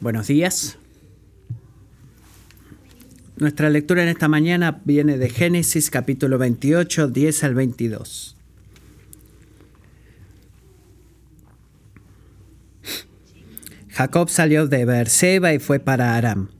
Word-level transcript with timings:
Buenos 0.00 0.28
días. 0.28 0.78
Nuestra 3.36 3.68
lectura 3.68 4.04
en 4.04 4.08
esta 4.08 4.28
mañana 4.28 4.80
viene 4.84 5.18
de 5.18 5.28
Génesis 5.28 5.90
capítulo 5.90 6.38
28, 6.38 7.08
10 7.08 7.44
al 7.44 7.54
22. 7.56 8.36
Jacob 13.88 14.30
salió 14.30 14.68
de 14.68 14.84
Beerseba 14.84 15.52
y 15.52 15.58
fue 15.58 15.80
para 15.80 16.14
Aram. 16.14 16.50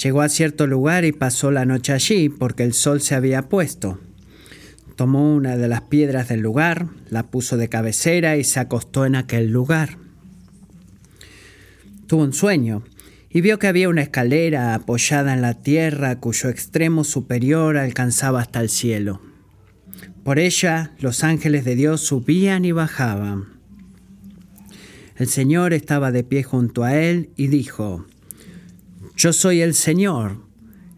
Llegó 0.00 0.20
a 0.20 0.28
cierto 0.28 0.68
lugar 0.68 1.04
y 1.04 1.10
pasó 1.10 1.50
la 1.50 1.64
noche 1.64 1.92
allí 1.92 2.28
porque 2.28 2.62
el 2.62 2.74
sol 2.74 3.00
se 3.00 3.16
había 3.16 3.48
puesto. 3.48 3.98
Tomó 4.94 5.34
una 5.34 5.56
de 5.56 5.66
las 5.66 5.80
piedras 5.80 6.28
del 6.28 6.40
lugar, 6.40 6.86
la 7.10 7.24
puso 7.24 7.56
de 7.56 7.68
cabecera 7.68 8.36
y 8.36 8.44
se 8.44 8.60
acostó 8.60 9.04
en 9.04 9.16
aquel 9.16 9.48
lugar. 9.50 10.01
Tuvo 12.12 12.24
un 12.24 12.34
sueño 12.34 12.82
y 13.30 13.40
vio 13.40 13.58
que 13.58 13.68
había 13.68 13.88
una 13.88 14.02
escalera 14.02 14.74
apoyada 14.74 15.32
en 15.32 15.40
la 15.40 15.54
tierra 15.62 16.20
cuyo 16.20 16.50
extremo 16.50 17.04
superior 17.04 17.78
alcanzaba 17.78 18.42
hasta 18.42 18.60
el 18.60 18.68
cielo. 18.68 19.22
Por 20.22 20.38
ella 20.38 20.92
los 20.98 21.24
ángeles 21.24 21.64
de 21.64 21.74
Dios 21.74 22.02
subían 22.02 22.66
y 22.66 22.72
bajaban. 22.72 23.44
El 25.16 25.26
Señor 25.26 25.72
estaba 25.72 26.12
de 26.12 26.22
pie 26.22 26.42
junto 26.42 26.84
a 26.84 26.98
él 26.98 27.30
y 27.38 27.46
dijo, 27.46 28.04
Yo 29.16 29.32
soy 29.32 29.62
el 29.62 29.72
Señor, 29.72 30.36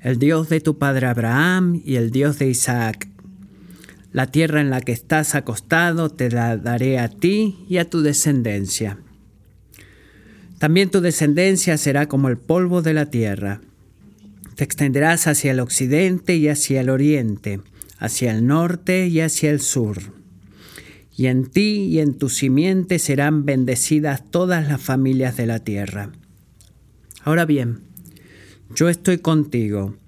el 0.00 0.18
Dios 0.18 0.48
de 0.48 0.60
tu 0.60 0.78
padre 0.78 1.06
Abraham 1.06 1.80
y 1.84 1.94
el 1.94 2.10
Dios 2.10 2.40
de 2.40 2.48
Isaac. 2.48 3.06
La 4.10 4.32
tierra 4.32 4.60
en 4.60 4.68
la 4.68 4.80
que 4.80 4.90
estás 4.90 5.36
acostado 5.36 6.10
te 6.10 6.28
la 6.28 6.56
daré 6.56 6.98
a 6.98 7.08
ti 7.08 7.64
y 7.68 7.76
a 7.76 7.88
tu 7.88 8.02
descendencia. 8.02 8.98
También 10.64 10.88
tu 10.88 11.02
descendencia 11.02 11.76
será 11.76 12.08
como 12.08 12.30
el 12.30 12.38
polvo 12.38 12.80
de 12.80 12.94
la 12.94 13.10
tierra. 13.10 13.60
Te 14.54 14.64
extenderás 14.64 15.26
hacia 15.26 15.50
el 15.50 15.60
occidente 15.60 16.36
y 16.36 16.48
hacia 16.48 16.80
el 16.80 16.88
oriente, 16.88 17.60
hacia 17.98 18.30
el 18.30 18.46
norte 18.46 19.08
y 19.08 19.20
hacia 19.20 19.50
el 19.50 19.60
sur. 19.60 19.98
Y 21.14 21.26
en 21.26 21.50
ti 21.50 21.88
y 21.90 21.98
en 21.98 22.14
tu 22.14 22.30
simiente 22.30 22.98
serán 22.98 23.44
bendecidas 23.44 24.24
todas 24.30 24.66
las 24.66 24.80
familias 24.80 25.36
de 25.36 25.44
la 25.44 25.58
tierra. 25.58 26.12
Ahora 27.22 27.44
bien, 27.44 27.80
yo 28.74 28.88
estoy 28.88 29.18
contigo. 29.18 29.98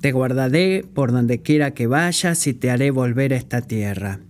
Te 0.00 0.12
guardaré 0.12 0.86
por 0.94 1.12
donde 1.12 1.42
quiera 1.42 1.74
que 1.74 1.86
vayas 1.86 2.46
y 2.46 2.54
te 2.54 2.70
haré 2.70 2.90
volver 2.90 3.34
a 3.34 3.36
esta 3.36 3.60
tierra. 3.60 4.20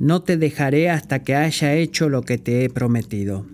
No 0.00 0.24
te 0.24 0.36
dejaré 0.36 0.90
hasta 0.90 1.22
que 1.22 1.36
haya 1.36 1.74
hecho 1.74 2.08
lo 2.08 2.22
que 2.22 2.38
te 2.38 2.64
he 2.64 2.70
prometido. 2.70 3.46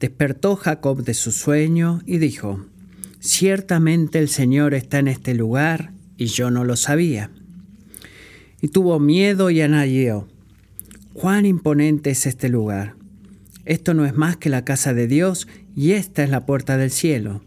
Despertó 0.00 0.56
Jacob 0.56 1.02
de 1.04 1.14
su 1.14 1.32
sueño 1.32 2.02
y 2.04 2.18
dijo, 2.18 2.66
Ciertamente 3.20 4.18
el 4.18 4.28
Señor 4.28 4.74
está 4.74 4.98
en 4.98 5.08
este 5.08 5.34
lugar 5.34 5.92
y 6.16 6.26
yo 6.26 6.50
no 6.50 6.64
lo 6.64 6.76
sabía. 6.76 7.30
Y 8.60 8.68
tuvo 8.68 9.00
miedo 9.00 9.50
y 9.50 9.60
anayó. 9.62 10.28
Cuán 11.12 11.46
imponente 11.46 12.10
es 12.10 12.26
este 12.26 12.48
lugar. 12.48 12.94
Esto 13.64 13.94
no 13.94 14.04
es 14.04 14.14
más 14.14 14.36
que 14.36 14.50
la 14.50 14.64
casa 14.64 14.94
de 14.94 15.08
Dios 15.08 15.48
y 15.74 15.92
esta 15.92 16.22
es 16.22 16.30
la 16.30 16.46
puerta 16.46 16.76
del 16.76 16.90
cielo. 16.90 17.42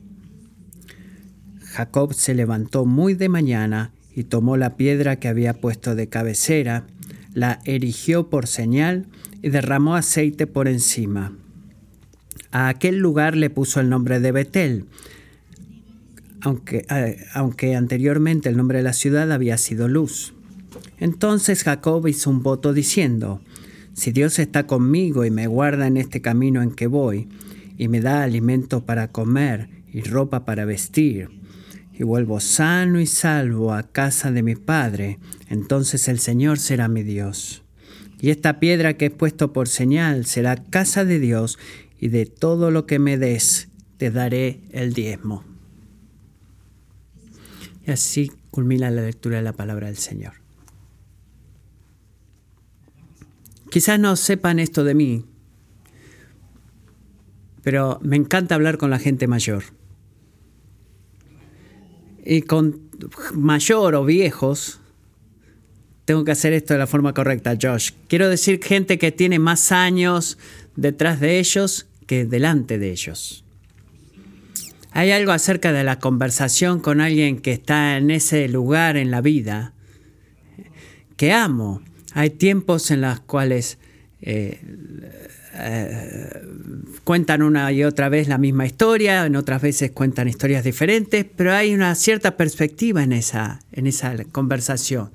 Jacob 1.62 2.14
se 2.14 2.34
levantó 2.34 2.86
muy 2.86 3.14
de 3.14 3.30
mañana 3.30 3.92
y 4.16 4.24
tomó 4.24 4.58
la 4.58 4.76
piedra 4.76 5.18
que 5.18 5.28
había 5.28 5.54
puesto 5.54 5.96
de 5.96 6.10
cabecera, 6.10 6.88
la 7.34 7.60
erigió 7.64 8.30
por 8.30 8.48
señal 8.48 9.06
y 9.42 9.50
derramó 9.50 9.96
aceite 9.96 10.48
por 10.48 10.68
encima. 10.68 11.32
A 12.52 12.68
aquel 12.68 12.98
lugar 12.98 13.36
le 13.36 13.50
puso 13.50 13.80
el 13.80 13.90
nombre 13.90 14.20
de 14.20 14.32
Betel, 14.32 14.86
aunque, 16.42 16.86
eh, 16.90 17.18
aunque 17.34 17.76
anteriormente 17.76 18.50
el 18.50 18.58
nombre 18.58 18.80
de 18.80 18.84
la 18.84 18.94
ciudad 18.94 19.32
había 19.32 19.58
sido 19.58 19.88
Luz. 19.88 20.34
Entonces 21.00 21.64
Jacob 21.64 22.08
hizo 22.08 22.30
un 22.30 22.42
voto 22.42 22.74
diciendo, 22.74 23.42
si 23.94 24.12
Dios 24.12 24.40
está 24.40 24.66
conmigo 24.66 25.26
y 25.26 25.32
me 25.32 25.48
guarda 25.48 25.88
en 25.88 25.98
este 25.98 26.22
camino 26.22 26.62
en 26.62 26.72
que 26.72 26.88
voy, 26.88 27.28
y 27.78 27.88
me 27.88 28.02
da 28.02 28.24
alimento 28.24 28.86
para 28.86 29.10
comer 29.10 29.70
y 29.92 30.02
ropa 30.02 30.46
para 30.46 30.66
vestir, 30.66 31.30
y 31.94 32.04
vuelvo 32.04 32.40
sano 32.40 33.00
y 33.00 33.06
salvo 33.06 33.74
a 33.74 33.84
casa 33.84 34.32
de 34.32 34.42
mi 34.44 34.56
Padre, 34.56 35.20
entonces 35.50 36.08
el 36.08 36.20
Señor 36.20 36.60
será 36.60 36.88
mi 36.88 37.04
Dios. 37.04 37.64
Y 38.22 38.32
esta 38.32 38.60
piedra 38.60 38.96
que 38.96 39.06
he 39.06 39.10
puesto 39.10 39.54
por 39.54 39.68
señal 39.68 40.26
será 40.26 40.58
casa 40.58 41.06
de 41.06 41.20
Dios, 41.20 41.58
y 42.00 42.08
de 42.08 42.26
todo 42.26 42.72
lo 42.72 42.86
que 42.86 43.00
me 43.00 43.18
des 43.18 43.70
te 43.98 44.10
daré 44.12 44.62
el 44.72 44.94
diezmo. 44.94 45.44
Y 47.86 47.92
así 47.92 48.32
culmina 48.52 48.90
la 48.90 49.02
lectura 49.02 49.38
de 49.38 49.44
la 49.44 49.54
palabra 49.54 49.88
del 49.88 49.98
Señor. 49.98 50.34
Quizás 53.70 54.00
no 54.00 54.16
sepan 54.16 54.60
esto 54.60 54.84
de 54.84 54.96
mí, 54.96 55.26
pero 57.62 58.00
me 58.02 58.16
encanta 58.16 58.56
hablar 58.56 58.78
con 58.78 58.90
la 58.90 59.00
gente 59.00 59.28
mayor. 59.28 59.64
Y 62.26 62.42
con 62.42 62.90
mayor 63.34 63.96
o 63.96 64.06
viejos, 64.06 64.80
tengo 66.06 66.24
que 66.24 66.32
hacer 66.32 66.54
esto 66.54 66.74
de 66.74 66.80
la 66.80 66.88
forma 66.88 67.14
correcta, 67.14 67.58
Josh. 67.62 67.92
Quiero 68.08 68.30
decir 68.30 68.64
gente 68.64 68.98
que 68.98 69.12
tiene 69.12 69.38
más 69.38 69.72
años 69.72 70.38
detrás 70.76 71.20
de 71.20 71.40
ellos 71.40 71.89
que 72.10 72.26
delante 72.26 72.80
de 72.80 72.90
ellos. 72.90 73.46
Hay 74.90 75.12
algo 75.12 75.32
acerca 75.32 75.72
de 75.72 75.84
la 75.84 76.00
conversación 76.00 76.80
con 76.80 77.02
alguien 77.02 77.38
que 77.38 77.52
está 77.52 77.98
en 77.98 78.10
ese 78.10 78.48
lugar 78.48 78.98
en 78.98 79.12
la 79.12 79.22
vida 79.22 79.74
que 81.18 81.32
amo. 81.34 81.84
Hay 82.16 82.32
tiempos 82.32 82.90
en 82.90 83.02
los 83.02 83.20
cuales 83.20 83.78
eh, 84.24 84.60
eh, 85.54 86.30
cuentan 87.04 87.44
una 87.44 87.72
y 87.72 87.84
otra 87.84 88.10
vez 88.10 88.28
la 88.28 88.40
misma 88.40 88.66
historia, 88.66 89.28
en 89.28 89.36
otras 89.36 89.62
veces 89.62 89.92
cuentan 89.92 90.28
historias 90.28 90.64
diferentes, 90.64 91.28
pero 91.36 91.54
hay 91.54 91.76
una 91.76 91.94
cierta 91.94 92.38
perspectiva 92.38 93.04
en 93.04 93.12
esa, 93.14 93.60
en 93.72 93.86
esa 93.86 94.16
conversación. 94.32 95.12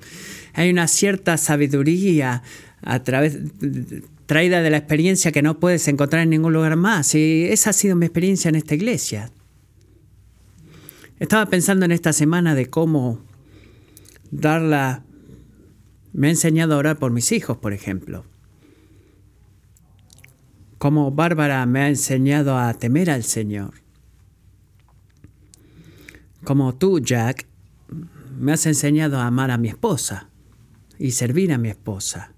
Hay 0.53 0.69
una 0.69 0.87
cierta 0.87 1.35
sabiduría 1.35 2.41
a 2.81 3.03
través 3.03 3.37
traída 4.25 4.61
de 4.61 4.69
la 4.69 4.77
experiencia 4.77 5.31
que 5.31 5.41
no 5.41 5.59
puedes 5.59 5.87
encontrar 5.87 6.23
en 6.23 6.29
ningún 6.31 6.53
lugar 6.53 6.75
más. 6.75 7.13
Y 7.15 7.45
esa 7.45 7.69
ha 7.69 7.73
sido 7.73 7.95
mi 7.95 8.05
experiencia 8.05 8.49
en 8.49 8.55
esta 8.55 8.75
iglesia. 8.75 9.31
Estaba 11.19 11.45
pensando 11.45 11.85
en 11.85 11.91
esta 11.91 12.13
semana 12.13 12.55
de 12.55 12.67
cómo 12.67 13.19
darla... 14.31 15.03
Me 16.13 16.27
ha 16.27 16.29
enseñado 16.29 16.75
a 16.75 16.77
orar 16.77 16.97
por 16.97 17.11
mis 17.11 17.33
hijos, 17.33 17.57
por 17.57 17.73
ejemplo. 17.73 18.23
Como 20.77 21.11
Bárbara 21.11 21.65
me 21.65 21.81
ha 21.81 21.89
enseñado 21.89 22.57
a 22.57 22.73
temer 22.73 23.09
al 23.09 23.23
Señor. 23.23 23.73
Como 26.45 26.75
tú, 26.75 26.99
Jack, 26.99 27.47
me 28.39 28.53
has 28.53 28.65
enseñado 28.65 29.19
a 29.19 29.27
amar 29.27 29.51
a 29.51 29.57
mi 29.57 29.67
esposa 29.67 30.29
y 30.97 31.11
servir 31.11 31.51
a 31.51 31.57
mi 31.57 31.69
esposa. 31.69 32.34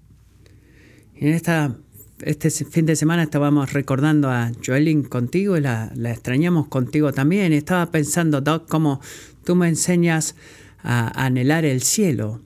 En 1.20 1.34
esta, 1.34 1.76
este 2.20 2.48
fin 2.48 2.86
de 2.86 2.94
semana 2.94 3.24
estábamos 3.24 3.72
recordando 3.72 4.30
a 4.30 4.52
Joelyn 4.64 5.02
contigo 5.02 5.56
y 5.56 5.60
la, 5.60 5.92
extrañamos 6.04 6.68
contigo 6.68 7.12
también. 7.12 7.52
Estaba 7.52 7.90
pensando, 7.90 8.40
Doc, 8.40 8.68
cómo 8.68 9.00
tú 9.42 9.56
me 9.56 9.68
enseñas 9.68 10.36
a 10.80 11.24
anhelar 11.24 11.64
el 11.64 11.82
cielo 11.82 12.40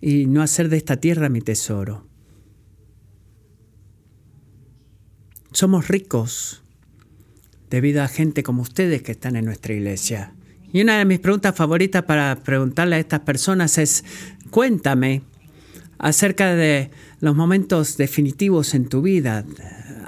y 0.00 0.26
no 0.26 0.42
hacer 0.42 0.68
de 0.68 0.76
esta 0.76 0.98
tierra 0.98 1.28
mi 1.28 1.40
tesoro. 1.40 2.06
Somos 5.50 5.88
ricos 5.88 6.62
debido 7.68 8.04
a 8.04 8.08
gente 8.08 8.44
como 8.44 8.62
ustedes 8.62 9.02
que 9.02 9.10
están 9.10 9.34
en 9.34 9.44
nuestra 9.44 9.74
iglesia. 9.74 10.34
Y 10.72 10.82
una 10.82 10.98
de 10.98 11.04
mis 11.04 11.18
preguntas 11.18 11.56
favoritas 11.56 12.04
para 12.04 12.36
preguntarle 12.44 12.94
a 12.94 13.00
estas 13.00 13.20
personas 13.20 13.76
es, 13.78 14.04
cuéntame 14.50 15.22
acerca 15.98 16.54
de 16.54 16.90
los 17.24 17.34
momentos 17.34 17.96
definitivos 17.96 18.74
en 18.74 18.86
tu 18.88 19.00
vida. 19.00 19.44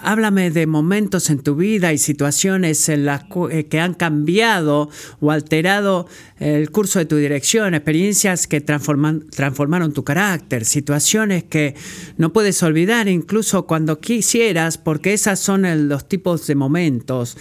Háblame 0.02 0.50
de 0.50 0.66
momentos 0.66 1.30
en 1.30 1.38
tu 1.38 1.56
vida 1.56 1.92
y 1.94 1.98
situaciones 1.98 2.88
en 2.90 3.06
las 3.06 3.24
eh, 3.50 3.64
que 3.64 3.80
han 3.80 3.94
cambiado 3.94 4.90
o 5.20 5.30
alterado 5.30 6.06
el 6.38 6.70
curso 6.70 6.98
de 6.98 7.06
tu 7.06 7.16
dirección, 7.16 7.74
experiencias 7.74 8.46
que 8.46 8.60
transformaron 8.60 9.92
tu 9.94 10.04
carácter, 10.04 10.66
situaciones 10.66 11.44
que 11.44 11.74
no 12.18 12.32
puedes 12.34 12.62
olvidar 12.62 13.08
incluso 13.08 13.66
cuando 13.66 13.98
quisieras, 13.98 14.76
porque 14.76 15.14
esas 15.14 15.40
son 15.40 15.88
los 15.88 16.06
tipos 16.06 16.46
de 16.46 16.54
momentos 16.54 17.38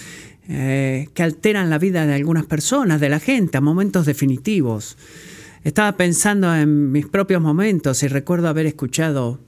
eh, 0.48 1.08
que 1.12 1.22
alteran 1.22 1.68
la 1.68 1.78
vida 1.78 2.06
de 2.06 2.14
algunas 2.14 2.46
personas, 2.46 3.00
de 3.00 3.10
la 3.10 3.20
gente, 3.20 3.58
a 3.58 3.60
momentos 3.60 4.06
definitivos. 4.06 4.96
Estaba 5.64 5.96
pensando 5.96 6.54
en 6.54 6.92
mis 6.92 7.06
propios 7.06 7.42
momentos 7.42 8.02
y 8.02 8.08
recuerdo 8.08 8.48
haber 8.48 8.66
escuchado 8.66 9.45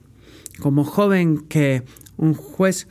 como 0.61 0.85
joven 0.85 1.47
que 1.49 1.83
un 2.17 2.35
juez 2.35 2.89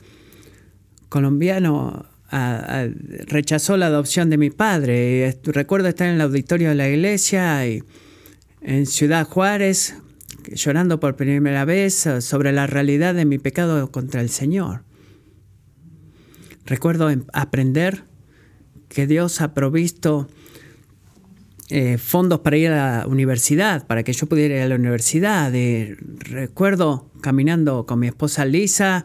colombiano 1.08 2.06
rechazó 2.30 3.76
la 3.76 3.86
adopción 3.86 4.28
de 4.30 4.36
mi 4.36 4.50
padre. 4.50 5.38
recuerdo 5.44 5.88
estar 5.88 6.08
en 6.08 6.16
el 6.16 6.20
auditorio 6.20 6.68
de 6.70 6.74
la 6.74 6.88
iglesia 6.88 7.66
y 7.66 7.82
en 8.60 8.86
Ciudad 8.86 9.26
Juárez 9.26 9.94
llorando 10.52 11.00
por 11.00 11.16
primera 11.16 11.64
vez 11.64 12.08
sobre 12.20 12.52
la 12.52 12.66
realidad 12.66 13.14
de 13.14 13.24
mi 13.24 13.38
pecado 13.38 13.90
contra 13.90 14.20
el 14.20 14.28
Señor. 14.28 14.84
Recuerdo 16.66 17.10
aprender 17.32 18.04
que 18.88 19.06
Dios 19.06 19.40
ha 19.40 19.54
provisto 19.54 20.28
eh, 21.70 21.98
fondos 21.98 22.40
para 22.40 22.56
ir 22.56 22.70
a 22.70 23.00
la 23.00 23.06
universidad, 23.06 23.86
para 23.86 24.02
que 24.02 24.12
yo 24.12 24.26
pudiera 24.26 24.56
ir 24.56 24.62
a 24.62 24.68
la 24.68 24.74
universidad. 24.74 25.52
recuerdo 26.20 27.07
caminando 27.20 27.86
con 27.86 28.00
mi 28.00 28.06
esposa 28.06 28.44
Lisa 28.44 29.04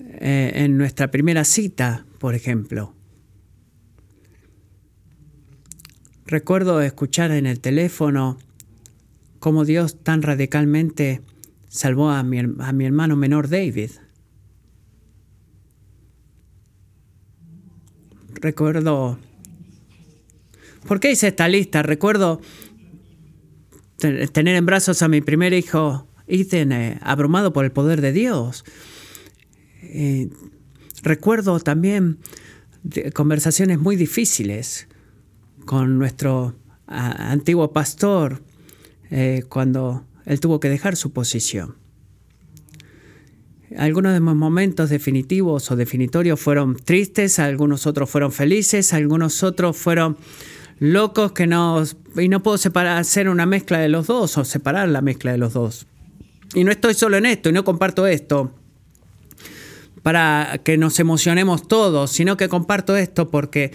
eh, 0.00 0.52
en 0.54 0.78
nuestra 0.78 1.10
primera 1.10 1.44
cita, 1.44 2.06
por 2.18 2.34
ejemplo. 2.34 2.94
Recuerdo 6.26 6.80
escuchar 6.80 7.30
en 7.30 7.46
el 7.46 7.60
teléfono 7.60 8.38
cómo 9.38 9.64
Dios 9.64 10.02
tan 10.02 10.22
radicalmente 10.22 11.22
salvó 11.68 12.10
a 12.10 12.22
mi, 12.22 12.38
a 12.38 12.72
mi 12.72 12.84
hermano 12.86 13.16
menor 13.16 13.48
David. 13.48 13.90
Recuerdo 18.34 19.18
¿Por 20.86 21.00
qué 21.00 21.12
hice 21.12 21.28
esta 21.28 21.48
lista? 21.48 21.82
Recuerdo 21.82 22.40
tener 23.98 24.56
en 24.56 24.66
brazos 24.66 25.00
a 25.00 25.08
mi 25.08 25.22
primer 25.22 25.54
hijo, 25.54 26.06
Ethan, 26.26 26.72
eh, 26.72 26.98
abrumado 27.02 27.52
por 27.52 27.64
el 27.64 27.72
poder 27.72 28.00
de 28.00 28.12
Dios. 28.12 28.64
Eh, 29.82 30.30
recuerdo 31.02 31.60
también 31.60 32.18
conversaciones 33.14 33.78
muy 33.78 33.96
difíciles 33.96 34.88
con 35.64 35.98
nuestro 35.98 36.54
antiguo 36.86 37.72
pastor 37.72 38.42
eh, 39.10 39.44
cuando 39.48 40.04
él 40.26 40.40
tuvo 40.40 40.60
que 40.60 40.68
dejar 40.68 40.96
su 40.96 41.12
posición. 41.12 41.76
Algunos 43.76 44.12
de 44.12 44.20
mis 44.20 44.34
momentos 44.34 44.90
definitivos 44.90 45.70
o 45.70 45.76
definitorios 45.76 46.40
fueron 46.40 46.76
tristes, 46.76 47.38
algunos 47.38 47.86
otros 47.86 48.08
fueron 48.08 48.30
felices, 48.30 48.92
algunos 48.92 49.42
otros 49.42 49.76
fueron 49.76 50.16
locos 50.78 51.32
que 51.32 51.46
no... 51.46 51.82
Y 52.16 52.28
no 52.28 52.42
puedo 52.42 52.56
separar, 52.58 52.98
hacer 52.98 53.28
una 53.28 53.46
mezcla 53.46 53.78
de 53.78 53.88
los 53.88 54.06
dos 54.06 54.38
o 54.38 54.44
separar 54.44 54.88
la 54.88 55.00
mezcla 55.00 55.32
de 55.32 55.38
los 55.38 55.54
dos. 55.54 55.88
Y 56.54 56.64
no 56.64 56.70
estoy 56.70 56.94
solo 56.94 57.16
en 57.16 57.26
esto 57.26 57.48
y 57.48 57.52
no 57.52 57.64
comparto 57.64 58.06
esto 58.06 58.54
para 60.02 60.60
que 60.62 60.76
nos 60.76 61.00
emocionemos 61.00 61.66
todos, 61.66 62.12
sino 62.12 62.36
que 62.36 62.48
comparto 62.48 62.96
esto 62.96 63.30
porque 63.30 63.72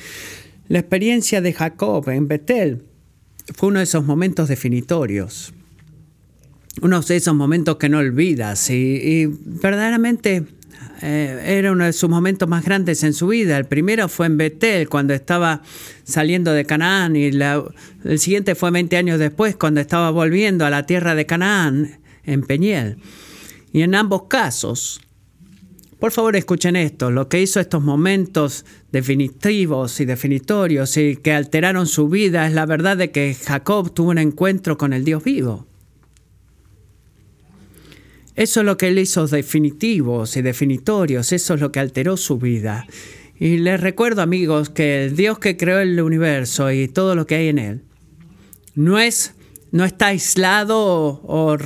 la 0.68 0.80
experiencia 0.80 1.42
de 1.42 1.54
Jacob 1.54 2.08
en 2.10 2.28
Betel 2.28 2.84
fue 3.56 3.70
uno 3.70 3.80
de 3.80 3.86
esos 3.86 4.06
momentos 4.06 4.48
definitorios. 4.48 5.54
Uno 6.82 7.02
de 7.02 7.16
esos 7.16 7.34
momentos 7.34 7.78
que 7.78 7.90
no 7.90 7.98
olvidas 7.98 8.70
y, 8.70 9.26
verdaderamente 9.26 10.46
eh, 11.02 11.58
era 11.58 11.72
uno 11.72 11.86
de 11.86 11.94
sus 11.94 12.10
momentos 12.10 12.48
más 12.48 12.64
grandes 12.64 13.04
en 13.04 13.14
su 13.14 13.28
vida. 13.28 13.58
El 13.58 13.66
primero 13.66 14.08
fue 14.08 14.28
en 14.28 14.38
Betel, 14.38 14.88
cuando 14.88 15.16
estaba 15.16 15.64
saliendo 16.04 16.54
de 16.54 16.66
Canaán, 16.66 17.16
y 17.16 17.26
el 17.26 18.20
siguiente 18.20 18.54
fue 18.54 18.70
20 18.70 18.96
años 18.98 19.20
después, 19.20 19.56
cuando 19.56 19.82
estaba 19.82 20.12
volviendo 20.12 20.66
a 20.66 20.70
la 20.70 20.86
tierra 20.86 21.16
de 21.16 21.26
Canaán, 21.26 21.99
en 22.30 22.44
Peñiel. 22.44 22.98
Y 23.72 23.82
en 23.82 23.96
ambos 23.96 24.24
casos, 24.24 25.02
por 26.00 26.12
favor 26.12 26.36
escuchen 26.36 26.76
esto, 26.76 27.12
lo 27.12 27.28
que 27.28 27.42
hizo 27.42 27.60
estos 27.60 27.84
momentos 27.84 28.66
definitivos 28.92 30.00
y 30.00 30.06
definitorios 30.06 30.96
y 30.98 31.18
que 31.18 31.34
alteraron 31.34 31.88
su 31.88 32.08
vida 32.08 32.48
es 32.48 32.54
la 32.54 32.66
verdad 32.66 32.96
de 32.98 33.12
que 33.12 33.34
Jacob 33.34 33.94
tuvo 33.94 34.12
un 34.12 34.18
encuentro 34.18 34.78
con 34.78 34.94
el 34.94 35.04
Dios 35.04 35.24
vivo. 35.24 35.68
Eso 38.36 38.62
es 38.62 38.66
lo 38.66 38.78
que 38.78 38.88
él 38.88 39.00
hizo 39.00 39.28
definitivos 39.28 40.38
y 40.38 40.42
definitorios, 40.42 41.34
eso 41.34 41.56
es 41.56 41.60
lo 41.60 41.74
que 41.74 41.82
alteró 41.82 42.16
su 42.16 42.38
vida. 42.38 42.88
Y 43.38 43.58
les 43.58 43.82
recuerdo 43.82 44.22
amigos 44.22 44.70
que 44.70 45.06
el 45.06 45.16
Dios 45.18 45.40
que 45.40 45.58
creó 45.58 45.80
el 45.80 46.00
universo 46.00 46.72
y 46.72 46.88
todo 46.88 47.16
lo 47.16 47.28
que 47.28 47.36
hay 47.36 47.48
en 47.50 47.60
él 47.60 47.82
no 48.76 48.98
es 48.98 49.34
no 49.72 49.86
está 49.86 50.08
aislado 50.08 51.22
o, 51.24 51.58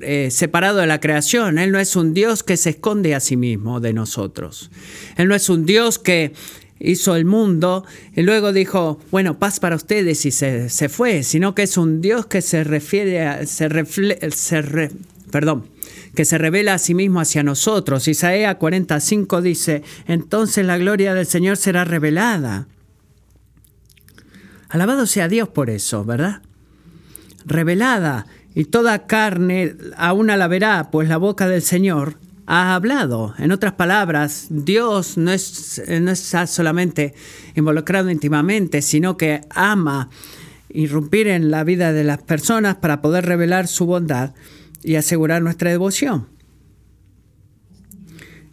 eh, 0.00 0.30
separado 0.30 0.78
de 0.78 0.86
la 0.86 1.00
creación. 1.00 1.58
Él 1.58 1.72
no 1.72 1.78
es 1.78 1.96
un 1.96 2.14
Dios 2.14 2.42
que 2.42 2.56
se 2.56 2.70
esconde 2.70 3.14
a 3.14 3.20
sí 3.20 3.36
mismo 3.36 3.80
de 3.80 3.92
nosotros. 3.92 4.70
Él 5.16 5.28
no 5.28 5.34
es 5.34 5.48
un 5.48 5.66
Dios 5.66 5.98
que 5.98 6.32
hizo 6.80 7.14
el 7.14 7.24
mundo 7.24 7.84
y 8.14 8.22
luego 8.22 8.52
dijo, 8.52 8.98
bueno, 9.10 9.38
paz 9.38 9.60
para 9.60 9.76
ustedes 9.76 10.24
y 10.26 10.30
se, 10.30 10.88
fue, 10.88 11.22
sino 11.22 11.54
que 11.54 11.62
es 11.62 11.76
un 11.76 12.00
Dios 12.00 12.26
que 12.26 12.42
se 12.42 12.64
refiere 12.64 13.26
a, 13.26 13.46
se, 13.46 13.68
se 14.30 14.90
perdón, 15.30 15.66
que 16.14 16.24
se 16.24 16.38
revela 16.38 16.74
a 16.74 16.78
sí 16.78 16.94
mismo 16.94 17.20
hacia 17.20 17.42
nosotros. 17.42 18.08
Isaías 18.08 18.56
45 18.56 19.42
dice, 19.42 19.82
entonces 20.06 20.64
la 20.66 20.78
gloria 20.78 21.14
del 21.14 21.26
Señor 21.26 21.56
será 21.56 21.84
revelada. 21.84 22.66
Alabado 24.68 25.06
sea 25.06 25.28
Dios 25.28 25.48
por 25.48 25.68
eso, 25.68 26.04
¿verdad? 26.04 26.42
Revelada, 27.44 28.26
y 28.54 28.64
toda 28.64 29.06
carne 29.06 29.74
aún 29.96 30.26
la 30.26 30.48
verá, 30.48 30.90
pues 30.90 31.08
la 31.08 31.16
boca 31.16 31.48
del 31.48 31.62
Señor 31.62 32.18
ha 32.46 32.74
hablado. 32.74 33.34
En 33.38 33.52
otras 33.52 33.74
palabras, 33.74 34.48
Dios 34.50 35.16
no, 35.16 35.32
es, 35.32 35.80
no 35.88 36.10
está 36.10 36.46
solamente 36.46 37.14
involucrado 37.54 38.10
íntimamente, 38.10 38.82
sino 38.82 39.16
que 39.16 39.42
ama 39.50 40.10
irrumpir 40.68 41.28
en 41.28 41.50
la 41.50 41.64
vida 41.64 41.92
de 41.92 42.04
las 42.04 42.22
personas 42.22 42.76
para 42.76 43.00
poder 43.00 43.26
revelar 43.26 43.68
su 43.68 43.86
bondad 43.86 44.34
y 44.82 44.96
asegurar 44.96 45.42
nuestra 45.42 45.70
devoción. 45.70 46.28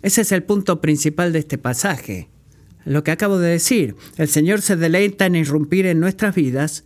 Ese 0.01 0.21
es 0.21 0.31
el 0.31 0.43
punto 0.43 0.79
principal 0.79 1.33
de 1.33 1.39
este 1.39 1.57
pasaje. 1.57 2.29
Lo 2.85 3.03
que 3.03 3.11
acabo 3.11 3.39
de 3.39 3.49
decir, 3.49 3.95
el 4.17 4.27
Señor 4.27 4.61
se 4.61 4.75
deleita 4.75 5.25
en 5.25 5.35
irrumpir 5.35 5.85
en 5.85 5.99
nuestras 5.99 6.35
vidas. 6.35 6.85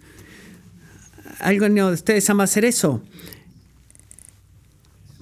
¿Alguno 1.40 1.88
de 1.88 1.94
ustedes 1.94 2.30
ama 2.30 2.44
hacer 2.44 2.66
eso? 2.66 3.02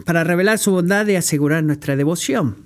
Para 0.06 0.24
revelar 0.24 0.58
su 0.58 0.72
bondad 0.72 1.08
y 1.08 1.16
asegurar 1.16 1.64
nuestra 1.64 1.96
devoción. 1.96 2.58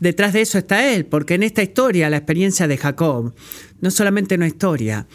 detrás 0.00 0.34
de 0.34 0.42
eso 0.42 0.58
está 0.58 0.92
Él, 0.94 1.06
porque 1.06 1.34
en 1.34 1.42
esta 1.42 1.62
historia, 1.62 2.10
la 2.10 2.18
experiencia 2.18 2.68
de 2.68 2.76
Jacob, 2.76 3.34
no 3.80 3.90
solamente 3.90 4.34
una 4.34 4.46
historia, 4.46 5.06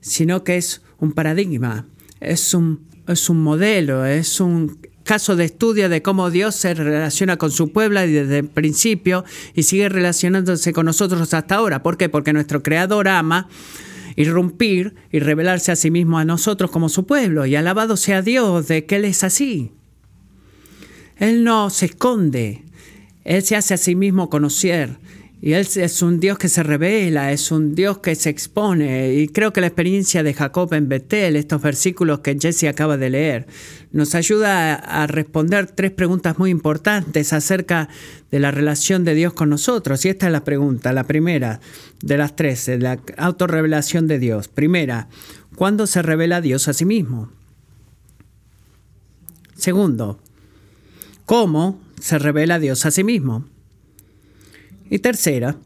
sino 0.00 0.42
que 0.42 0.56
es 0.56 0.82
un 0.98 1.12
paradigma, 1.12 1.86
es 2.20 2.52
un 2.52 2.86
es 3.08 3.30
un 3.30 3.42
modelo, 3.42 4.04
es 4.04 4.40
un 4.40 4.78
caso 5.04 5.36
de 5.36 5.44
estudio 5.44 5.88
de 5.88 6.02
cómo 6.02 6.30
Dios 6.30 6.56
se 6.56 6.74
relaciona 6.74 7.36
con 7.36 7.52
su 7.52 7.72
pueblo 7.72 8.00
desde 8.00 8.38
el 8.38 8.48
principio 8.48 9.24
y 9.54 9.62
sigue 9.62 9.88
relacionándose 9.88 10.72
con 10.72 10.86
nosotros 10.86 11.32
hasta 11.32 11.54
ahora. 11.54 11.82
¿Por 11.82 11.96
qué? 11.96 12.08
Porque 12.08 12.32
nuestro 12.32 12.62
Creador 12.62 13.06
ama 13.08 13.48
irrumpir 14.16 14.94
y 15.12 15.20
revelarse 15.20 15.70
a 15.70 15.76
sí 15.76 15.90
mismo 15.90 16.18
a 16.18 16.24
nosotros 16.24 16.70
como 16.70 16.88
su 16.88 17.06
pueblo. 17.06 17.46
Y 17.46 17.54
alabado 17.54 17.96
sea 17.96 18.22
Dios 18.22 18.66
de 18.68 18.86
que 18.86 18.96
Él 18.96 19.04
es 19.04 19.22
así. 19.22 19.72
Él 21.18 21.44
no 21.44 21.70
se 21.70 21.86
esconde, 21.86 22.64
Él 23.24 23.42
se 23.42 23.56
hace 23.56 23.74
a 23.74 23.78
sí 23.78 23.94
mismo 23.94 24.28
conocer 24.28 24.98
y 25.46 25.52
Él 25.52 25.68
es 25.76 26.02
un 26.02 26.18
Dios 26.18 26.38
que 26.38 26.48
se 26.48 26.64
revela, 26.64 27.30
es 27.30 27.52
un 27.52 27.76
Dios 27.76 27.98
que 27.98 28.16
se 28.16 28.30
expone. 28.30 29.14
Y 29.14 29.28
creo 29.28 29.52
que 29.52 29.60
la 29.60 29.68
experiencia 29.68 30.24
de 30.24 30.34
Jacob 30.34 30.74
en 30.74 30.88
Betel, 30.88 31.36
estos 31.36 31.62
versículos 31.62 32.18
que 32.18 32.36
Jesse 32.36 32.64
acaba 32.64 32.96
de 32.96 33.10
leer, 33.10 33.46
nos 33.92 34.16
ayuda 34.16 34.74
a 34.74 35.06
responder 35.06 35.70
tres 35.70 35.92
preguntas 35.92 36.36
muy 36.40 36.50
importantes 36.50 37.32
acerca 37.32 37.88
de 38.32 38.40
la 38.40 38.50
relación 38.50 39.04
de 39.04 39.14
Dios 39.14 39.34
con 39.34 39.48
nosotros. 39.48 40.04
Y 40.04 40.08
esta 40.08 40.26
es 40.26 40.32
la 40.32 40.42
pregunta, 40.42 40.92
la 40.92 41.04
primera 41.04 41.60
de 42.02 42.16
las 42.16 42.34
tres, 42.34 42.66
la 42.80 42.98
autorrevelación 43.16 44.08
de 44.08 44.18
Dios. 44.18 44.48
Primera, 44.48 45.06
¿cuándo 45.54 45.86
se 45.86 46.02
revela 46.02 46.40
Dios 46.40 46.66
a 46.66 46.72
sí 46.72 46.84
mismo? 46.84 47.30
Segundo, 49.54 50.18
¿cómo 51.24 51.80
se 52.00 52.18
revela 52.18 52.58
Dios 52.58 52.84
a 52.84 52.90
sí 52.90 53.04
mismo? 53.04 53.46
Y 54.90 54.98
tercera, 55.00 55.56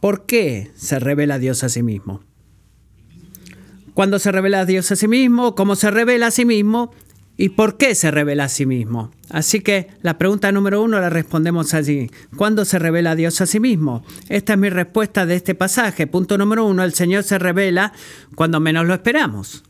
¿por 0.00 0.26
qué 0.26 0.70
se 0.74 0.98
revela 0.98 1.38
Dios 1.38 1.64
a 1.64 1.68
sí 1.68 1.82
mismo? 1.82 2.22
¿Cuándo 3.94 4.18
se 4.18 4.32
revela 4.32 4.64
Dios 4.64 4.90
a 4.90 4.96
sí 4.96 5.08
mismo? 5.08 5.54
¿Cómo 5.54 5.76
se 5.76 5.90
revela 5.90 6.28
a 6.28 6.30
sí 6.30 6.44
mismo? 6.44 6.92
¿Y 7.36 7.50
por 7.50 7.76
qué 7.76 7.94
se 7.94 8.10
revela 8.10 8.44
a 8.44 8.48
sí 8.48 8.66
mismo? 8.66 9.10
Así 9.30 9.60
que 9.60 9.88
la 10.02 10.18
pregunta 10.18 10.52
número 10.52 10.82
uno 10.82 11.00
la 11.00 11.10
respondemos 11.10 11.74
allí. 11.74 12.10
¿Cuándo 12.36 12.64
se 12.64 12.78
revela 12.78 13.16
Dios 13.16 13.40
a 13.40 13.46
sí 13.46 13.60
mismo? 13.60 14.04
Esta 14.28 14.52
es 14.52 14.58
mi 14.58 14.68
respuesta 14.68 15.26
de 15.26 15.36
este 15.36 15.54
pasaje. 15.54 16.06
Punto 16.06 16.36
número 16.38 16.66
uno, 16.66 16.84
el 16.84 16.94
Señor 16.94 17.22
se 17.24 17.38
revela 17.38 17.92
cuando 18.34 18.60
menos 18.60 18.86
lo 18.86 18.94
esperamos. 18.94 19.64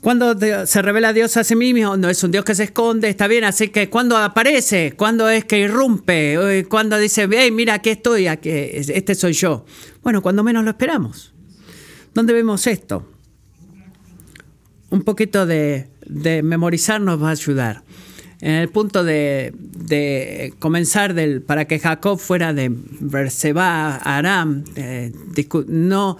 Cuando 0.00 0.38
se 0.66 0.80
revela 0.80 1.12
Dios 1.12 1.36
a 1.36 1.44
sí 1.44 1.56
mismo, 1.56 1.96
no 1.96 2.08
es 2.08 2.22
un 2.22 2.30
Dios 2.30 2.44
que 2.44 2.54
se 2.54 2.64
esconde, 2.64 3.08
está 3.08 3.26
bien, 3.26 3.42
así 3.42 3.68
que 3.68 3.90
cuando 3.90 4.16
aparece, 4.16 4.94
cuando 4.96 5.28
es 5.28 5.44
que 5.44 5.58
irrumpe, 5.58 6.66
cuando 6.68 6.96
dice, 6.98 7.28
hey, 7.30 7.50
mira, 7.50 7.74
aquí 7.74 7.90
estoy, 7.90 8.28
aquí, 8.28 8.48
este 8.50 9.16
soy 9.16 9.32
yo. 9.32 9.64
Bueno, 10.02 10.22
cuando 10.22 10.44
menos 10.44 10.64
lo 10.64 10.70
esperamos. 10.70 11.32
¿Dónde 12.14 12.32
vemos 12.32 12.66
esto? 12.68 13.08
Un 14.90 15.02
poquito 15.02 15.46
de, 15.46 15.88
memorizar 16.44 17.00
nos 17.00 17.20
va 17.20 17.28
a 17.28 17.32
ayudar. 17.32 17.82
En 18.40 18.54
el 18.54 18.68
punto 18.68 19.02
de, 19.02 19.52
de 19.58 20.54
comenzar 20.60 21.12
del, 21.12 21.42
para 21.42 21.64
que 21.64 21.80
Jacob 21.80 22.20
fuera 22.20 22.52
de 22.52 22.70
Berseba 22.72 23.96
Aram, 23.96 24.62
eh, 24.76 25.12
no 25.66 26.18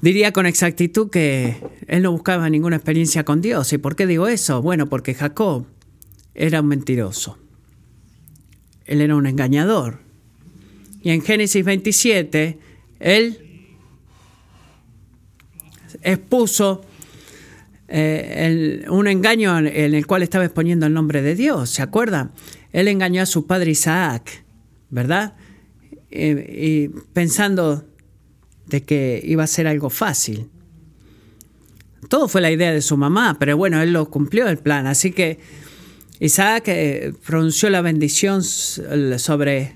Diría 0.00 0.32
con 0.32 0.46
exactitud 0.46 1.10
que 1.10 1.56
él 1.88 2.02
no 2.02 2.12
buscaba 2.12 2.48
ninguna 2.48 2.76
experiencia 2.76 3.24
con 3.24 3.40
Dios. 3.40 3.72
¿Y 3.72 3.78
por 3.78 3.96
qué 3.96 4.06
digo 4.06 4.28
eso? 4.28 4.62
Bueno, 4.62 4.88
porque 4.88 5.14
Jacob 5.14 5.66
era 6.34 6.60
un 6.60 6.68
mentiroso. 6.68 7.36
Él 8.84 9.00
era 9.00 9.16
un 9.16 9.26
engañador. 9.26 9.98
Y 11.02 11.10
en 11.10 11.22
Génesis 11.22 11.64
27, 11.64 12.58
él 13.00 13.38
expuso 16.02 16.82
eh, 17.88 18.84
un 18.88 19.08
engaño 19.08 19.58
en 19.58 19.94
el 19.94 20.06
cual 20.06 20.22
estaba 20.22 20.44
exponiendo 20.44 20.86
el 20.86 20.94
nombre 20.94 21.22
de 21.22 21.34
Dios. 21.34 21.70
¿Se 21.70 21.82
acuerdan? 21.82 22.30
Él 22.72 22.86
engañó 22.86 23.22
a 23.22 23.26
su 23.26 23.46
padre 23.46 23.72
Isaac, 23.72 24.44
¿verdad? 24.90 25.34
y 26.10 26.88
pensando 27.12 27.87
de 28.68 28.82
que 28.82 29.20
iba 29.24 29.44
a 29.44 29.46
ser 29.46 29.66
algo 29.66 29.90
fácil. 29.90 30.48
Todo 32.08 32.28
fue 32.28 32.40
la 32.40 32.50
idea 32.50 32.72
de 32.72 32.82
su 32.82 32.96
mamá, 32.96 33.36
pero 33.38 33.56
bueno, 33.56 33.80
él 33.82 33.92
lo 33.92 34.08
cumplió 34.08 34.48
el 34.48 34.58
plan. 34.58 34.86
Así 34.86 35.10
que 35.10 35.38
Isaac 36.20 36.64
eh, 36.68 37.12
pronunció 37.26 37.70
la 37.70 37.80
bendición 37.80 38.42
sobre 38.42 39.74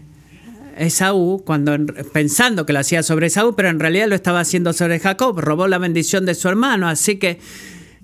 Esaú, 0.77 1.43
cuando, 1.45 1.77
pensando 2.13 2.65
que 2.65 2.73
lo 2.73 2.79
hacía 2.79 3.03
sobre 3.03 3.27
Esaú, 3.27 3.55
pero 3.55 3.69
en 3.69 3.81
realidad 3.81 4.09
lo 4.09 4.15
estaba 4.15 4.41
haciendo 4.41 4.73
sobre 4.73 4.99
Jacob. 4.99 5.39
Robó 5.41 5.69
la 5.69 5.79
bendición 5.79 6.25
de 6.25 6.35
su 6.35 6.49
hermano, 6.49 6.89
así 6.89 7.17
que 7.17 7.39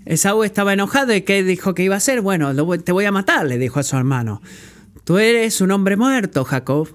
Esaú 0.05 0.45
estaba 0.45 0.73
enojado 0.73 1.15
y 1.15 1.23
¿qué 1.23 1.43
dijo 1.43 1.75
que 1.75 1.85
iba 1.85 1.95
a 1.95 1.99
hacer? 1.99 2.21
Bueno, 2.21 2.55
te 2.79 2.93
voy 2.93 3.05
a 3.05 3.13
matar, 3.13 3.47
le 3.47 3.59
dijo 3.59 3.81
a 3.81 3.83
su 3.83 3.97
hermano. 3.97 4.43
Tú 5.05 5.19
eres 5.19 5.61
un 5.61 5.71
hombre 5.71 5.97
muerto, 5.97 6.45
Jacob. 6.45 6.89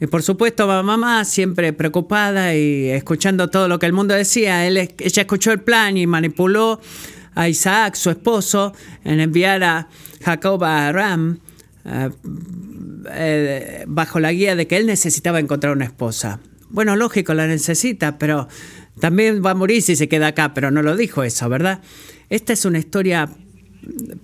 Y 0.00 0.06
por 0.06 0.22
supuesto, 0.22 0.66
mamá 0.66 1.24
siempre 1.26 1.74
preocupada 1.74 2.54
y 2.54 2.88
escuchando 2.88 3.50
todo 3.50 3.68
lo 3.68 3.78
que 3.78 3.84
el 3.84 3.92
mundo 3.92 4.14
decía, 4.14 4.66
él, 4.66 4.78
ella 4.78 5.22
escuchó 5.22 5.52
el 5.52 5.60
plan 5.60 5.98
y 5.98 6.06
manipuló 6.06 6.80
a 7.34 7.48
Isaac, 7.48 7.94
su 7.96 8.08
esposo, 8.08 8.72
en 9.04 9.20
enviar 9.20 9.62
a 9.62 9.88
Jacob 10.24 10.64
a 10.64 10.88
Aram 10.88 11.38
eh, 11.84 12.10
eh, 13.10 13.84
bajo 13.86 14.20
la 14.20 14.32
guía 14.32 14.56
de 14.56 14.66
que 14.66 14.78
él 14.78 14.86
necesitaba 14.86 15.38
encontrar 15.38 15.74
una 15.74 15.84
esposa. 15.84 16.40
Bueno, 16.70 16.96
lógico, 16.96 17.34
la 17.34 17.46
necesita, 17.46 18.18
pero 18.18 18.48
también 19.00 19.44
va 19.44 19.50
a 19.50 19.54
morir 19.54 19.82
si 19.82 19.96
se 19.96 20.08
queda 20.08 20.28
acá, 20.28 20.54
pero 20.54 20.70
no 20.70 20.82
lo 20.82 20.96
dijo 20.96 21.24
eso, 21.24 21.48
¿verdad? 21.48 21.80
Esta 22.30 22.52
es 22.52 22.64
una 22.64 22.78
historia 22.78 23.28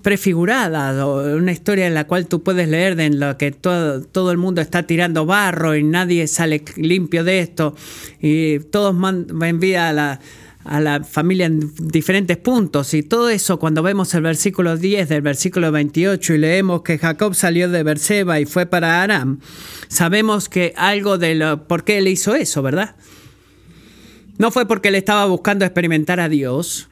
prefigurada, 0.02 1.06
una 1.06 1.52
historia 1.52 1.86
en 1.86 1.94
la 1.94 2.06
cual 2.06 2.26
tú 2.26 2.42
puedes 2.42 2.68
leer 2.68 2.96
de 2.96 3.06
en 3.06 3.20
lo 3.20 3.36
que 3.38 3.52
todo, 3.52 4.02
todo 4.02 4.30
el 4.30 4.38
mundo 4.38 4.60
está 4.60 4.84
tirando 4.84 5.26
barro 5.26 5.74
y 5.74 5.82
nadie 5.82 6.26
sale 6.26 6.62
limpio 6.76 7.24
de 7.24 7.40
esto 7.40 7.74
y 8.20 8.58
todos 8.58 8.94
envían 9.42 9.86
a 9.86 9.92
la, 9.92 10.20
a 10.64 10.80
la 10.80 11.04
familia 11.04 11.46
en 11.46 11.72
diferentes 11.76 12.36
puntos 12.36 12.92
y 12.94 13.02
todo 13.02 13.30
eso 13.30 13.58
cuando 13.58 13.82
vemos 13.82 14.12
el 14.14 14.22
versículo 14.22 14.76
10 14.76 15.08
del 15.08 15.22
versículo 15.22 15.72
28 15.72 16.34
y 16.34 16.38
leemos 16.38 16.82
que 16.82 16.98
Jacob 16.98 17.34
salió 17.34 17.68
de 17.68 17.82
Berseba 17.82 18.40
y 18.40 18.46
fue 18.46 18.66
para 18.66 19.02
Aram, 19.02 19.40
sabemos 19.88 20.48
que 20.48 20.74
algo 20.76 21.18
de 21.18 21.34
lo, 21.36 21.66
por 21.66 21.84
qué 21.84 21.98
él 21.98 22.08
hizo 22.08 22.34
eso, 22.34 22.62
¿verdad? 22.62 22.96
No 24.38 24.50
fue 24.50 24.66
porque 24.66 24.88
él 24.88 24.96
estaba 24.96 25.24
buscando 25.24 25.64
experimentar 25.64 26.20
a 26.20 26.28
Dios, 26.28 26.88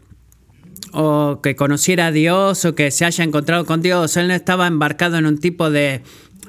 o 0.93 1.41
que 1.43 1.57
conociera 1.57 2.07
a 2.07 2.13
Dios 2.13 2.65
o 2.65 2.75
que 2.75 2.91
se 2.91 3.05
haya 3.05 3.25
encontrado 3.25 3.65
con 3.67 3.83
Dios. 3.83 4.17
Él 4.17 4.29
no 4.29 4.35
estaba 4.35 4.67
embarcado 4.67 5.17
en 5.19 5.27
un 5.27 5.39
tipo 5.39 5.71
de 5.71 6.03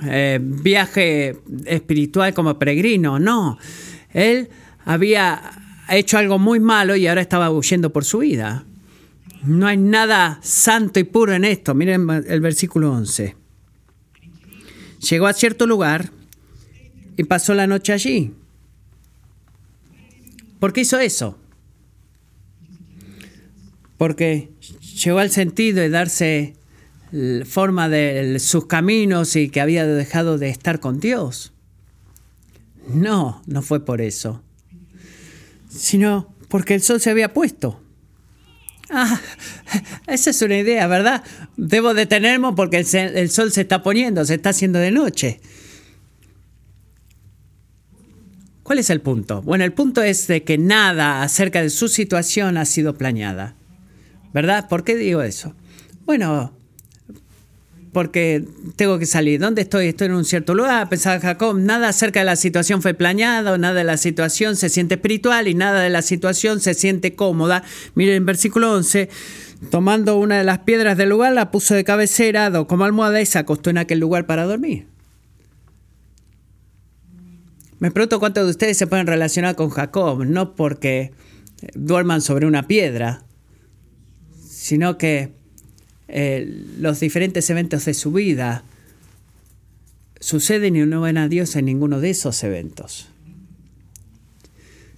eh, 0.03 0.39
viaje 0.41 1.37
espiritual 1.65 2.33
como 2.33 2.59
peregrino, 2.59 3.19
no. 3.19 3.57
Él 4.13 4.49
había 4.85 5.41
hecho 5.89 6.17
algo 6.17 6.39
muy 6.39 6.59
malo 6.59 6.95
y 6.95 7.07
ahora 7.07 7.21
estaba 7.21 7.49
huyendo 7.49 7.91
por 7.91 8.05
su 8.05 8.19
vida. 8.19 8.65
No 9.43 9.67
hay 9.67 9.77
nada 9.77 10.39
santo 10.41 10.99
y 10.99 11.03
puro 11.03 11.33
en 11.33 11.45
esto. 11.45 11.75
Miren 11.75 12.09
el 12.09 12.41
versículo 12.41 12.91
11. 12.91 13.35
Llegó 15.09 15.27
a 15.27 15.33
cierto 15.33 15.67
lugar 15.67 16.09
y 17.15 17.23
pasó 17.25 17.53
la 17.53 17.67
noche 17.67 17.93
allí. 17.93 18.33
¿Por 20.59 20.73
qué 20.73 20.81
hizo 20.81 20.99
eso? 20.99 21.37
Porque 23.97 24.49
llegó 25.03 25.19
al 25.19 25.31
sentido 25.31 25.81
de 25.81 25.89
darse 25.89 26.55
forma 27.45 27.87
de 27.87 28.39
sus 28.39 28.65
caminos 28.65 29.35
y 29.35 29.49
que 29.49 29.61
había 29.61 29.85
dejado 29.85 30.37
de 30.37 30.49
estar 30.49 30.79
con 30.79 30.99
Dios. 30.99 31.53
No, 32.87 33.41
no 33.47 33.61
fue 33.61 33.83
por 33.83 34.01
eso, 34.01 34.43
sino 35.69 36.33
porque 36.49 36.75
el 36.75 36.81
sol 36.81 36.99
se 36.99 37.09
había 37.09 37.33
puesto. 37.33 37.81
Ah, 38.89 39.19
esa 40.07 40.29
es 40.29 40.41
una 40.41 40.57
idea, 40.57 40.85
¿verdad? 40.87 41.23
Debo 41.57 41.93
detenerme 41.93 42.53
porque 42.55 42.77
el, 42.77 43.29
sol 43.29 43.51
se 43.51 43.61
está 43.61 43.81
poniendo, 43.81 44.23
se 44.25 44.35
está 44.35 44.49
haciendo 44.49 44.79
de 44.79 44.91
noche. 44.91 45.39
¿Cuál 48.61 48.79
es 48.79 48.89
el 48.89 49.01
punto? 49.01 49.41
Bueno, 49.41 49.63
el 49.63 49.73
punto 49.73 50.01
es 50.01 50.27
de 50.27 50.43
que 50.43 50.57
nada 50.57 51.21
acerca 51.21 51.61
de 51.61 51.69
su 51.69 51.87
situación 51.87 52.57
ha 52.57 52.65
sido 52.65 52.95
planeada. 52.95 53.55
¿Verdad? 54.35 54.67
¿Por 54.67 54.83
qué 54.83 54.97
digo 54.97 55.21
eso? 55.21 55.55
Bueno, 56.05 56.51
porque 57.93 58.43
tengo 58.75 58.99
que 58.99 59.05
salir. 59.05 59.39
¿Dónde 59.39 59.61
estoy? 59.61 59.87
Estoy 59.87 60.07
en 60.07 60.13
un 60.15 60.25
cierto 60.25 60.53
lugar. 60.53 60.89
Pensaba 60.89 61.21
Jacob, 61.21 61.57
nada 61.57 61.87
acerca 61.87 62.19
de 62.19 62.25
la 62.25 62.35
situación 62.35 62.81
fue 62.81 62.93
planeado, 62.93 63.57
nada 63.57 63.75
de 63.75 63.85
la 63.85 63.95
situación 63.95 64.57
se 64.57 64.67
siente 64.67 64.95
espiritual 64.95 65.47
y 65.47 65.53
nada 65.53 65.81
de 65.81 65.89
la 65.89 66.01
situación 66.01 66.59
se 66.59 66.73
siente 66.73 67.15
cómoda. 67.15 67.63
Miren, 67.95 68.15
en 68.15 68.25
versículo 68.25 68.73
11, 68.73 69.07
tomando 69.71 70.17
una 70.17 70.37
de 70.37 70.43
las 70.43 70.59
piedras 70.59 70.97
del 70.97 71.07
lugar, 71.07 71.31
la 71.31 71.49
puso 71.49 71.73
de 71.73 71.85
cabecera, 71.85 72.51
como 72.65 72.83
almohada 72.83 73.21
y 73.21 73.25
se 73.25 73.39
acostó 73.39 73.69
en 73.69 73.77
aquel 73.77 73.99
lugar 73.99 74.25
para 74.25 74.43
dormir. 74.43 74.87
Me 77.79 77.89
pregunto 77.89 78.19
cuántos 78.19 78.43
de 78.43 78.51
ustedes 78.51 78.77
se 78.77 78.85
pueden 78.85 79.07
relacionar 79.07 79.55
con 79.55 79.69
Jacob, 79.69 80.25
no 80.25 80.55
porque 80.55 81.13
duerman 81.73 82.19
sobre 82.19 82.47
una 82.47 82.67
piedra, 82.67 83.24
sino 84.65 84.97
que 84.97 85.31
eh, 86.07 86.65
los 86.79 86.99
diferentes 86.99 87.47
eventos 87.51 87.85
de 87.85 87.93
su 87.93 88.11
vida 88.11 88.63
suceden 90.19 90.75
y 90.75 90.83
no 90.87 91.01
ven 91.01 91.19
a 91.19 91.27
Dios 91.27 91.55
en 91.55 91.65
ninguno 91.65 91.99
de 91.99 92.09
esos 92.09 92.43
eventos. 92.43 93.07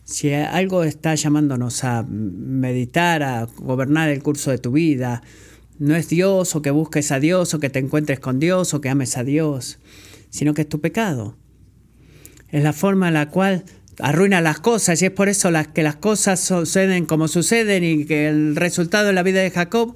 Si 0.05 0.31
algo 0.31 0.85
está 0.85 1.15
llamándonos 1.15 1.83
a 1.83 2.03
meditar, 2.03 3.23
a 3.23 3.45
gobernar 3.57 4.07
el 4.07 4.23
curso 4.23 4.51
de 4.51 4.57
tu 4.57 4.71
vida, 4.71 5.21
no 5.79 5.97
es 5.97 6.07
Dios 6.07 6.55
o 6.55 6.61
que 6.61 6.71
busques 6.71 7.11
a 7.11 7.19
Dios 7.19 7.53
o 7.53 7.59
que 7.59 7.69
te 7.69 7.79
encuentres 7.79 8.21
con 8.21 8.39
Dios 8.39 8.73
o 8.73 8.79
que 8.79 8.87
ames 8.87 9.17
a 9.17 9.25
Dios, 9.25 9.79
sino 10.29 10.53
que 10.53 10.61
es 10.61 10.69
tu 10.69 10.79
pecado. 10.79 11.35
Es 12.47 12.63
la 12.63 12.71
forma 12.71 13.09
en 13.09 13.15
la 13.15 13.29
cual 13.31 13.65
arruina 13.99 14.41
las 14.41 14.59
cosas 14.59 15.01
y 15.01 15.05
es 15.05 15.11
por 15.11 15.29
eso 15.29 15.51
las 15.51 15.67
que 15.67 15.83
las 15.83 15.95
cosas 15.95 16.39
suceden 16.39 17.05
como 17.05 17.27
suceden 17.27 17.83
y 17.83 18.05
que 18.05 18.27
el 18.27 18.55
resultado 18.55 19.09
en 19.09 19.15
la 19.15 19.23
vida 19.23 19.41
de 19.41 19.51
Jacob 19.51 19.95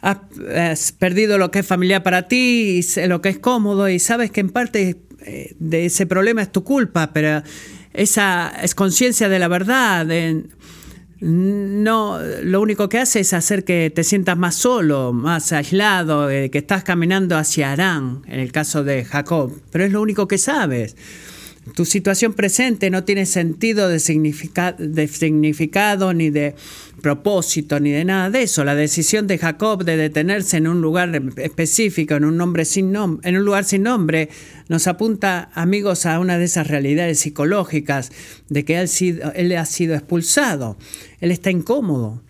has, 0.00 0.92
perdido 0.92 1.38
lo 1.38 1.50
que 1.50 1.60
es 1.60 1.66
familiar 1.66 2.02
para 2.02 2.26
ti 2.28 2.80
y 2.80 3.06
lo 3.06 3.22
que 3.22 3.28
es 3.28 3.38
cómodo 3.38 3.88
y 3.88 3.98
sabes 3.98 4.30
que 4.30 4.40
en 4.40 4.50
parte 4.50 4.96
eh, 5.24 5.54
de 5.58 5.86
ese 5.86 6.06
problema 6.06 6.42
es 6.42 6.50
tu 6.50 6.64
culpa, 6.64 7.12
pero 7.12 7.42
esa 7.92 8.52
es 8.62 8.74
conciencia 8.74 9.28
de 9.28 9.38
la 9.38 9.46
verdad. 9.46 10.06
no, 11.20 12.18
lo 12.42 12.60
único 12.60 12.88
que 12.88 12.98
hace 12.98 13.20
es 13.20 13.32
hacer 13.32 13.64
que 13.64 13.92
te 13.94 14.02
sientas 14.02 14.36
más 14.36 14.56
solo, 14.56 15.12
más 15.12 15.52
aislado, 15.52 16.28
eh, 16.28 16.50
que 16.50 16.58
estás 16.58 16.82
caminando 16.82 17.36
hacia 17.36 17.70
Arán, 17.70 18.22
en 18.26 18.40
el 18.40 18.50
caso 18.50 18.82
de 18.82 19.04
Jacob, 19.04 19.52
pero 19.70 19.84
es 19.84 19.92
lo 19.92 20.02
único 20.02 20.26
que 20.26 20.38
sabes. 20.38 20.96
Tu 21.76 21.84
situación 21.84 22.34
presente 22.34 22.90
no 22.90 23.04
tiene 23.04 23.24
sentido 23.24 23.88
de, 23.88 23.94
de, 24.78 25.08
significado 25.08 26.12
ni 26.12 26.28
de 26.28 26.56
propósito 27.00 27.78
ni 27.78 27.92
de 27.92 28.04
nada 28.04 28.30
de 28.30 28.42
eso. 28.42 28.64
La 28.64 28.74
decisión 28.74 29.28
de 29.28 29.38
Jacob 29.38 29.84
de 29.84 29.96
detenerse 29.96 30.56
en 30.56 30.66
un 30.66 30.82
lugar 30.82 31.22
específico, 31.36 32.14
en 32.14 32.24
un, 32.24 32.36
nombre 32.36 32.64
sin 32.64 32.92
en 32.96 33.36
un 33.36 33.44
lugar 33.44 33.64
sin 33.64 33.84
nombre, 33.84 34.28
nos 34.68 34.88
apunta, 34.88 35.50
amigos, 35.54 36.04
a 36.04 36.18
una 36.18 36.36
de 36.36 36.46
esas 36.46 36.66
realidades 36.66 37.20
psicológicas 37.20 38.10
de 38.48 38.64
que 38.64 38.80
él, 38.80 38.90
él 39.36 39.56
ha 39.56 39.64
sido 39.64 39.94
expulsado. 39.94 40.76
Él 41.20 41.30
está 41.30 41.52
incómodo. 41.52 42.22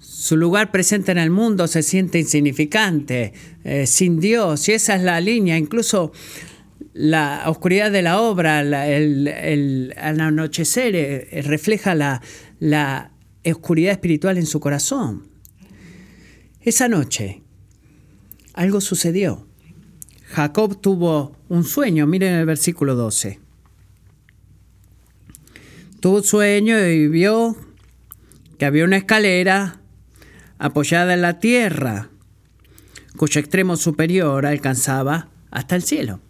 su 0.00 0.36
lugar 0.36 0.72
presente 0.72 1.12
en 1.12 1.18
el 1.18 1.30
mundo 1.30 1.68
se 1.68 1.82
siente 1.84 2.18
insignificante, 2.18 3.32
eh, 3.64 3.86
sin 3.86 4.18
Dios, 4.18 4.68
y 4.68 4.72
esa 4.72 4.96
es 4.96 5.02
la 5.02 5.20
línea. 5.20 5.56
Incluso 5.56 6.12
la 6.92 7.44
oscuridad 7.46 7.90
de 7.90 8.02
la 8.02 8.20
obra, 8.20 8.60
el, 8.86 9.94
anochecer, 9.96 10.94
eh, 10.96 11.42
refleja 11.42 11.94
la, 11.94 12.20
la 12.58 13.12
oscuridad 13.44 13.92
espiritual 13.92 14.38
en 14.38 14.46
su 14.46 14.60
corazón. 14.60 15.28
Esa 16.60 16.88
noche, 16.88 17.42
algo 18.54 18.80
sucedió. 18.80 19.46
Jacob 20.28 20.80
tuvo 20.80 21.36
un 21.48 21.64
sueño, 21.64 22.06
miren 22.06 22.34
el 22.34 22.46
versículo 22.46 22.94
12. 22.94 23.40
Tuvo 26.00 26.16
un 26.18 26.24
sueño 26.24 26.78
y 26.86 27.08
vio 27.08 27.56
que 28.58 28.66
había 28.66 28.84
una 28.84 28.96
escalera 28.96 29.80
apoyada 30.58 31.14
en 31.14 31.22
la 31.22 31.38
tierra, 31.38 32.10
cuyo 33.16 33.40
extremo 33.40 33.76
superior 33.76 34.46
alcanzaba 34.46 35.28
hasta 35.50 35.76
el 35.76 35.82
cielo. 35.82 36.20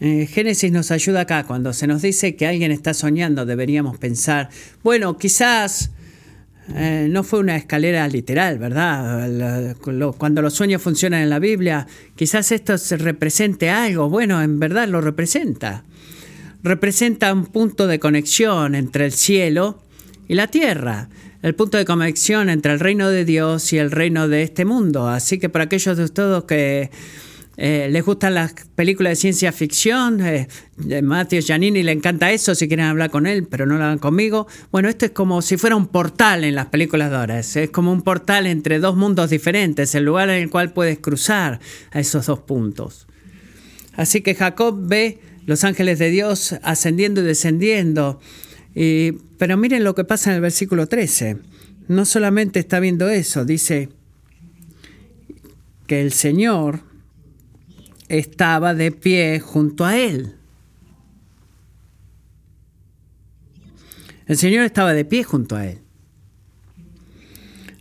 Eh, 0.00 0.26
Génesis 0.26 0.70
nos 0.70 0.90
ayuda 0.90 1.22
acá, 1.22 1.44
cuando 1.44 1.72
se 1.72 1.86
nos 1.86 2.02
dice 2.02 2.36
que 2.36 2.46
alguien 2.46 2.70
está 2.70 2.94
soñando, 2.94 3.46
deberíamos 3.46 3.98
pensar, 3.98 4.48
bueno, 4.84 5.18
quizás 5.18 5.90
eh, 6.74 7.08
no 7.10 7.24
fue 7.24 7.40
una 7.40 7.56
escalera 7.56 8.06
literal, 8.06 8.58
¿verdad? 8.58 9.76
Cuando 10.18 10.42
los 10.42 10.54
sueños 10.54 10.82
funcionan 10.82 11.22
en 11.22 11.30
la 11.30 11.38
Biblia, 11.38 11.86
quizás 12.14 12.52
esto 12.52 12.76
se 12.78 12.96
represente 12.96 13.70
algo, 13.70 14.08
bueno, 14.08 14.40
en 14.42 14.60
verdad 14.60 14.86
lo 14.86 15.00
representa. 15.00 15.84
Representa 16.62 17.32
un 17.32 17.46
punto 17.46 17.86
de 17.86 17.98
conexión 17.98 18.74
entre 18.74 19.06
el 19.06 19.12
cielo 19.12 19.80
y 20.28 20.34
la 20.34 20.48
tierra, 20.48 21.08
el 21.42 21.54
punto 21.54 21.78
de 21.78 21.84
conexión 21.84 22.50
entre 22.50 22.72
el 22.72 22.80
reino 22.80 23.08
de 23.08 23.24
Dios 23.24 23.72
y 23.72 23.78
el 23.78 23.90
reino 23.90 24.28
de 24.28 24.42
este 24.42 24.64
mundo. 24.64 25.08
Así 25.08 25.38
que 25.38 25.48
para 25.48 25.64
aquellos 25.64 25.96
de 25.96 26.04
ustedes 26.04 26.44
que 26.44 26.90
eh, 27.60 27.88
les 27.90 28.04
gustan 28.04 28.34
las 28.34 28.54
películas 28.76 29.10
de 29.10 29.16
ciencia 29.16 29.50
ficción. 29.50 30.20
Eh, 30.24 30.46
Giannini 30.78 31.82
le 31.82 31.90
encanta 31.90 32.30
eso, 32.30 32.54
si 32.54 32.68
quieren 32.68 32.86
hablar 32.86 33.10
con 33.10 33.26
él, 33.26 33.48
pero 33.48 33.66
no 33.66 33.76
lo 33.76 33.82
hagan 33.82 33.98
conmigo. 33.98 34.46
Bueno, 34.70 34.88
esto 34.88 35.06
es 35.06 35.10
como 35.10 35.42
si 35.42 35.56
fuera 35.56 35.74
un 35.74 35.88
portal 35.88 36.44
en 36.44 36.54
las 36.54 36.66
películas 36.66 37.10
de 37.10 37.16
ahora. 37.16 37.40
Es, 37.40 37.58
como 37.72 37.90
un 37.90 38.02
portal 38.02 38.46
entre 38.46 38.78
dos 38.78 38.94
mundos 38.96 39.30
diferentes, 39.30 39.92
el 39.96 40.04
lugar 40.04 40.30
en 40.30 40.40
el 40.40 40.50
cual 40.50 40.72
puedes 40.72 41.00
cruzar 41.00 41.58
a 41.90 41.98
esos 41.98 42.26
dos 42.26 42.38
puntos. 42.38 43.08
Así 43.94 44.20
que 44.20 44.36
Jacob 44.36 44.78
ve 44.80 45.18
los 45.44 45.64
ángeles 45.64 45.98
de 45.98 46.10
Dios 46.10 46.54
ascendiendo 46.62 47.22
y 47.22 47.24
descendiendo. 47.24 48.20
pero 49.36 49.56
miren 49.56 49.82
lo 49.82 49.96
que 49.96 50.04
pasa 50.04 50.30
en 50.30 50.36
el 50.36 50.42
versículo 50.42 50.86
13. 50.86 51.38
No 51.88 52.04
solamente 52.04 52.60
está 52.60 52.78
viendo 52.78 53.08
eso, 53.08 53.44
dice 53.44 53.88
que 55.88 56.02
el 56.02 56.12
Señor 56.12 56.86
estaba 58.08 58.74
de 58.74 58.92
pie 58.92 59.40
junto 59.40 59.84
a 59.84 59.96
él. 59.96 60.34
El 64.26 64.36
Señor 64.36 64.64
estaba 64.64 64.92
de 64.92 65.04
pie 65.04 65.24
junto 65.24 65.56
a 65.56 65.66
él. 65.66 65.78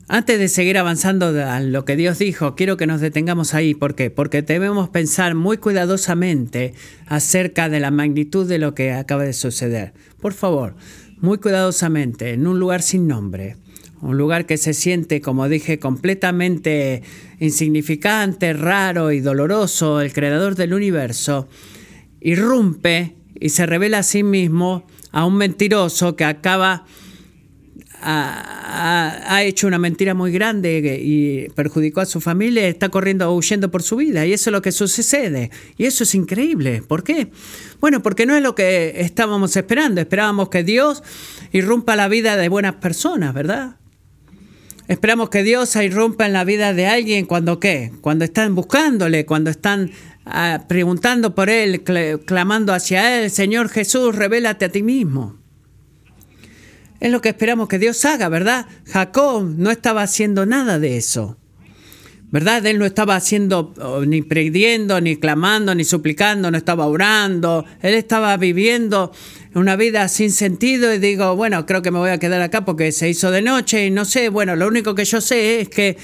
Antes 0.10 0.39
de 0.39 0.48
seguir 0.48 0.77
avanzando 0.77 1.27
a 1.27 1.60
lo 1.60 1.84
que 1.84 1.98
Dios 1.98 2.17
dijo, 2.19 2.55
quiero 2.55 2.77
que 2.77 2.88
nos 2.88 3.01
detengamos 3.01 3.53
ahí. 3.53 3.74
¿Por 3.74 3.93
qué? 3.93 4.10
Porque 4.10 4.41
debemos 4.41 4.88
pensar 4.88 5.36
muy 5.36 5.57
cuidadosamente 5.57 6.74
acerca 7.07 7.67
de 7.67 7.81
la 7.81 7.91
magnitud 7.91 8.48
de 8.48 8.57
lo 8.57 8.74
que 8.74 8.93
acaba 8.93 9.24
de 9.24 9.34
suceder. 9.34 9.93
Por 10.22 10.31
favor, 10.31 10.75
muy 11.17 11.39
cuidadosamente, 11.39 12.31
en 12.31 12.48
un 12.48 12.57
lugar 12.57 12.81
sin 12.81 13.05
nombre, 13.05 13.57
un 14.01 14.18
lugar 14.18 14.46
que 14.46 14.58
se 14.58 14.74
siente, 14.74 15.22
como 15.22 15.50
dije, 15.50 15.80
completamente 15.80 17.03
insignificante, 17.40 18.53
raro 18.53 19.12
y 19.12 19.20
doloroso, 19.20 20.01
el 20.01 20.14
creador 20.14 20.55
del 20.55 20.74
universo, 20.74 21.48
irrumpe 22.22 23.16
y 23.40 23.50
se 23.50 23.66
revela 23.66 24.00
a 24.00 24.03
sí 24.03 24.24
mismo 24.24 24.86
a 25.12 25.25
un 25.25 25.36
mentiroso 25.36 26.16
que 26.16 26.25
acaba 26.25 26.86
ha, 28.01 29.42
hecho 29.44 29.68
una 29.68 29.79
mentira 29.79 30.14
muy 30.14 30.31
grande 30.31 31.00
y 31.01 31.50
perjudicó 31.50 32.01
a 32.01 32.05
su 32.05 32.22
familia, 32.22 32.68
está 32.68 32.90
corriendo, 32.90 33.33
huyendo 33.33 33.72
por 33.72 33.83
su 33.83 33.96
vida. 33.96 34.25
Y 34.25 34.33
eso 34.33 34.50
es 34.50 34.51
lo 34.51 34.62
que 34.62 34.72
sucede. 34.72 35.51
Y 35.77 35.86
eso 35.86 36.03
es 36.03 36.16
increíble. 36.16 36.81
¿Por 36.88 37.03
qué? 37.03 37.31
Bueno, 37.79 38.01
porque 38.01 38.25
no 38.25 38.36
es 38.36 38.44
lo 38.44 38.55
que 38.55 39.01
estábamos 39.01 39.55
esperando. 39.55 40.01
Esperábamos 40.01 40.50
que 40.50 40.64
Dios 40.64 41.03
irrumpa 41.51 41.96
la 41.96 42.07
vida 42.07 42.38
de 42.38 42.50
buenas 42.50 42.75
personas, 42.75 43.33
¿verdad? 43.33 43.77
Esperamos 44.88 45.30
que 45.30 45.44
Dios 45.44 45.76
irrumpa 45.76 46.26
en 46.26 46.34
la 46.34 46.46
vida 46.46 46.74
de 46.74 46.88
alguien 46.88 47.26
cuando 47.26 47.60
qué? 47.60 47.92
Cuando 48.00 48.24
están 48.24 48.56
buscándole, 48.56 49.26
cuando 49.26 49.50
están 49.50 49.92
ah, 50.26 50.64
preguntando 50.70 51.36
por 51.36 51.50
Él, 51.50 51.84
clamando 52.26 52.74
hacia 52.74 53.20
Él, 53.20 53.30
Señor 53.30 53.68
Jesús, 53.68 54.16
revélate 54.16 54.66
a 54.66 54.70
ti 54.70 54.84
mismo. 54.84 55.36
Es 57.02 57.12
lo 57.12 57.22
que 57.22 57.30
esperamos 57.30 57.68
que 57.68 57.80
Dios 57.80 58.04
haga, 58.06 58.30
¿verdad? 58.30 58.66
Jacob 58.86 59.44
no 59.58 59.72
estaba 59.72 60.04
haciendo 60.04 60.46
nada 60.46 60.80
de 60.80 60.98
eso. 60.98 61.38
¿Verdad? 62.29 62.66
Él 62.66 62.77
no 62.77 62.85
estaba 62.85 63.16
haciendo 63.16 63.74
ni 64.05 64.22
pidiendo, 64.22 65.00
ni 65.00 65.16
clamando, 65.16 65.74
ni 65.74 65.85
suplicando, 65.85 66.51
no 66.51 66.57
estaba 66.57 66.85
orando. 66.85 67.66
Él 67.81 67.94
estaba 67.94 68.35
viviendo 68.35 69.13
una 69.55 69.77
vida 69.77 70.07
sin 70.09 70.31
sentido 70.31 70.94
y 70.94 71.00
digo, 71.00 71.37
bueno, 71.37 71.66
creo 71.66 71.81
que 71.81 71.90
me 71.90 72.00
voy 72.00 72.09
a 72.09 72.18
quedar 72.18 72.42
acá 72.42 72.66
porque 72.66 72.92
se 72.92 73.09
hizo 73.09 73.31
de 73.31 73.42
noche 73.42 73.85
y 73.85 73.92
no 73.92 74.03
sé, 74.03 74.27
bueno, 74.27 74.57
lo 74.57 74.68
único 74.68 74.94
que 74.94 75.05
yo 75.05 75.22
sé 75.22 75.61
es 75.61 75.70
que, 75.70 75.98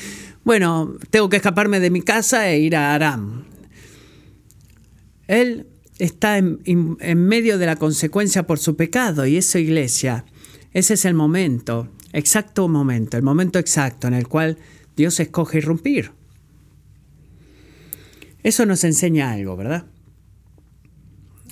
bueno, 0.45 0.95
tengo 1.09 1.27
que 1.27 1.37
escaparme 1.37 1.81
de 1.81 1.89
mi 1.89 2.01
casa 2.01 2.49
e 2.49 2.59
ir 2.59 2.77
a 2.77 2.95
Aram. 2.95 3.43
Él 5.27 5.67
está 5.99 6.37
en, 6.37 6.61
en 6.65 7.27
medio 7.27 7.57
de 7.57 7.65
la 7.65 7.75
consecuencia 7.75 8.43
por 8.47 8.59
su 8.59 8.77
pecado 8.77 9.25
y 9.25 9.37
eso, 9.37 9.59
iglesia, 9.59 10.23
ese 10.71 10.93
es 10.93 11.03
el 11.03 11.15
momento, 11.15 11.89
exacto 12.13 12.69
momento, 12.69 13.17
el 13.17 13.23
momento 13.23 13.59
exacto 13.59 14.07
en 14.07 14.13
el 14.13 14.27
cual 14.27 14.57
Dios 14.95 15.19
escoge 15.19 15.59
irrumpir. 15.59 16.11
Eso 18.43 18.65
nos 18.65 18.83
enseña 18.83 19.31
algo, 19.31 19.55
¿verdad? 19.55 19.85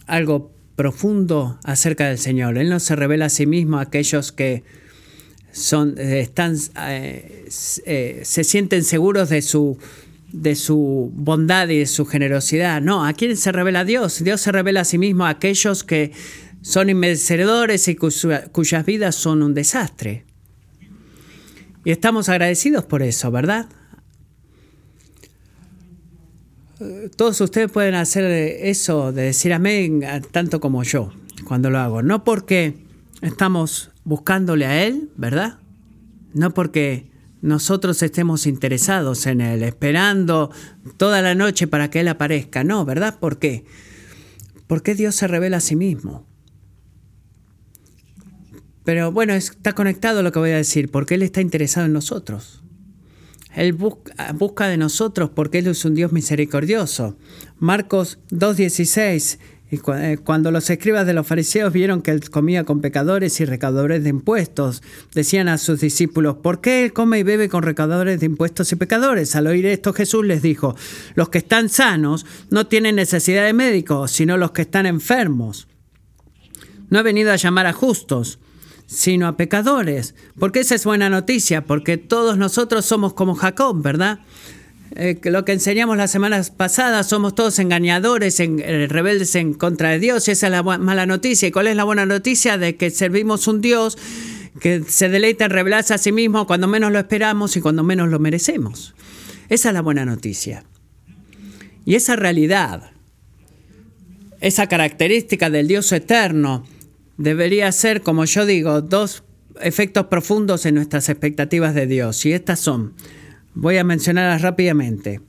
Algo 0.07 0.51
profundo 0.75 1.59
acerca 1.63 2.07
del 2.07 2.17
Señor. 2.17 2.57
Él 2.57 2.69
no 2.69 2.79
se 2.79 2.95
revela 2.95 3.25
a 3.25 3.29
sí 3.29 3.45
mismo 3.45 3.77
a 3.77 3.81
aquellos 3.81 4.31
que 4.31 4.63
son, 5.51 5.95
eh, 5.97 6.21
están, 6.21 6.55
eh, 6.87 7.47
eh, 7.85 8.21
se 8.23 8.43
sienten 8.43 8.83
seguros 8.83 9.29
de 9.29 9.41
su, 9.41 9.77
de 10.31 10.55
su 10.55 11.11
bondad 11.13 11.69
y 11.69 11.79
de 11.79 11.85
su 11.85 12.05
generosidad. 12.05 12.81
No, 12.81 13.05
¿a 13.05 13.13
quién 13.13 13.37
se 13.37 13.51
revela 13.51 13.85
Dios? 13.85 14.23
Dios 14.23 14.41
se 14.41 14.51
revela 14.51 14.81
a 14.81 14.85
sí 14.85 14.97
mismo 14.97 15.25
a 15.25 15.29
aquellos 15.29 15.83
que 15.83 16.11
son 16.61 16.89
inmerecedores 16.89 17.87
y 17.87 17.95
cuyas 17.95 18.85
vidas 18.85 19.15
son 19.15 19.43
un 19.43 19.53
desastre. 19.53 20.25
Y 21.83 21.91
estamos 21.91 22.29
agradecidos 22.29 22.85
por 22.85 23.01
eso, 23.01 23.31
¿verdad? 23.31 23.67
todos 27.15 27.39
ustedes 27.41 27.71
pueden 27.71 27.95
hacer 27.95 28.23
eso 28.25 29.11
de 29.11 29.23
decir 29.23 29.53
amén 29.53 30.03
tanto 30.31 30.59
como 30.59 30.83
yo 30.83 31.11
cuando 31.45 31.69
lo 31.69 31.79
hago. 31.79 32.01
No 32.01 32.23
porque 32.23 32.75
estamos 33.21 33.91
buscándole 34.03 34.65
a 34.65 34.83
Él, 34.83 35.09
¿verdad? 35.15 35.59
No 36.33 36.53
porque 36.53 37.11
nosotros 37.41 38.01
estemos 38.03 38.47
interesados 38.47 39.25
en 39.25 39.41
Él, 39.41 39.63
esperando 39.63 40.51
toda 40.97 41.21
la 41.21 41.35
noche 41.35 41.67
para 41.67 41.89
que 41.89 42.01
Él 42.01 42.07
aparezca. 42.07 42.63
No, 42.63 42.85
¿verdad? 42.85 43.19
¿Por 43.19 43.37
qué? 43.37 43.65
Porque 44.67 44.95
Dios 44.95 45.15
se 45.15 45.27
revela 45.27 45.57
a 45.57 45.61
sí 45.61 45.75
mismo. 45.75 46.25
Pero 48.83 49.11
bueno, 49.11 49.33
está 49.33 49.73
conectado 49.73 50.23
lo 50.23 50.31
que 50.31 50.39
voy 50.39 50.51
a 50.51 50.57
decir, 50.57 50.89
porque 50.89 51.15
Él 51.15 51.23
está 51.23 51.41
interesado 51.41 51.85
en 51.85 51.93
nosotros. 51.93 52.61
Él 53.55 53.73
busca, 53.73 54.67
de 54.67 54.77
nosotros 54.77 55.29
porque 55.29 55.59
Él 55.59 55.67
es 55.67 55.83
un 55.85 55.93
Dios 55.93 56.11
misericordioso. 56.11 57.17
Marcos 57.59 58.19
2.16. 58.31 59.39
Y 59.71 59.79
eh, 59.93 60.17
cuando 60.21 60.51
los 60.51 60.69
escribas 60.69 61.07
de 61.07 61.13
los 61.13 61.25
fariseos 61.25 61.71
vieron 61.71 62.01
que 62.01 62.11
él 62.11 62.29
comía 62.29 62.65
con 62.65 62.81
pecadores 62.81 63.39
y 63.39 63.45
recaudadores 63.45 64.03
de 64.03 64.09
impuestos, 64.09 64.83
decían 65.13 65.47
a 65.47 65.57
sus 65.57 65.79
discípulos, 65.79 66.35
¿por 66.43 66.59
qué 66.59 66.83
él 66.83 66.91
come 66.91 67.19
y 67.19 67.23
bebe 67.23 67.47
con 67.47 67.63
recaudadores 67.63 68.19
de 68.19 68.25
impuestos 68.25 68.69
y 68.73 68.75
pecadores? 68.75 69.33
Al 69.37 69.47
oír 69.47 69.65
esto 69.65 69.93
Jesús 69.93 70.25
les 70.25 70.41
dijo, 70.41 70.75
los 71.15 71.29
que 71.29 71.37
están 71.37 71.69
sanos 71.69 72.25
no 72.49 72.67
tienen 72.67 72.97
necesidad 72.97 73.45
de 73.45 73.53
médicos, 73.53 74.11
sino 74.11 74.35
los 74.35 74.51
que 74.51 74.63
están 74.63 74.85
enfermos. 74.85 75.69
No 76.89 76.99
he 76.99 77.03
venido 77.03 77.31
a 77.31 77.37
llamar 77.37 77.65
a 77.65 77.71
justos, 77.71 78.39
sino 78.91 79.27
a 79.27 79.37
pecadores. 79.37 80.15
Porque 80.37 80.59
esa 80.59 80.75
es 80.75 80.83
buena 80.83 81.09
noticia, 81.09 81.65
porque 81.65 81.97
todos 81.97 82.37
nosotros 82.37 82.85
somos 82.85 83.13
como 83.13 83.35
Jacob, 83.35 83.81
¿verdad? 83.81 84.19
Eh, 84.95 85.17
lo 85.23 85.45
que 85.45 85.53
enseñamos 85.53 85.95
las 85.95 86.11
semanas 86.11 86.51
pasadas, 86.51 87.07
somos 87.07 87.33
todos 87.33 87.57
engañadores, 87.59 88.37
eh, 88.41 88.87
rebeldes 88.89 89.35
en 89.35 89.53
contra 89.53 89.91
de 89.91 89.99
Dios, 89.99 90.27
y 90.27 90.31
esa 90.31 90.47
es 90.47 90.51
la 90.51 90.61
mala 90.63 91.05
noticia. 91.05 91.47
¿Y 91.47 91.51
cuál 91.51 91.67
es 91.67 91.77
la 91.77 91.85
buena 91.85 92.05
noticia? 92.05 92.57
De 92.57 92.75
que 92.75 92.89
servimos 92.89 93.47
un 93.47 93.61
Dios 93.61 93.97
que 94.59 94.83
se 94.85 95.07
deleita 95.07 95.45
en 95.45 95.51
revelarse 95.51 95.93
a 95.93 95.97
sí 95.97 96.11
mismo 96.11 96.45
cuando 96.45 96.67
menos 96.67 96.91
lo 96.91 96.99
esperamos 96.99 97.55
y 97.55 97.61
cuando 97.61 97.83
menos 97.83 98.09
lo 98.09 98.19
merecemos. 98.19 98.93
Esa 99.47 99.69
es 99.69 99.73
la 99.73 99.81
buena 99.81 100.03
noticia. 100.03 100.65
Y 101.85 101.95
esa 101.95 102.17
realidad, 102.17 102.91
esa 104.41 104.67
característica 104.67 105.49
del 105.49 105.69
Dios 105.69 105.89
eterno, 105.93 106.65
debería 107.17 107.71
ser, 107.71 108.01
como 108.01 108.25
yo 108.25 108.45
digo, 108.45 108.81
dos 108.81 109.23
efectos 109.61 110.07
profundos 110.07 110.65
en 110.65 110.75
nuestras 110.75 111.09
expectativas 111.09 111.75
de 111.75 111.87
Dios. 111.87 112.25
Y 112.25 112.33
estas 112.33 112.59
son, 112.59 112.93
voy 113.53 113.77
a 113.77 113.83
mencionarlas 113.83 114.41
rápidamente. 114.41 115.21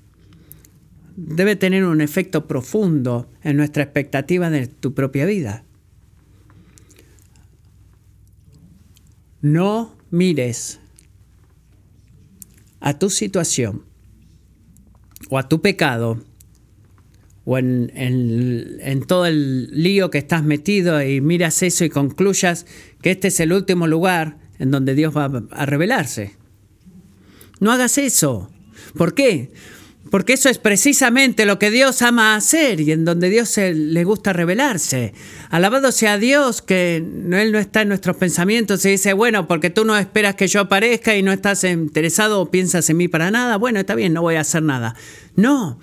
Debe 1.17 1.57
tener 1.57 1.85
un 1.85 2.01
efecto 2.01 2.47
profundo 2.47 3.29
en 3.43 3.57
nuestra 3.57 3.83
expectativa 3.83 4.51
de 4.51 4.67
tu 4.67 4.95
propia 4.95 5.27
vida. 5.27 5.65
No 9.41 9.97
mires 10.11 10.81
a 12.81 12.99
tu 12.99 13.11
situación 13.11 13.85
o 15.31 15.39
a 15.39 15.49
tu 15.49 15.61
pecado 15.61 16.23
o 17.45 17.59
en, 17.59 19.05
todo 19.07 19.27
el 19.27 19.69
lío 19.71 20.11
que 20.11 20.19
estás 20.19 20.45
metido 20.45 21.03
y 21.03 21.21
miras 21.21 21.63
eso 21.63 21.85
y 21.85 21.91
concluyas 21.91 22.67
que 23.01 23.11
este 23.11 23.29
es 23.29 23.41
el 23.41 23.53
último 23.53 23.87
lugar 23.87 24.39
en 24.59 24.71
donde 24.71 24.95
Dios 24.95 25.17
va 25.17 25.31
a 25.51 25.67
revelarse. 25.67 26.37
No 27.59 27.73
hagas 27.73 27.99
eso. 27.99 28.51
¿Por 28.97 29.15
qué? 29.15 29.51
Porque 30.11 30.35
eso 30.35 30.49
es 30.49 30.59
precisamente 30.59 31.47
lo 31.47 31.59
que 31.59 31.71
Dios 31.71 32.03
ama 32.03 32.35
hacer 32.35 32.81
y 32.81 32.93
en 32.93 33.05
donde 33.05 33.31
Dios 33.31 33.57
le 33.57 34.05
gusta 34.05 34.33
revelarse. 34.33 35.15
Alabado 35.49 35.91
sea 35.91 36.19
Dios 36.19 36.61
que 36.61 36.97
Él 36.97 37.53
no 37.53 37.59
está 37.59 37.83
en 37.83 37.89
nuestros 37.89 38.17
pensamientos 38.17 38.85
y 38.85 38.91
dice, 38.91 39.15
bueno, 39.15 39.49
porque 39.49 39.71
tú 39.71 39.85
no 39.85 39.97
esperas 39.97 40.35
que 40.35 40.49
yo 40.49 40.61
aparezca 40.61 41.17
y 41.17 41.23
no 41.23 41.33
estás 41.33 41.65
interesado 41.65 42.41
o 42.41 42.51
piensas 42.51 42.91
en 42.91 42.99
mí 42.99 43.09
para 43.09 43.31
nada, 43.31 43.57
bueno, 43.57 43.81
está 43.81 43.95
bien, 43.95 44.13
no 44.13 44.23
voy 44.23 44.35
a 44.35 44.41
hacer 44.41 44.63
nada. 44.63 44.95
No, 45.35 45.79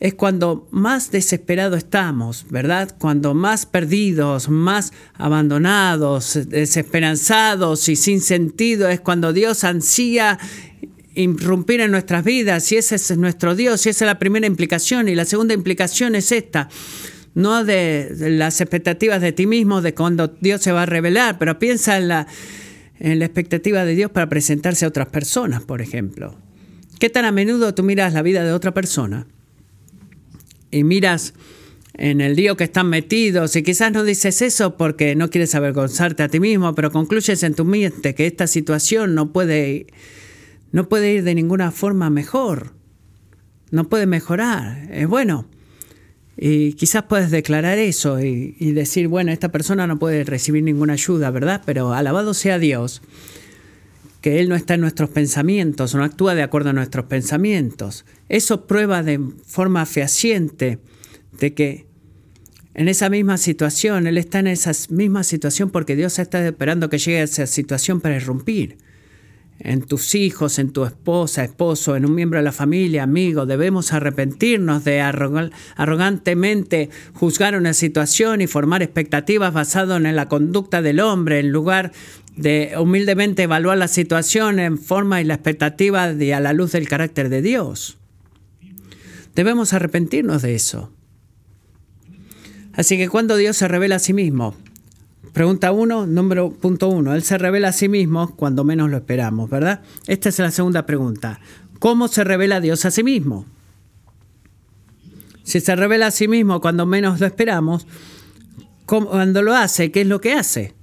es 0.00 0.14
cuando 0.14 0.68
más 0.70 1.10
desesperados 1.10 1.78
estamos, 1.78 2.46
¿verdad? 2.50 2.94
Cuando 2.98 3.32
más 3.32 3.64
perdidos, 3.64 4.48
más 4.48 4.92
abandonados, 5.14 6.38
desesperanzados 6.48 7.88
y 7.88 7.96
sin 7.96 8.20
sentido, 8.20 8.88
es 8.88 9.00
cuando 9.00 9.32
Dios 9.32 9.64
ansía 9.64 10.38
irrumpir 11.14 11.80
en 11.80 11.90
nuestras 11.90 12.24
vidas 12.24 12.70
y 12.72 12.76
ese 12.76 12.96
es 12.96 13.16
nuestro 13.16 13.54
Dios 13.54 13.86
y 13.86 13.90
esa 13.90 14.04
es 14.04 14.06
la 14.06 14.18
primera 14.18 14.46
implicación 14.46 15.08
y 15.08 15.14
la 15.14 15.24
segunda 15.24 15.54
implicación 15.54 16.14
es 16.16 16.32
esta 16.32 16.68
no 17.34 17.64
de 17.64 18.10
las 18.30 18.60
expectativas 18.60 19.20
de 19.20 19.32
ti 19.32 19.46
mismo 19.46 19.80
de 19.80 19.94
cuando 19.94 20.28
Dios 20.28 20.60
se 20.62 20.72
va 20.72 20.82
a 20.82 20.86
revelar 20.86 21.38
pero 21.38 21.58
piensa 21.60 21.98
en 21.98 22.08
la, 22.08 22.26
en 22.98 23.20
la 23.20 23.24
expectativa 23.26 23.84
de 23.84 23.94
Dios 23.94 24.10
para 24.10 24.28
presentarse 24.28 24.84
a 24.84 24.88
otras 24.88 25.06
personas 25.06 25.62
por 25.62 25.82
ejemplo 25.82 26.36
¿qué 26.98 27.10
tan 27.10 27.24
a 27.24 27.30
menudo 27.32 27.74
tú 27.74 27.84
miras 27.84 28.12
la 28.12 28.22
vida 28.22 28.42
de 28.42 28.52
otra 28.52 28.74
persona 28.74 29.28
y 30.74 30.84
miras 30.84 31.34
en 31.96 32.20
el 32.20 32.34
lío 32.34 32.56
que 32.56 32.64
están 32.64 32.88
metidos 32.88 33.54
y 33.54 33.62
quizás 33.62 33.92
no 33.92 34.02
dices 34.02 34.42
eso 34.42 34.76
porque 34.76 35.14
no 35.14 35.30
quieres 35.30 35.54
avergonzarte 35.54 36.24
a 36.24 36.28
ti 36.28 36.40
mismo, 36.40 36.74
pero 36.74 36.90
concluyes 36.90 37.42
en 37.44 37.54
tu 37.54 37.64
mente 37.64 38.14
que 38.14 38.26
esta 38.26 38.48
situación 38.48 39.14
no 39.14 39.32
puede, 39.32 39.86
no 40.72 40.88
puede 40.88 41.14
ir 41.14 41.22
de 41.22 41.36
ninguna 41.36 41.70
forma 41.70 42.10
mejor, 42.10 42.72
no 43.70 43.88
puede 43.88 44.06
mejorar. 44.06 44.88
Es 44.90 45.06
bueno. 45.06 45.46
Y 46.36 46.72
quizás 46.72 47.04
puedes 47.04 47.30
declarar 47.30 47.78
eso 47.78 48.20
y, 48.20 48.56
y 48.58 48.72
decir, 48.72 49.06
bueno, 49.06 49.30
esta 49.30 49.52
persona 49.52 49.86
no 49.86 50.00
puede 50.00 50.24
recibir 50.24 50.64
ninguna 50.64 50.94
ayuda, 50.94 51.30
¿verdad? 51.30 51.62
Pero 51.64 51.92
alabado 51.92 52.34
sea 52.34 52.58
Dios 52.58 53.02
que 54.24 54.40
Él 54.40 54.48
no 54.48 54.54
está 54.54 54.72
en 54.72 54.80
nuestros 54.80 55.10
pensamientos, 55.10 55.94
no 55.94 56.02
actúa 56.02 56.34
de 56.34 56.42
acuerdo 56.42 56.70
a 56.70 56.72
nuestros 56.72 57.04
pensamientos. 57.04 58.06
Eso 58.30 58.66
prueba 58.66 59.02
de 59.02 59.20
forma 59.44 59.84
fehaciente 59.84 60.78
de 61.38 61.52
que 61.52 61.86
en 62.72 62.88
esa 62.88 63.10
misma 63.10 63.36
situación, 63.36 64.06
Él 64.06 64.16
está 64.16 64.38
en 64.38 64.46
esa 64.46 64.72
misma 64.88 65.24
situación 65.24 65.68
porque 65.68 65.94
Dios 65.94 66.18
está 66.18 66.42
esperando 66.42 66.88
que 66.88 66.96
llegue 66.96 67.18
a 67.18 67.24
esa 67.24 67.46
situación 67.46 68.00
para 68.00 68.16
irrumpir. 68.16 68.78
En 69.58 69.82
tus 69.82 70.14
hijos, 70.14 70.58
en 70.58 70.72
tu 70.72 70.86
esposa, 70.86 71.44
esposo, 71.44 71.94
en 71.94 72.06
un 72.06 72.14
miembro 72.14 72.38
de 72.38 72.44
la 72.44 72.52
familia, 72.52 73.02
amigo, 73.02 73.44
debemos 73.44 73.92
arrepentirnos 73.92 74.84
de 74.84 75.02
arrogantemente 75.02 76.88
juzgar 77.12 77.56
una 77.56 77.74
situación 77.74 78.40
y 78.40 78.46
formar 78.46 78.82
expectativas 78.82 79.52
basadas 79.52 80.02
en 80.02 80.16
la 80.16 80.28
conducta 80.28 80.80
del 80.80 81.00
hombre 81.00 81.40
en 81.40 81.52
lugar 81.52 81.92
de 82.36 82.74
humildemente 82.78 83.44
evaluar 83.44 83.78
la 83.78 83.88
situación 83.88 84.58
en 84.58 84.78
forma 84.78 85.20
y 85.20 85.24
la 85.24 85.34
expectativa 85.34 86.12
de 86.12 86.34
a 86.34 86.40
la 86.40 86.52
luz 86.52 86.72
del 86.72 86.88
carácter 86.88 87.28
de 87.28 87.42
Dios. 87.42 87.98
Debemos 89.34 89.72
arrepentirnos 89.72 90.42
de 90.42 90.54
eso. 90.54 90.90
Así 92.72 92.96
que 92.96 93.08
cuando 93.08 93.36
Dios 93.36 93.56
se 93.56 93.68
revela 93.68 93.96
a 93.96 94.00
sí 94.00 94.12
mismo, 94.12 94.54
pregunta 95.32 95.72
uno, 95.72 96.06
número 96.06 96.50
punto 96.50 96.88
uno, 96.88 97.14
Él 97.14 97.22
se 97.22 97.38
revela 97.38 97.68
a 97.68 97.72
sí 97.72 97.88
mismo 97.88 98.34
cuando 98.34 98.64
menos 98.64 98.90
lo 98.90 98.96
esperamos, 98.96 99.48
¿verdad? 99.48 99.82
Esta 100.06 100.28
es 100.28 100.38
la 100.40 100.50
segunda 100.50 100.86
pregunta. 100.86 101.40
¿Cómo 101.78 102.08
se 102.08 102.24
revela 102.24 102.60
Dios 102.60 102.84
a 102.84 102.90
sí 102.90 103.04
mismo? 103.04 103.46
Si 105.44 105.60
se 105.60 105.76
revela 105.76 106.08
a 106.08 106.10
sí 106.10 106.26
mismo 106.26 106.60
cuando 106.60 106.86
menos 106.86 107.20
lo 107.20 107.26
esperamos, 107.26 107.86
cuando 108.86 109.42
lo 109.42 109.54
hace, 109.54 109.92
¿qué 109.92 110.00
es 110.00 110.06
lo 110.06 110.20
que 110.20 110.32
hace? 110.32 110.74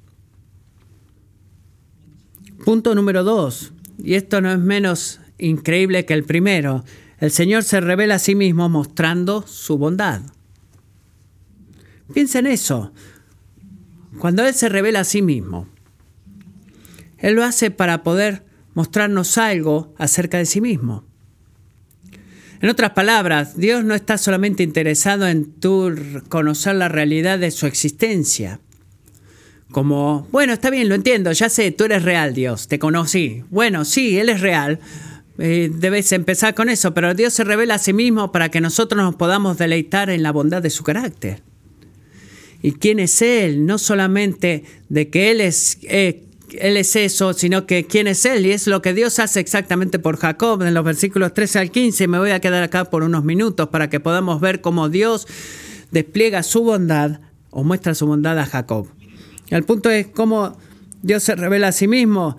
Punto 2.66 2.94
número 2.94 3.24
dos, 3.24 3.74
y 3.98 4.14
esto 4.14 4.40
no 4.40 4.52
es 4.52 4.60
menos 4.60 5.20
increíble 5.40 6.06
que 6.06 6.14
el 6.14 6.24
primero, 6.24 6.86
el 7.20 7.32
Señor 7.32 7.64
se 7.64 7.82
revela 7.82 8.16
a 8.16 8.20
sí 8.20 8.36
mismo 8.36 8.70
mostrando 8.70 9.46
su 9.48 9.78
bondad. 9.80 10.22
Piensa 12.14 12.40
en 12.40 12.48
eso. 12.48 12.92
Cuando 14.20 14.46
Él 14.46 14.54
se 14.54 14.70
revela 14.70 15.00
a 15.00 15.06
sí 15.06 15.22
mismo, 15.22 15.68
Él 17.18 17.34
lo 17.34 17.44
hace 17.44 17.72
para 17.72 18.04
poder 18.04 18.44
mostrarnos 18.74 19.38
algo 19.38 19.94
acerca 19.98 20.38
de 20.38 20.46
sí 20.46 20.62
mismo. 20.62 21.04
En 22.62 22.70
otras 22.70 22.92
palabras, 22.92 23.58
Dios 23.58 23.84
no 23.84 23.96
está 23.96 24.20
solamente 24.20 24.62
interesado 24.62 25.28
en 25.28 25.52
tu 25.52 25.96
conocer 26.30 26.76
la 26.76 26.90
realidad 26.90 27.40
de 27.40 27.50
su 27.50 27.66
existencia, 27.66 28.60
como, 29.72 30.28
bueno, 30.32 30.54
está 30.54 30.70
bien, 30.70 30.90
lo 30.90 30.96
entiendo, 30.96 31.32
ya 31.32 31.50
sé, 31.50 31.72
tú 31.72 31.86
eres 31.86 32.04
real, 32.04 32.34
Dios, 32.34 32.68
te 32.68 32.80
conocí. 32.80 33.44
Bueno, 33.50 33.86
sí, 33.86 34.18
Él 34.18 34.30
es 34.30 34.42
real. 34.42 34.80
Eh, 35.38 35.72
debes 35.74 36.12
empezar 36.12 36.54
con 36.54 36.70
eso, 36.70 36.94
pero 36.94 37.14
Dios 37.14 37.34
se 37.34 37.44
revela 37.44 37.76
a 37.76 37.80
sí 37.80 37.94
mismo 37.94 38.32
para 38.32 38.50
que 38.50 38.62
nosotros 38.62 39.02
nos 39.02 39.16
podamos 39.16 39.58
deleitar 39.58 40.10
en 40.10 40.24
la 40.24 40.32
bondad 40.32 40.62
de 40.62 40.70
su 40.70 40.84
carácter. 40.84 41.42
¿Y 42.62 42.74
quién 42.74 43.00
es 43.00 43.22
Él? 43.22 43.66
No 43.66 43.78
solamente 43.78 44.64
de 44.90 45.10
que 45.10 45.32
Él 45.32 45.42
es, 45.42 45.80
eh, 45.84 46.26
él 46.60 46.78
es 46.78 46.96
eso, 46.96 47.34
sino 47.34 47.66
que 47.66 47.86
quién 47.86 48.08
es 48.08 48.26
Él. 48.26 48.46
Y 48.46 48.52
es 48.52 48.68
lo 48.68 48.82
que 48.82 48.94
Dios 48.94 49.20
hace 49.20 49.40
exactamente 49.40 50.00
por 50.00 50.18
Jacob 50.18 50.62
en 50.62 50.74
los 50.74 50.84
versículos 50.84 51.34
13 51.34 51.60
al 51.60 51.72
15. 51.72 52.08
Me 52.08 52.20
voy 52.20 52.32
a 52.32 52.42
quedar 52.42 52.62
acá 52.62 52.86
por 52.86 53.04
unos 53.04 53.24
minutos 53.24 53.70
para 53.70 53.90
que 53.90 54.00
podamos 54.00 54.42
ver 54.42 54.62
cómo 54.62 54.90
Dios 54.90 55.28
despliega 55.92 56.44
su 56.44 56.64
bondad 56.64 57.22
o 57.50 57.64
muestra 57.64 57.96
su 57.96 58.06
bondad 58.06 58.38
a 58.38 58.46
Jacob. 58.46 58.88
El 59.52 59.64
punto 59.64 59.90
es 59.90 60.08
cómo 60.08 60.58
Dios 61.04 61.24
se 61.24 61.36
revela 61.36 61.68
a 61.68 61.72
sí 61.74 61.88
mismo. 61.88 62.38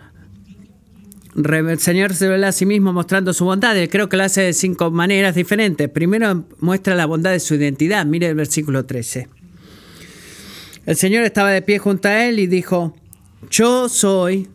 El 1.36 1.78
Señor 1.78 2.14
se 2.14 2.26
revela 2.26 2.48
a 2.48 2.52
sí 2.52 2.66
mismo 2.66 2.92
mostrando 2.92 3.32
su 3.34 3.44
bondad. 3.44 3.76
creo 3.90 4.08
que 4.08 4.16
lo 4.16 4.24
hace 4.24 4.40
de 4.40 4.52
cinco 4.54 4.90
maneras 4.90 5.34
diferentes. 5.34 5.88
Primero 5.90 6.46
muestra 6.58 6.94
la 6.94 7.06
bondad 7.06 7.30
de 7.30 7.40
su 7.40 7.54
identidad. 7.54 8.06
Mire 8.06 8.28
el 8.28 8.34
versículo 8.34 8.86
13. 8.86 9.28
El 10.86 10.96
Señor 10.96 11.24
estaba 11.24 11.50
de 11.50 11.60
pie 11.60 11.78
junto 11.78 12.08
a 12.08 12.24
él 12.24 12.38
y 12.38 12.46
dijo, 12.46 12.96
yo 13.50 13.90
soy 13.90 14.48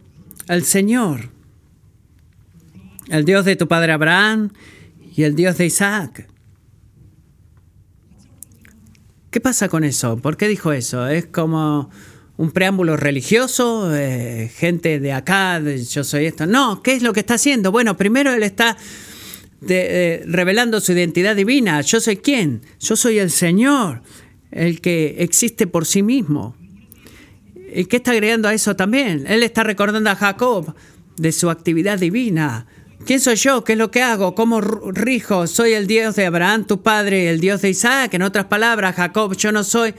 el 0.48 0.63
Señor, 0.63 1.30
el 3.08 3.24
Dios 3.24 3.46
de 3.46 3.56
tu 3.56 3.67
padre 3.67 3.93
Abraham 3.93 4.50
y 5.15 5.24
el 5.24 5.36
Dios 5.36 5.58
de 5.60 5.67
Isaac. 5.67 6.28
¿Qué 9.30 9.39
pasa 9.39 9.70
con 9.70 9.84
eso? 9.84 10.17
¿Por 10.17 10.38
qué 10.38 10.48
dijo 10.48 10.72
eso? 10.72 11.08
Es 11.08 11.28
como 11.28 11.91
un 12.38 12.52
preámbulo 12.52 12.95
religioso, 12.97 13.95
eh, 13.95 14.52
gente 14.56 15.00
de 15.00 15.12
acá, 15.12 15.60
yo 15.60 16.04
soy 16.04 16.28
esto. 16.28 16.45
No, 16.45 16.84
¿qué 16.84 16.93
es 16.93 17.02
lo 17.02 17.12
que 17.12 17.19
está 17.19 17.34
haciendo? 17.34 17.71
Bueno, 17.71 17.97
primero 17.97 18.32
él 18.32 18.43
está 18.43 18.78
eh, 19.67 20.23
revelando 20.28 20.80
su 20.80 20.91
identidad 20.91 21.36
divina. 21.36 21.82
Yo 21.82 22.00
soy 22.00 22.17
quién? 22.17 22.62
Yo 22.80 22.95
soy 22.95 23.17
el 23.17 23.32
Señor, 23.32 24.04
el 24.52 24.82
que 24.82 25.15
existe 25.19 25.65
por 25.65 25.88
sí 25.88 26.04
mismo. 26.04 26.56
¿Y 27.73 27.86
qué 27.86 27.97
está 27.97 28.12
agregando 28.12 28.47
a 28.47 28.54
eso 28.54 28.76
también? 28.76 29.26
Él 29.28 29.41
está 29.41 29.63
recordando 29.63 30.12
a 30.12 30.15
Jacob 30.15 30.76
de 31.17 31.32
su 31.32 31.50
actividad 31.50 31.97
divina. 31.97 32.67
¿Quién 33.06 33.19
soy 33.19 33.36
yo? 33.36 33.63
¿Qué 33.63 33.73
es 33.73 33.80
lo 33.80 33.89
que 33.89 34.04
hago? 34.04 34.36
¿Cómo 34.36 34.62
rijo? 34.62 35.47
Soy 35.47 35.73
el 35.73 35.88
Dios 35.88 36.15
de 36.15 36.28
Abraham, 36.28 36.65
tu 36.65 36.84
padre, 36.84 37.30
el 37.30 37.39
Dios 37.39 37.62
de 37.62 37.69
Isaac. 37.69 38.13
En 38.13 38.21
otras 38.21 38.45
palabras, 38.45 38.95
Jacob, 38.95 39.36
yo 39.36 39.52
no 39.52 39.63
soy 39.63 39.95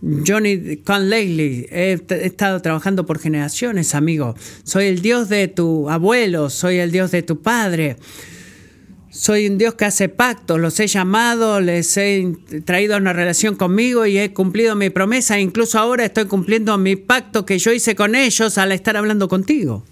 Johnny 0.00 0.76
Conley, 0.76 1.66
he, 1.70 1.98
he 2.08 2.26
estado 2.26 2.62
trabajando 2.62 3.04
por 3.04 3.18
generaciones, 3.18 3.94
amigo. 3.94 4.36
Soy 4.62 4.86
el 4.86 5.02
Dios 5.02 5.28
de 5.28 5.48
tu 5.48 5.90
abuelo, 5.90 6.50
soy 6.50 6.78
el 6.78 6.92
Dios 6.92 7.10
de 7.10 7.22
tu 7.22 7.42
padre. 7.42 7.96
Soy 9.10 9.48
un 9.48 9.58
Dios 9.58 9.74
que 9.74 9.86
hace 9.86 10.08
pactos, 10.08 10.60
los 10.60 10.78
he 10.78 10.86
llamado, 10.86 11.60
les 11.60 11.96
he 11.96 12.36
traído 12.64 12.94
a 12.94 12.98
una 12.98 13.12
relación 13.12 13.56
conmigo 13.56 14.06
y 14.06 14.18
he 14.18 14.32
cumplido 14.32 14.76
mi 14.76 14.90
promesa. 14.90 15.40
Incluso 15.40 15.78
ahora 15.78 16.04
estoy 16.04 16.26
cumpliendo 16.26 16.76
mi 16.78 16.94
pacto 16.94 17.44
que 17.44 17.58
yo 17.58 17.72
hice 17.72 17.96
con 17.96 18.14
ellos 18.14 18.58
al 18.58 18.70
estar 18.70 18.96
hablando 18.96 19.26
contigo. 19.28 19.82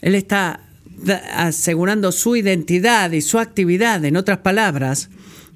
Él 0.00 0.14
está 0.14 0.60
asegurando 1.34 2.10
su 2.10 2.36
identidad 2.36 3.12
y 3.12 3.20
su 3.20 3.38
actividad. 3.38 4.04
En 4.04 4.16
otras 4.16 4.38
palabras, 4.38 5.10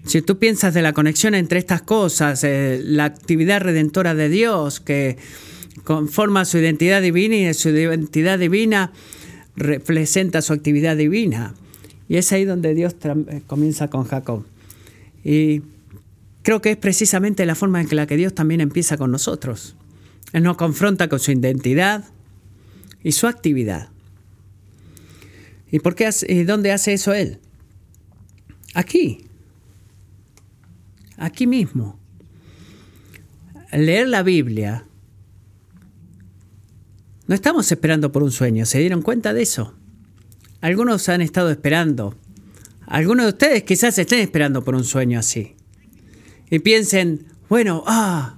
si 0.04 0.20
tú 0.22 0.38
piensas 0.38 0.74
de 0.74 0.82
la 0.82 0.92
conexión 0.92 1.34
entre 1.34 1.58
estas 1.58 1.82
cosas, 1.82 2.42
eh, 2.44 2.80
la 2.82 3.04
actividad 3.04 3.60
redentora 3.60 4.14
de 4.14 4.28
Dios 4.28 4.80
que 4.80 5.16
conforma 5.84 6.44
su 6.44 6.58
identidad 6.58 7.02
divina 7.02 7.36
y 7.36 7.54
su 7.54 7.70
identidad 7.70 8.38
divina 8.38 8.92
representa 9.56 10.42
su 10.42 10.52
actividad 10.52 10.96
divina. 10.96 11.54
Y 12.08 12.16
es 12.16 12.32
ahí 12.32 12.44
donde 12.44 12.74
Dios 12.74 12.96
eh, 13.04 13.42
comienza 13.46 13.88
con 13.88 14.04
Jacob. 14.04 14.44
Y 15.24 15.62
creo 16.42 16.60
que 16.60 16.72
es 16.72 16.76
precisamente 16.76 17.46
la 17.46 17.54
forma 17.54 17.80
en 17.80 17.96
la 17.96 18.06
que 18.06 18.16
Dios 18.16 18.34
también 18.34 18.60
empieza 18.60 18.96
con 18.96 19.10
nosotros. 19.10 19.76
Él 20.32 20.42
nos 20.42 20.56
confronta 20.56 21.08
con 21.08 21.20
su 21.20 21.30
identidad 21.30 22.04
y 23.02 23.12
su 23.12 23.26
actividad. 23.26 23.90
¿Y 25.70 25.78
por 25.78 25.94
qué 25.94 26.10
y 26.28 26.42
dónde 26.42 26.72
hace 26.72 26.92
eso 26.92 27.14
Él? 27.14 27.38
Aquí, 28.74 29.26
aquí 31.22 31.46
mismo. 31.46 31.98
Leer 33.72 34.08
la 34.08 34.22
Biblia. 34.22 34.86
No 37.26 37.34
estamos 37.34 37.70
esperando 37.70 38.12
por 38.12 38.22
un 38.22 38.32
sueño, 38.32 38.66
¿se 38.66 38.80
dieron 38.80 39.02
cuenta 39.02 39.32
de 39.32 39.42
eso? 39.42 39.74
Algunos 40.60 41.08
han 41.08 41.22
estado 41.22 41.50
esperando. 41.50 42.16
Algunos 42.86 43.26
de 43.26 43.30
ustedes 43.30 43.62
quizás 43.62 43.96
estén 43.98 44.18
esperando 44.18 44.62
por 44.64 44.74
un 44.74 44.84
sueño 44.84 45.20
así. 45.20 45.54
Y 46.50 46.58
piensen, 46.58 47.24
bueno, 47.48 47.84
ah, 47.86 48.36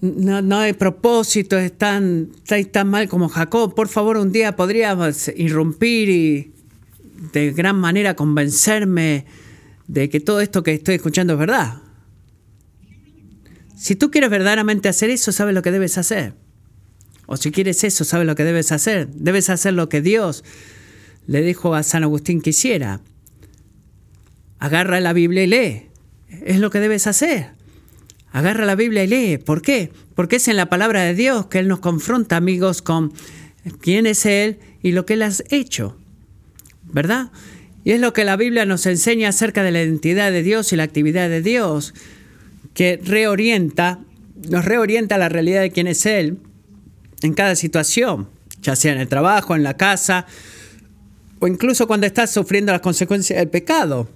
no, 0.00 0.58
hay 0.58 0.72
propósito, 0.72 1.56
es 1.58 1.76
tan, 1.76 2.30
mal 2.86 3.08
como 3.08 3.28
Jacob. 3.28 3.74
Por 3.74 3.88
favor, 3.88 4.16
un 4.16 4.32
día 4.32 4.56
podríamos 4.56 5.28
irrumpir 5.36 6.08
y 6.08 6.52
de 7.32 7.52
gran 7.52 7.78
manera 7.78 8.16
convencerme 8.16 9.26
de 9.86 10.08
que 10.08 10.20
todo 10.20 10.40
esto 10.40 10.62
que 10.62 10.74
estoy 10.74 10.96
escuchando 10.96 11.34
es 11.34 11.38
verdad. 11.38 11.82
Si 13.76 13.96
tú 13.96 14.10
quieres 14.10 14.30
verdaderamente 14.30 14.88
hacer 14.88 15.10
eso, 15.10 15.32
sabes 15.32 15.54
lo 15.54 15.62
que 15.62 15.72
debes 15.72 15.98
hacer. 15.98 16.34
O 17.26 17.36
si 17.36 17.50
quieres 17.50 17.82
eso, 17.84 18.04
sabes 18.04 18.26
lo 18.26 18.34
que 18.34 18.44
debes 18.44 18.72
hacer. 18.72 19.08
Debes 19.08 19.50
hacer 19.50 19.74
lo 19.74 19.88
que 19.88 20.00
Dios 20.00 20.44
le 21.26 21.42
dijo 21.42 21.74
a 21.74 21.82
San 21.82 22.02
Agustín 22.02 22.40
que 22.40 22.50
hiciera. 22.50 23.00
Agarra 24.58 25.00
la 25.00 25.12
Biblia 25.12 25.44
y 25.44 25.46
lee. 25.46 25.86
Es 26.44 26.58
lo 26.58 26.70
que 26.70 26.78
debes 26.78 27.06
hacer. 27.06 27.50
Agarra 28.32 28.64
la 28.64 28.74
Biblia 28.74 29.04
y 29.04 29.06
lee. 29.08 29.38
¿Por 29.38 29.62
qué? 29.62 29.90
Porque 30.14 30.36
es 30.36 30.48
en 30.48 30.56
la 30.56 30.66
palabra 30.66 31.02
de 31.02 31.14
Dios 31.14 31.46
que 31.46 31.58
Él 31.58 31.68
nos 31.68 31.80
confronta, 31.80 32.36
amigos, 32.36 32.82
con 32.82 33.12
quién 33.80 34.06
es 34.06 34.26
Él 34.26 34.58
y 34.82 34.92
lo 34.92 35.06
que 35.06 35.14
Él 35.14 35.22
ha 35.22 35.30
hecho. 35.50 35.96
¿Verdad? 36.84 37.30
Y 37.84 37.92
es 37.92 38.00
lo 38.00 38.12
que 38.12 38.24
la 38.24 38.36
Biblia 38.36 38.64
nos 38.64 38.86
enseña 38.86 39.30
acerca 39.30 39.62
de 39.62 39.72
la 39.72 39.82
identidad 39.82 40.30
de 40.30 40.42
Dios 40.42 40.72
y 40.72 40.76
la 40.76 40.84
actividad 40.84 41.28
de 41.28 41.42
Dios, 41.42 41.94
que 42.74 43.00
reorienta, 43.02 43.98
nos 44.48 44.64
reorienta 44.64 45.16
a 45.16 45.18
la 45.18 45.28
realidad 45.28 45.62
de 45.62 45.70
quién 45.70 45.88
es 45.88 46.06
Él 46.06 46.38
en 47.22 47.34
cada 47.34 47.56
situación, 47.56 48.28
ya 48.62 48.76
sea 48.76 48.92
en 48.92 49.00
el 49.00 49.08
trabajo, 49.08 49.56
en 49.56 49.62
la 49.62 49.76
casa, 49.76 50.26
o 51.40 51.48
incluso 51.48 51.86
cuando 51.86 52.06
estás 52.06 52.32
sufriendo 52.32 52.72
las 52.72 52.80
consecuencias 52.80 53.38
del 53.38 53.48
pecado. 53.48 54.08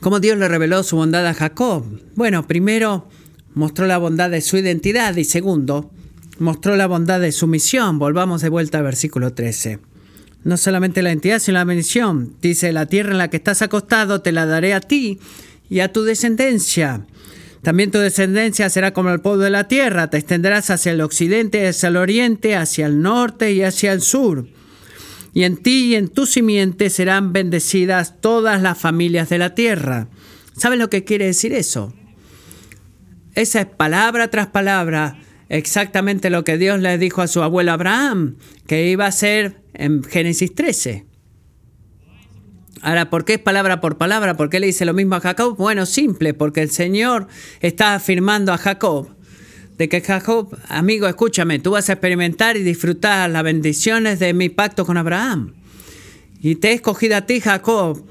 ¿Cómo 0.00 0.20
Dios 0.20 0.38
le 0.38 0.46
reveló 0.46 0.84
su 0.84 0.96
bondad 0.96 1.26
a 1.26 1.34
Jacob? 1.34 1.84
Bueno, 2.14 2.46
primero 2.46 3.08
mostró 3.54 3.86
la 3.86 3.98
bondad 3.98 4.30
de 4.30 4.40
su 4.40 4.56
identidad 4.56 5.16
y 5.16 5.24
segundo, 5.24 5.90
mostró 6.38 6.76
la 6.76 6.86
bondad 6.86 7.20
de 7.20 7.32
su 7.32 7.48
misión. 7.48 7.98
Volvamos 7.98 8.42
de 8.42 8.50
vuelta 8.50 8.78
al 8.78 8.84
versículo 8.84 9.32
13 9.32 9.80
no 10.44 10.56
solamente 10.56 11.02
la 11.02 11.12
entidad, 11.12 11.38
sino 11.38 11.58
la 11.58 11.64
bendición. 11.64 12.34
Dice, 12.40 12.72
la 12.72 12.86
tierra 12.86 13.12
en 13.12 13.18
la 13.18 13.28
que 13.28 13.36
estás 13.38 13.62
acostado 13.62 14.20
te 14.20 14.32
la 14.32 14.46
daré 14.46 14.74
a 14.74 14.80
ti 14.80 15.18
y 15.68 15.80
a 15.80 15.92
tu 15.92 16.04
descendencia. 16.04 17.06
También 17.62 17.90
tu 17.90 17.98
descendencia 17.98 18.70
será 18.70 18.92
como 18.92 19.10
el 19.10 19.20
polvo 19.20 19.42
de 19.42 19.50
la 19.50 19.66
tierra, 19.66 20.10
te 20.10 20.18
extenderás 20.18 20.70
hacia 20.70 20.92
el 20.92 21.00
occidente, 21.00 21.66
hacia 21.66 21.88
el 21.88 21.96
oriente, 21.96 22.54
hacia 22.54 22.86
el 22.86 23.02
norte 23.02 23.52
y 23.52 23.62
hacia 23.62 23.92
el 23.92 24.00
sur. 24.00 24.46
Y 25.34 25.42
en 25.42 25.56
ti 25.56 25.86
y 25.86 25.94
en 25.96 26.08
tu 26.08 26.24
simiente 26.24 26.88
serán 26.88 27.32
bendecidas 27.32 28.20
todas 28.20 28.62
las 28.62 28.78
familias 28.78 29.28
de 29.28 29.38
la 29.38 29.54
tierra. 29.54 30.08
¿Sabes 30.56 30.78
lo 30.78 30.88
que 30.88 31.04
quiere 31.04 31.26
decir 31.26 31.52
eso? 31.52 31.92
Esa 33.34 33.60
es 33.60 33.66
palabra 33.66 34.30
tras 34.30 34.48
palabra 34.48 35.18
exactamente 35.48 36.30
lo 36.30 36.44
que 36.44 36.58
Dios 36.58 36.80
le 36.80 36.98
dijo 36.98 37.22
a 37.22 37.26
su 37.26 37.42
abuelo 37.42 37.72
Abraham, 37.72 38.36
que 38.66 38.88
iba 38.88 39.06
a 39.06 39.12
ser 39.12 39.60
en 39.74 40.02
Génesis 40.04 40.54
13. 40.54 41.06
Ahora, 42.82 43.10
¿por 43.10 43.24
qué 43.24 43.34
es 43.34 43.38
palabra 43.40 43.80
por 43.80 43.98
palabra? 43.98 44.36
¿Por 44.36 44.50
qué 44.50 44.60
le 44.60 44.66
dice 44.66 44.84
lo 44.84 44.94
mismo 44.94 45.16
a 45.16 45.20
Jacob? 45.20 45.56
Bueno, 45.56 45.84
simple, 45.84 46.34
porque 46.34 46.62
el 46.62 46.70
Señor 46.70 47.26
está 47.60 47.94
afirmando 47.94 48.52
a 48.52 48.58
Jacob 48.58 49.18
de 49.78 49.88
que 49.88 50.00
Jacob, 50.00 50.56
amigo, 50.68 51.06
escúchame, 51.06 51.60
tú 51.60 51.70
vas 51.70 51.88
a 51.88 51.92
experimentar 51.92 52.56
y 52.56 52.64
disfrutar 52.64 53.30
las 53.30 53.44
bendiciones 53.44 54.18
de 54.18 54.34
mi 54.34 54.48
pacto 54.48 54.84
con 54.84 54.96
Abraham. 54.96 55.54
Y 56.40 56.56
te 56.56 56.70
he 56.70 56.72
escogido 56.74 57.16
a 57.16 57.22
ti, 57.22 57.40
Jacob, 57.40 58.04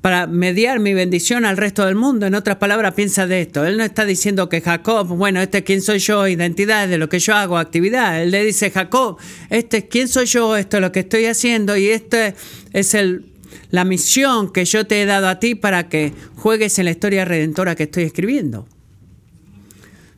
para 0.00 0.26
mediar 0.26 0.80
mi 0.80 0.94
bendición 0.94 1.44
al 1.44 1.56
resto 1.56 1.84
del 1.84 1.94
mundo. 1.94 2.26
En 2.26 2.34
otras 2.34 2.56
palabras, 2.56 2.94
piensa 2.94 3.26
de 3.26 3.42
esto. 3.42 3.66
Él 3.66 3.76
no 3.76 3.84
está 3.84 4.04
diciendo 4.06 4.48
que 4.48 4.60
Jacob, 4.60 5.06
bueno, 5.08 5.40
este 5.42 5.58
es 5.58 5.64
quién 5.64 5.82
soy 5.82 5.98
yo, 5.98 6.26
identidad 6.26 6.88
de 6.88 6.96
lo 6.96 7.08
que 7.08 7.18
yo 7.18 7.34
hago, 7.34 7.58
actividad. 7.58 8.22
Él 8.22 8.30
le 8.30 8.44
dice, 8.44 8.70
Jacob, 8.70 9.18
este 9.50 9.78
es 9.78 9.84
quién 9.84 10.08
soy 10.08 10.26
yo, 10.26 10.56
esto 10.56 10.78
es 10.78 10.80
lo 10.80 10.92
que 10.92 11.00
estoy 11.00 11.26
haciendo 11.26 11.76
y 11.76 11.88
este 11.88 12.34
es 12.72 12.94
el, 12.94 13.26
la 13.70 13.84
misión 13.84 14.52
que 14.52 14.64
yo 14.64 14.86
te 14.86 15.02
he 15.02 15.06
dado 15.06 15.28
a 15.28 15.38
ti 15.38 15.54
para 15.54 15.88
que 15.88 16.14
juegues 16.36 16.78
en 16.78 16.86
la 16.86 16.92
historia 16.92 17.26
redentora 17.26 17.74
que 17.74 17.82
estoy 17.82 18.04
escribiendo. 18.04 18.66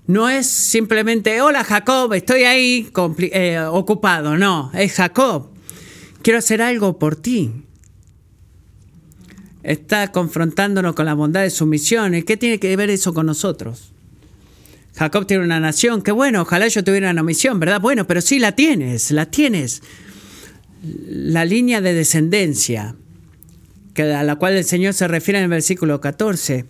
No 0.07 0.29
es 0.29 0.47
simplemente, 0.47 1.41
hola 1.41 1.65
Jacob, 1.65 2.13
estoy 2.13 2.45
ahí 2.45 2.91
eh, 3.19 3.59
ocupado. 3.69 4.37
No, 4.37 4.71
es 4.75 4.93
Jacob, 4.93 5.51
quiero 6.23 6.39
hacer 6.39 6.63
algo 6.63 6.99
por 6.99 7.17
ti 7.17 7.51
está 9.63 10.11
confrontándonos 10.13 10.95
con 10.95 11.07
la 11.07 11.15
bondad 11.15 11.43
de 11.43 11.51
su 11.51 11.67
misión. 11.67 12.15
¿Y 12.15 12.23
qué 12.23 12.37
tiene 12.37 12.59
que 12.59 12.75
ver 12.77 12.91
eso 12.91 13.15
con 13.15 13.27
nosotros? 13.27 13.93
Jacob 14.95 15.27
tiene 15.27 15.45
una 15.45 15.59
nación, 15.59 16.03
qué 16.03 16.13
bueno, 16.13 16.43
ojalá 16.43 16.69
yo 16.69 16.85
tuviera 16.85 17.11
una 17.11 17.23
misión, 17.23 17.59
¿verdad? 17.59 17.81
Bueno, 17.81 18.07
pero 18.07 18.21
sí 18.21 18.39
la 18.39 18.53
tienes, 18.53 19.11
la 19.11 19.27
tienes. 19.27 19.83
La 21.09 21.45
línea 21.45 21.81
de 21.81 21.95
descendencia, 21.95 22.95
que 23.95 24.03
a 24.03 24.23
la 24.23 24.37
cual 24.37 24.55
el 24.55 24.65
Señor 24.65 24.93
se 24.95 25.09
refiere 25.09 25.39
en 25.39 25.45
el 25.45 25.51
versículo 25.51 26.01
14. 26.01 26.67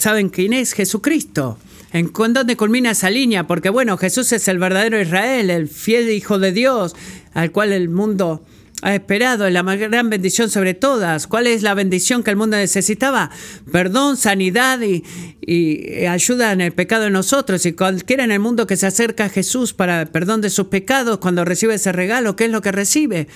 ¿Saben 0.00 0.30
quién 0.30 0.52
es? 0.52 0.72
Jesucristo. 0.72 1.58
¿En 1.92 2.10
dónde 2.12 2.56
culmina 2.56 2.90
esa 2.90 3.08
línea? 3.08 3.46
Porque 3.46 3.68
bueno, 3.68 3.96
Jesús 3.96 4.32
es 4.32 4.48
el 4.48 4.58
verdadero 4.58 5.00
Israel, 5.00 5.50
el 5.50 5.68
fiel 5.68 6.10
Hijo 6.10 6.40
de 6.40 6.50
Dios, 6.50 6.96
al 7.34 7.52
cual 7.52 7.72
el 7.72 7.88
mundo 7.88 8.44
ha 8.84 8.94
esperado 8.94 9.48
la 9.48 9.62
gran 9.62 10.10
bendición 10.10 10.50
sobre 10.50 10.74
todas. 10.74 11.26
¿Cuál 11.26 11.46
es 11.46 11.62
la 11.62 11.72
bendición 11.72 12.22
que 12.22 12.30
el 12.30 12.36
mundo 12.36 12.58
necesitaba? 12.58 13.30
Perdón, 13.72 14.18
sanidad 14.18 14.78
y, 14.82 16.04
ayuda 16.06 16.52
en 16.52 16.60
el 16.60 16.72
pecado 16.72 17.04
de 17.04 17.10
nosotros. 17.10 17.64
Y 17.64 17.72
cualquiera 17.72 18.24
en 18.24 18.30
el 18.30 18.40
mundo 18.40 18.66
que 18.66 18.76
se 18.76 18.86
acerca 18.86 19.24
a 19.24 19.28
Jesús 19.30 19.72
para 19.72 20.04
perdón 20.04 20.42
de 20.42 20.50
sus 20.50 20.66
pecados, 20.66 21.16
cuando 21.16 21.46
recibe 21.46 21.72
ese 21.76 21.92
regalo, 21.92 22.36
¿qué 22.36 22.44
es 22.44 22.50
lo 22.50 22.60
que 22.60 22.72
recibe? 22.72 23.26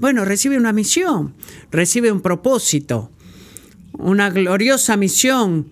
Bueno, 0.00 0.24
recibe 0.24 0.56
una 0.56 0.72
misión, 0.72 1.36
recibe 1.70 2.10
un 2.10 2.20
propósito, 2.20 3.12
una 3.92 4.28
gloriosa 4.30 4.96
misión 4.96 5.68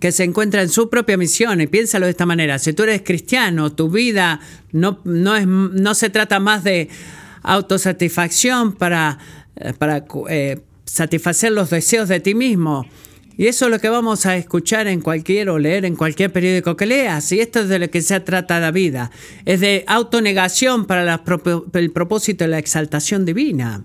que 0.00 0.12
se 0.12 0.24
encuentra 0.24 0.62
en 0.62 0.70
su 0.70 0.88
propia 0.88 1.18
misión. 1.18 1.60
Y 1.60 1.66
piénsalo 1.66 2.06
de 2.06 2.12
esta 2.12 2.24
manera, 2.24 2.58
si 2.58 2.72
tú 2.72 2.84
eres 2.84 3.02
cristiano, 3.02 3.70
tu 3.72 3.90
vida 3.90 4.40
no, 4.72 4.98
no, 5.04 5.36
es, 5.36 5.46
no 5.46 5.94
se 5.94 6.08
trata 6.08 6.40
más 6.40 6.64
de 6.64 6.88
autosatisfacción 7.48 8.74
para, 8.74 9.18
eh, 9.56 9.72
para 9.72 10.04
eh, 10.28 10.60
satisfacer 10.84 11.52
los 11.52 11.70
deseos 11.70 12.08
de 12.08 12.20
ti 12.20 12.34
mismo. 12.34 12.86
Y 13.38 13.46
eso 13.46 13.66
es 13.66 13.70
lo 13.70 13.78
que 13.78 13.88
vamos 13.88 14.26
a 14.26 14.36
escuchar 14.36 14.86
en 14.88 15.00
cualquier 15.00 15.48
o 15.48 15.58
leer 15.58 15.84
en 15.84 15.96
cualquier 15.96 16.32
periódico 16.32 16.76
que 16.76 16.86
leas. 16.86 17.32
Y 17.32 17.40
esto 17.40 17.60
es 17.60 17.68
de 17.68 17.78
lo 17.78 17.88
que 17.88 18.02
se 18.02 18.20
trata 18.20 18.60
la 18.60 18.70
vida. 18.70 19.10
Es 19.46 19.60
de 19.60 19.84
autonegación 19.86 20.86
para 20.86 21.22
el 21.74 21.90
propósito 21.92 22.44
de 22.44 22.48
la 22.48 22.58
exaltación 22.58 23.24
divina. 23.24 23.84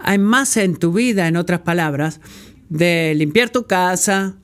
Hay 0.00 0.18
más 0.18 0.56
en 0.56 0.76
tu 0.76 0.92
vida, 0.92 1.28
en 1.28 1.36
otras 1.36 1.60
palabras, 1.60 2.20
de 2.68 3.14
limpiar 3.16 3.50
tu 3.50 3.66
casa, 3.66 4.34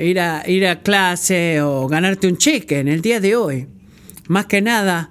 ir 0.00 0.20
a, 0.20 0.48
ir 0.48 0.66
a 0.66 0.80
clase 0.80 1.60
o 1.60 1.88
ganarte 1.88 2.28
un 2.28 2.38
cheque 2.38 2.78
en 2.78 2.88
el 2.88 3.02
día 3.02 3.20
de 3.20 3.36
hoy. 3.36 3.66
Más 4.28 4.46
que 4.46 4.62
nada, 4.62 5.10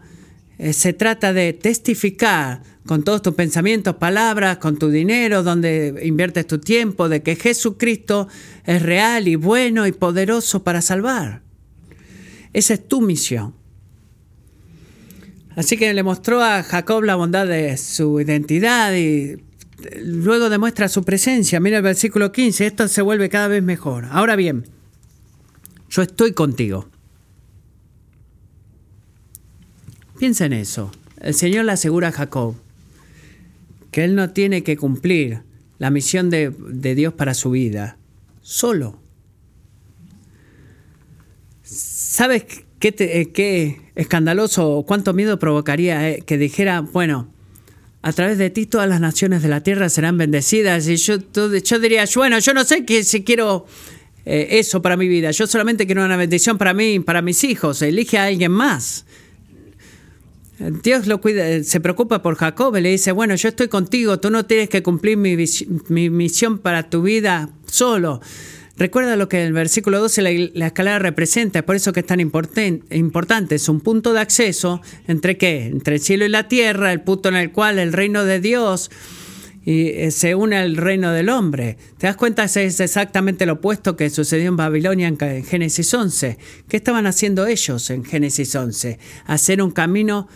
se 0.60 0.93
trata 0.93 1.34
de 1.34 1.54
testificar 1.54 2.63
con 2.86 3.04
todos 3.04 3.22
tus 3.22 3.36
pensamientos, 3.36 3.96
palabras, 3.98 4.58
con 4.58 4.78
tu 4.78 4.89
dinero, 4.89 5.43
donde 5.43 6.02
inviertes 6.04 6.48
tu 6.48 6.58
tiempo, 6.58 7.10
de 7.10 7.22
que 7.22 7.36
Jesucristo 7.36 8.28
es 8.65 8.82
real 8.82 9.28
y 9.28 9.36
bueno 9.36 9.86
y 9.86 9.91
poderoso 9.91 10.63
para 10.63 10.82
salvar. 10.82 11.43
Esa 12.54 12.74
es 12.74 12.88
tu 12.88 13.02
misión. 13.02 13.54
Así 15.56 15.78
que 15.78 15.93
le 15.93 16.04
mostró 16.04 16.41
a 16.41 16.63
Jacob 16.63 17.04
la 17.04 17.15
bondad 17.15 17.46
de 17.48 17.78
su 17.78 18.20
identidad 18.22 18.96
y 18.96 19.43
luego 20.02 20.50
demuestra 20.50 20.88
su 20.88 21.04
presencia. 21.04 21.60
Mira 21.60 21.78
el 21.78 21.84
versículo 21.84 22.32
15, 22.32 22.65
esto 22.65 22.88
se 22.88 23.02
vuelve 23.02 23.30
cada 23.30 23.48
vez 23.48 23.63
mejor. 23.63 24.06
Ahora 24.12 24.36
bien, 24.36 24.65
yo 25.89 26.02
estoy 26.02 26.34
contigo. 26.34 26.89
Piensa 30.20 30.46
en 30.46 30.54
eso. 30.54 30.92
El 31.22 31.34
Señor 31.34 31.66
le 31.66 31.72
asegura 31.72 32.10
a 32.10 32.12
Jacob 32.12 32.56
que 33.92 34.04
él 34.04 34.16
no 34.16 34.32
tiene 34.32 34.64
que 34.64 34.78
cumplir 34.78 35.42
la 35.80 35.90
misión 35.90 36.30
de, 36.30 36.52
Dios 36.96 37.14
para 37.14 37.34
su 37.34 37.52
vida 37.52 37.98
solo. 38.42 39.00
¿Sabes 41.64 42.46
qué, 42.80 42.96
eh, 43.00 43.32
qué 43.32 43.82
escandaloso 43.96 44.84
cuánto 44.88 45.14
miedo 45.14 45.40
provocaría 45.40 46.10
eh, 46.10 46.24
que 46.26 46.38
dijera, 46.38 46.82
bueno, 46.82 47.28
a 48.02 48.14
través 48.14 48.38
de 48.38 48.50
ti 48.50 48.66
todas 48.66 48.88
las 48.88 49.02
naciones 49.02 49.42
de 49.42 49.50
la 49.50 49.62
tierra 49.62 49.90
serán 49.90 50.18
bendecidas. 50.18 50.88
Y 50.88 50.96
yo, 50.98 51.18
yo 51.34 51.80
diría, 51.80 52.06
bueno, 52.16 52.40
yo 52.40 52.54
no 52.54 52.64
sé 52.64 52.86
que 52.86 53.04
si 53.04 53.24
quiero 53.24 53.66
eh, 54.26 54.60
eso 54.60 54.82
para 54.82 54.96
mi 54.96 55.08
vida, 55.08 55.32
yo 55.32 55.48
solamente 55.48 55.86
quiero 55.86 56.06
una 56.06 56.16
bendición 56.16 56.58
para 56.58 56.74
mí, 56.74 57.00
para 57.00 57.22
mis 57.22 57.44
hijos, 57.44 57.82
elige 57.82 58.18
a 58.18 58.26
alguien 58.26 58.52
más. 58.52 59.06
Dios 60.84 61.06
lo 61.06 61.22
cuida, 61.22 61.63
se 61.63 61.80
preocupa 61.80 62.22
por 62.22 62.36
Jacob 62.36 62.76
y 62.76 62.82
le 62.82 62.89
dice, 62.89 63.12
bueno, 63.12 63.36
yo 63.36 63.50
estoy 63.50 63.67
contigo, 63.67 64.20
tú 64.20 64.32
no 64.32 64.46
tienes 64.46 64.70
que 64.70 64.82
cumplir 64.82 65.17
mi, 65.17 65.38
mi 65.89 66.10
misión 66.10 66.58
para 66.58 66.89
tu 66.89 67.04
vida 67.04 67.50
solo. 67.67 68.22
Recuerda 68.76 69.15
lo 69.15 69.28
que 69.28 69.43
el 69.43 69.54
versículo 69.54 70.00
12 70.00 70.22
la, 70.22 70.30
la 70.54 70.67
escalera 70.67 71.00
representa, 71.00 71.60
es 71.60 71.65
por 71.65 71.76
eso 71.76 71.93
que 71.93 72.02
es 72.02 72.06
tan 72.06 72.20
importante. 72.20 73.56
Es 73.56 73.70
un 73.70 73.82
punto 73.82 74.13
de 74.13 74.20
acceso 74.20 74.82
entre 75.08 75.38
qué? 75.38 75.65
Entre 75.65 75.96
el 75.96 76.02
cielo 76.02 76.26
y 76.26 76.30
la 76.30 76.48
tierra, 76.48 76.91
el 76.91 77.02
punto 77.02 77.30
en 77.30 77.36
el 77.36 77.52
cual 77.52 77.80
el 77.80 77.93
reino 77.93 78.24
de 78.24 78.39
Dios 78.39 78.91
y 79.67 79.89
eh, 79.89 80.12
se 80.12 80.34
une 80.34 80.58
al 80.58 80.78
reino 80.78 81.12
del 81.12 81.28
hombre. 81.28 81.78
¿Te 81.98 82.08
das 82.08 82.15
cuenta? 82.15 82.46
Es 82.46 82.80
exactamente 82.80 83.46
lo 83.46 83.54
opuesto 83.54 83.98
que 83.98 84.10
sucedió 84.10 84.48
en 84.48 84.56
Babilonia 84.56 85.08
en 85.08 85.43
Génesis 85.43 85.93
11. 85.93 86.38
¿Qué 86.70 86.78
estaban 86.78 87.06
haciendo 87.06 87.46
ellos 87.48 87.89
en 87.89 88.06
Génesis 88.06 88.56
11? 88.56 88.98
Hacer 89.26 89.62
un 89.62 89.72
camino 89.72 90.30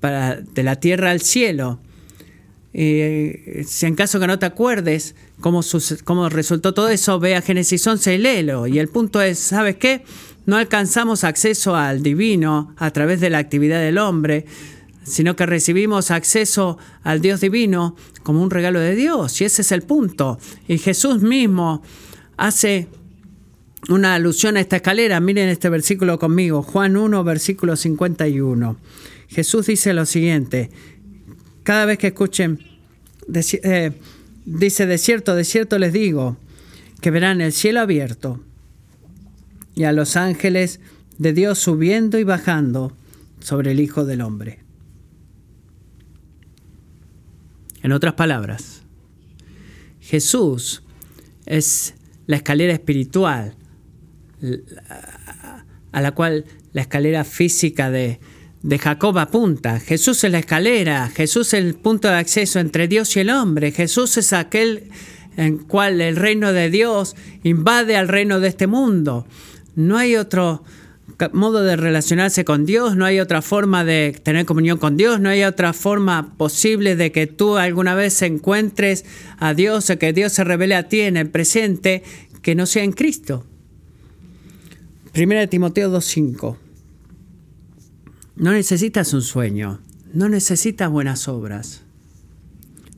de 0.00 0.62
la 0.62 0.76
tierra 0.76 1.10
al 1.10 1.20
cielo. 1.20 1.80
Eh, 2.72 3.64
si 3.66 3.86
en 3.86 3.96
caso 3.96 4.20
que 4.20 4.28
no 4.28 4.38
te 4.38 4.46
acuerdes 4.46 5.16
cómo, 5.40 5.60
cómo 6.04 6.28
resultó 6.28 6.72
todo 6.72 6.88
eso, 6.88 7.18
ve 7.18 7.34
a 7.34 7.42
Génesis 7.42 7.86
11 7.86 8.14
y 8.14 8.18
léelo. 8.18 8.66
Y 8.66 8.78
el 8.78 8.88
punto 8.88 9.20
es, 9.20 9.38
¿sabes 9.38 9.76
qué? 9.76 10.04
No 10.46 10.56
alcanzamos 10.56 11.24
acceso 11.24 11.76
al 11.76 12.02
divino 12.02 12.74
a 12.78 12.90
través 12.92 13.20
de 13.20 13.30
la 13.30 13.38
actividad 13.38 13.80
del 13.80 13.98
hombre, 13.98 14.46
sino 15.02 15.36
que 15.36 15.46
recibimos 15.46 16.10
acceso 16.10 16.78
al 17.02 17.20
Dios 17.20 17.40
divino 17.40 17.96
como 18.22 18.42
un 18.42 18.50
regalo 18.50 18.80
de 18.80 18.94
Dios. 18.94 19.40
Y 19.40 19.44
ese 19.44 19.62
es 19.62 19.72
el 19.72 19.82
punto. 19.82 20.38
Y 20.68 20.78
Jesús 20.78 21.22
mismo 21.22 21.82
hace 22.36 22.88
una 23.88 24.14
alusión 24.14 24.56
a 24.56 24.60
esta 24.60 24.76
escalera. 24.76 25.20
Miren 25.20 25.48
este 25.48 25.68
versículo 25.68 26.18
conmigo, 26.18 26.62
Juan 26.62 26.96
1, 26.96 27.24
versículo 27.24 27.76
51. 27.76 28.76
Jesús 29.30 29.66
dice 29.66 29.94
lo 29.94 30.06
siguiente, 30.06 30.70
cada 31.62 31.84
vez 31.84 31.98
que 31.98 32.08
escuchen, 32.08 32.58
eh, 33.32 33.92
dice, 34.44 34.86
de 34.86 34.98
cierto, 34.98 35.36
de 35.36 35.44
cierto 35.44 35.78
les 35.78 35.92
digo, 35.92 36.36
que 37.00 37.12
verán 37.12 37.40
el 37.40 37.52
cielo 37.52 37.80
abierto 37.80 38.42
y 39.76 39.84
a 39.84 39.92
los 39.92 40.16
ángeles 40.16 40.80
de 41.16 41.32
Dios 41.32 41.60
subiendo 41.60 42.18
y 42.18 42.24
bajando 42.24 42.96
sobre 43.38 43.70
el 43.70 43.78
Hijo 43.78 44.04
del 44.04 44.20
Hombre. 44.20 44.58
En 47.82 47.92
otras 47.92 48.14
palabras, 48.14 48.82
Jesús 50.00 50.82
es 51.46 51.94
la 52.26 52.36
escalera 52.36 52.72
espiritual 52.72 53.54
a 55.92 56.00
la 56.00 56.12
cual 56.12 56.46
la 56.72 56.82
escalera 56.82 57.24
física 57.24 57.90
de, 57.90 58.18
de 58.62 58.78
Jacob 58.78 59.18
apunta. 59.18 59.80
Jesús 59.80 60.22
es 60.24 60.30
la 60.30 60.38
escalera, 60.38 61.08
Jesús 61.08 61.48
es 61.48 61.54
el 61.54 61.74
punto 61.74 62.08
de 62.08 62.14
acceso 62.14 62.58
entre 62.58 62.88
Dios 62.88 63.16
y 63.16 63.20
el 63.20 63.30
hombre, 63.30 63.72
Jesús 63.72 64.16
es 64.16 64.32
aquel 64.32 64.90
en 65.36 65.58
cual 65.58 66.00
el 66.00 66.16
reino 66.16 66.52
de 66.52 66.70
Dios 66.70 67.16
invade 67.42 67.96
al 67.96 68.08
reino 68.08 68.40
de 68.40 68.48
este 68.48 68.66
mundo. 68.66 69.26
No 69.74 69.96
hay 69.96 70.16
otro 70.16 70.64
modo 71.32 71.62
de 71.62 71.76
relacionarse 71.76 72.44
con 72.44 72.64
Dios, 72.64 72.96
no 72.96 73.04
hay 73.04 73.20
otra 73.20 73.42
forma 73.42 73.84
de 73.84 74.18
tener 74.22 74.46
comunión 74.46 74.78
con 74.78 74.96
Dios, 74.96 75.20
no 75.20 75.28
hay 75.28 75.44
otra 75.44 75.72
forma 75.72 76.34
posible 76.36 76.96
de 76.96 77.12
que 77.12 77.26
tú 77.26 77.56
alguna 77.56 77.94
vez 77.94 78.20
encuentres 78.22 79.04
a 79.38 79.54
Dios 79.54 79.90
o 79.90 79.98
que 79.98 80.12
Dios 80.12 80.32
se 80.32 80.44
revele 80.44 80.74
a 80.74 80.88
ti 80.88 81.00
en 81.00 81.16
el 81.16 81.28
presente 81.28 82.02
que 82.42 82.54
no 82.54 82.66
sea 82.66 82.84
en 82.84 82.92
Cristo. 82.92 83.46
Primera 85.12 85.40
de 85.40 85.46
Timoteo 85.46 85.90
2.5 85.90 86.69
no 88.40 88.52
necesitas 88.52 89.12
un 89.12 89.20
sueño, 89.20 89.80
no 90.14 90.30
necesitas 90.30 90.88
buenas 90.88 91.28
obras, 91.28 91.82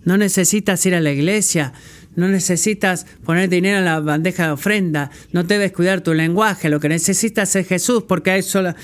no 0.04 0.16
necesitas 0.16 0.86
ir 0.86 0.94
a 0.94 1.00
la 1.00 1.10
iglesia, 1.10 1.72
no 2.14 2.28
necesitas 2.28 3.06
poner 3.24 3.48
dinero 3.48 3.78
en 3.78 3.84
la 3.84 3.98
bandeja 3.98 4.46
de 4.46 4.52
ofrenda, 4.52 5.10
no 5.32 5.42
debes 5.42 5.72
cuidar 5.72 6.00
tu 6.00 6.14
lenguaje, 6.14 6.70
lo 6.70 6.78
que 6.78 6.88
necesitas 6.88 7.56
es 7.56 7.66
Jesús 7.66 8.04
porque 8.04 8.30
hay 8.30 8.42
solo, 8.44 8.76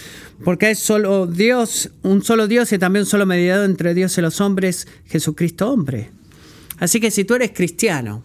porque 0.42 0.66
hay 0.66 0.74
solo 0.74 1.28
Dios, 1.28 1.90
un 2.02 2.24
solo 2.24 2.48
Dios 2.48 2.72
y 2.72 2.78
también 2.78 3.04
un 3.04 3.08
solo 3.08 3.24
mediador 3.24 3.64
entre 3.64 3.94
Dios 3.94 4.18
y 4.18 4.20
los 4.20 4.40
hombres, 4.40 4.88
Jesucristo 5.06 5.70
hombre. 5.70 6.10
Así 6.78 6.98
que 6.98 7.12
si 7.12 7.24
tú 7.24 7.36
eres 7.36 7.52
cristiano 7.52 8.24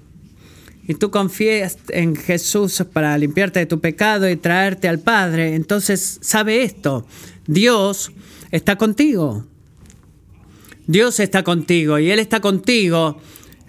y 0.87 0.95
tú 0.95 1.11
confías 1.11 1.77
en 1.89 2.15
Jesús 2.15 2.83
para 2.91 3.17
limpiarte 3.17 3.59
de 3.59 3.65
tu 3.65 3.79
pecado 3.79 4.29
y 4.29 4.35
traerte 4.35 4.87
al 4.87 4.99
Padre, 4.99 5.55
entonces 5.55 6.19
sabe 6.21 6.63
esto, 6.63 7.05
Dios 7.47 8.11
está 8.51 8.77
contigo. 8.77 9.45
Dios 10.85 11.19
está 11.21 11.43
contigo 11.43 11.97
y 11.97 12.11
Él 12.11 12.19
está 12.19 12.41
contigo 12.41 13.17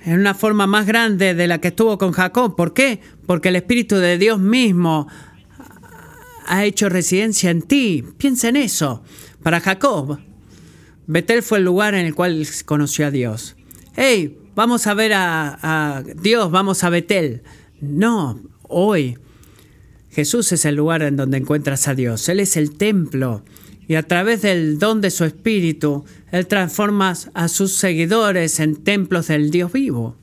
en 0.05 0.19
una 0.19 0.35
forma 0.35 0.67
más 0.67 0.87
grande 0.87 1.35
de 1.35 1.47
la 1.47 1.61
que 1.61 1.69
estuvo 1.69 1.97
con 1.97 2.13
Jacob. 2.13 2.57
¿Por 2.57 2.75
qué? 2.75 3.01
Porque 3.27 3.49
el 3.51 3.57
Espíritu 3.57 3.97
de 3.97 4.19
Dios 4.19 4.41
mismo 4.41 5.07
ha 6.47 6.65
hecho 6.65 6.89
residencia 6.89 7.51
en 7.51 7.63
ti. 7.63 8.05
Piensa 8.19 8.49
en 8.49 8.57
eso. 8.57 9.03
Para 9.43 9.61
Jacob, 9.61 10.19
Betel 11.07 11.43
fue 11.43 11.59
el 11.59 11.65
lugar 11.65 11.95
en 11.95 12.07
el 12.07 12.15
cual 12.15 12.47
conoció 12.65 13.07
a 13.07 13.11
Dios. 13.11 13.57
Hey, 13.95 14.39
vamos 14.55 14.87
a 14.87 14.95
ver 14.95 15.13
a, 15.15 16.03
Dios, 16.21 16.51
vamos 16.51 16.85
a 16.85 16.91
Betel. 16.91 17.43
No, 17.81 18.41
hoy 18.63 19.19
Jesús 20.11 20.53
es 20.53 20.65
el 20.65 20.77
lugar 20.77 21.03
en 21.03 21.17
donde 21.17 21.39
encuentras 21.39 21.89
a 21.89 21.95
Dios. 21.95 22.29
Él 22.29 22.41
es 22.41 22.57
el 22.57 22.77
templo 22.77 23.43
y 23.87 23.97
a 23.97 24.03
través 24.03 24.43
del 24.43 24.79
don 24.79 25.01
de 25.01 25.11
su 25.11 25.25
espíritu, 25.25 26.05
Él 26.31 26.47
transforma 26.47 27.15
a 27.35 27.49
sus 27.49 27.73
seguidores 27.73 28.61
en 28.61 28.77
templos 28.77 29.29
del 29.29 29.51
Dios 29.51 29.73
vivo. 29.73 30.17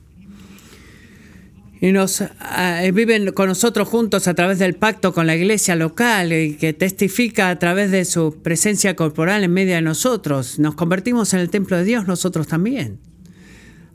Y 1.80 1.90
nos 1.90 2.20
eh, 2.20 2.92
viven 2.94 3.32
con 3.32 3.48
nosotros 3.48 3.88
juntos 3.88 4.28
a 4.28 4.34
través 4.34 4.60
del 4.60 4.74
pacto 4.74 5.12
con 5.12 5.26
la 5.26 5.34
iglesia 5.34 5.74
local 5.74 6.32
y 6.32 6.54
que 6.54 6.72
testifica 6.72 7.50
a 7.50 7.58
través 7.58 7.90
de 7.90 8.04
su 8.04 8.40
presencia 8.40 8.94
corporal 8.94 9.42
en 9.42 9.52
medio 9.52 9.74
de 9.74 9.82
nosotros. 9.82 10.60
Nos 10.60 10.76
convertimos 10.76 11.34
en 11.34 11.40
el 11.40 11.50
templo 11.50 11.76
de 11.76 11.84
Dios 11.84 12.06
nosotros 12.06 12.46
también. 12.46 13.00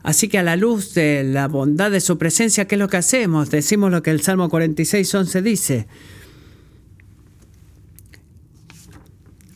Así 0.08 0.28
que 0.28 0.38
a 0.38 0.42
la 0.42 0.56
luz 0.56 0.94
de 0.94 1.22
la 1.22 1.48
bondad 1.48 1.90
de 1.90 2.00
su 2.00 2.16
presencia, 2.16 2.66
¿qué 2.66 2.76
es 2.76 2.78
lo 2.78 2.88
que 2.88 2.96
hacemos? 2.96 3.50
Decimos 3.50 3.90
lo 3.90 4.02
que 4.02 4.10
el 4.10 4.22
Salmo 4.22 4.48
46, 4.48 5.14
11 5.14 5.42
dice. 5.42 5.86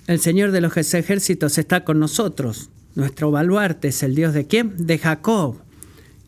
El 0.07 0.21
Señor 0.21 0.51
de 0.51 0.61
los 0.61 0.77
ejércitos 0.77 1.57
está 1.57 1.85
con 1.85 1.99
nosotros. 1.99 2.69
Nuestro 2.95 3.31
baluarte 3.31 3.89
es 3.89 4.03
el 4.03 4.15
Dios 4.15 4.35
de 4.35 4.47
quién? 4.47 4.75
De 4.77 4.99
Jacob. 4.99 5.57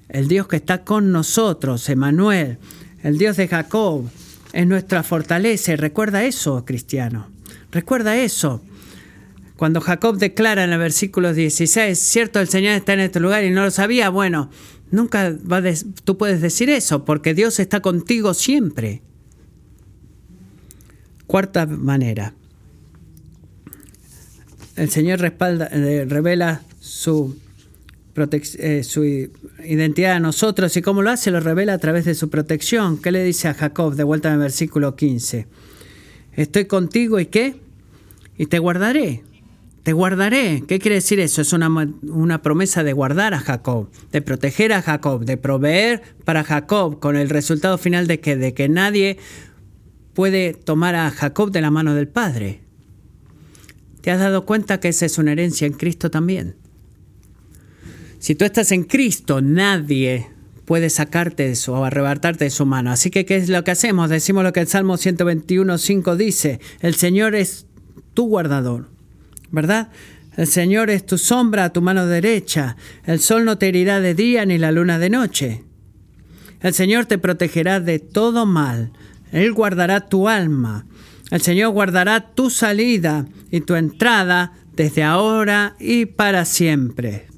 El 0.09 0.27
Dios 0.27 0.49
que 0.49 0.57
está 0.57 0.85
con 0.85 1.13
nosotros, 1.13 1.87
Emanuel. 1.91 2.57
El 3.03 3.19
Dios 3.19 3.37
de 3.37 3.47
Jacob 3.47 4.09
es 4.55 4.67
nuestra 4.67 5.03
fortaleza. 5.03 5.73
Y 5.73 5.77
recuerda 5.77 6.25
eso, 6.25 6.65
cristiano. 6.65 7.29
Recuerda 7.71 8.17
eso. 8.17 8.63
Cuando 9.57 9.81
Jacob 9.81 10.19
declara 10.19 10.65
en 10.65 10.73
el 10.73 10.79
versículo 10.79 11.33
16, 11.33 11.97
cierto, 11.97 12.41
el 12.41 12.49
Señor 12.49 12.73
está 12.73 12.95
en 12.95 13.01
este 13.01 13.21
lugar 13.21 13.45
y 13.45 13.51
no 13.51 13.63
lo 13.63 13.71
sabía, 13.71 14.09
bueno, 14.09 14.51
nunca 14.91 15.33
va 15.51 15.63
tú 16.03 16.19
puedes 16.19 16.41
decir 16.41 16.71
eso, 16.71 17.05
porque 17.05 17.35
Dios 17.35 17.61
está 17.61 17.81
contigo 17.81 18.35
siempre. 18.35 19.03
Cuarta 21.29 21.67
manera. 21.67 22.35
El 24.75 24.91
Señor 24.91 25.21
respalda, 25.21 25.69
eh, 25.71 26.05
revela 26.05 26.63
su, 26.81 27.39
eh, 28.59 28.83
su 28.83 29.05
identidad 29.05 30.15
a 30.15 30.21
nosotros 30.21 30.77
y 30.77 30.83
cómo 30.83 31.01
lo 31.03 31.11
hace, 31.11 31.31
lo 31.31 31.39
revela 31.39 31.75
a 31.75 31.79
través 31.79 32.05
de 32.07 32.17
su 32.17 32.29
protección. 32.29 33.01
¿Qué 33.01 33.13
le 33.13 33.23
dice 33.23 33.47
a 33.47 33.55
Jacob 33.55 33.95
de 33.95 34.03
vuelta 34.03 34.31
en 34.31 34.35
el 34.35 34.41
versículo 34.41 34.97
15? 34.97 35.47
Estoy 36.33 36.65
contigo 36.65 37.21
y 37.21 37.27
qué? 37.27 37.55
Y 38.37 38.47
te 38.47 38.59
guardaré 38.59 39.23
te 39.85 39.93
guardaré. 39.93 40.65
¿Qué 40.67 40.79
quiere 40.79 40.97
decir 40.97 41.21
eso? 41.21 41.43
Es 41.43 41.53
una, 41.53 41.69
una, 41.69 42.43
promesa 42.43 42.83
de 42.83 42.95
guardar 42.95 43.35
a 43.35 43.39
Jacob, 43.39 43.91
de 44.11 44.23
proteger 44.23 44.73
a 44.73 44.81
Jacob, 44.81 45.27
de 45.27 45.37
proveer 45.37 46.03
para 46.25 46.43
Jacob, 46.43 46.99
con 47.01 47.17
el 47.17 47.29
resultado 47.29 47.77
final 47.77 48.07
de 48.07 48.19
que, 48.19 48.35
de 48.37 48.55
que 48.55 48.71
nadie 48.71 49.19
puede 50.15 50.55
tomar 50.55 50.95
a 50.95 51.11
Jacob 51.11 51.51
de 51.53 51.61
la 51.61 51.71
mano 51.71 51.95
del 51.95 52.09
Padre. 52.09 52.63
¿Te 54.01 54.11
has 54.11 54.21
dado 54.21 54.47
cuenta 54.47 54.81
que 54.81 54.89
esa 54.89 55.05
es 55.05 55.19
una 55.19 55.33
herencia 55.33 55.67
en 55.67 55.75
Cristo 55.75 56.11
también? 56.11 56.57
Si 58.19 58.35
tú 58.35 58.47
estás 58.47 58.73
en 58.73 58.85
Cristo, 58.85 59.43
nadie 59.43 60.29
puede 60.65 60.89
sacarte 60.89 61.43
de 61.43 61.53
eso 61.53 61.75
o 61.75 61.85
arrebatarte 61.85 62.45
de 62.45 62.51
su 62.51 62.65
mano. 62.65 62.91
Así 62.91 63.11
que, 63.11 63.27
¿qué 63.27 63.37
es 63.37 63.51
lo 63.51 63.63
que 63.65 63.73
hacemos? 63.73 64.09
Decimos 64.09 64.45
lo 64.45 64.55
que 64.55 64.61
el 64.61 64.67
Salmo 64.67 64.95
121.5 64.95 66.17
dice, 66.17 66.59
el 66.81 66.95
Señor 66.95 67.35
es 67.35 67.67
tu 68.15 68.29
guardador 68.29 68.94
¿verdad? 69.55 69.89
El 70.37 70.47
Señor 70.47 70.91
es 70.91 71.07
tu 71.07 71.17
sombra 71.17 71.65
a 71.65 71.73
tu 71.73 71.81
mano 71.81 72.07
derecha. 72.07 72.77
El 73.05 73.21
sol 73.21 73.45
no 73.45 73.57
te 73.57 73.69
herirá 73.69 74.01
de 74.01 74.15
día 74.15 74.45
ni 74.45 74.59
la 74.59 74.73
luna 74.73 74.99
de 74.99 75.11
noche. 75.11 75.65
El 76.61 76.75
Señor 76.75 77.07
te 77.07 77.19
protegerá 77.19 77.81
de 77.81 77.99
todo 78.01 78.47
mal. 78.47 78.93
Él 79.33 79.53
guardará 79.53 80.09
tu 80.09 80.29
alma. 80.29 80.87
El 81.31 81.41
Señor 81.41 81.73
guardará 81.73 82.35
tu 82.35 82.51
salida 82.51 83.27
y 83.51 83.61
tu 83.61 83.77
entrada 83.77 84.53
desde 84.75 85.05
ahora 85.05 85.77
y 85.79 86.07
para 86.07 86.45
siempre. 86.45 87.29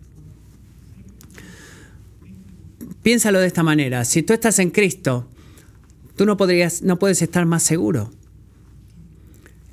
Piénsalo 3.03 3.41
de 3.41 3.47
esta 3.47 3.63
manera. 3.63 4.05
Si 4.05 4.23
tú 4.23 4.33
estás 4.33 4.59
en 4.59 4.71
Cristo, 4.71 5.29
tú 6.17 6.25
no, 6.27 6.37
podrías, 6.37 6.83
no 6.83 6.99
puedes 6.99 7.23
estar 7.23 7.47
más 7.47 7.63
seguro. 7.63 8.11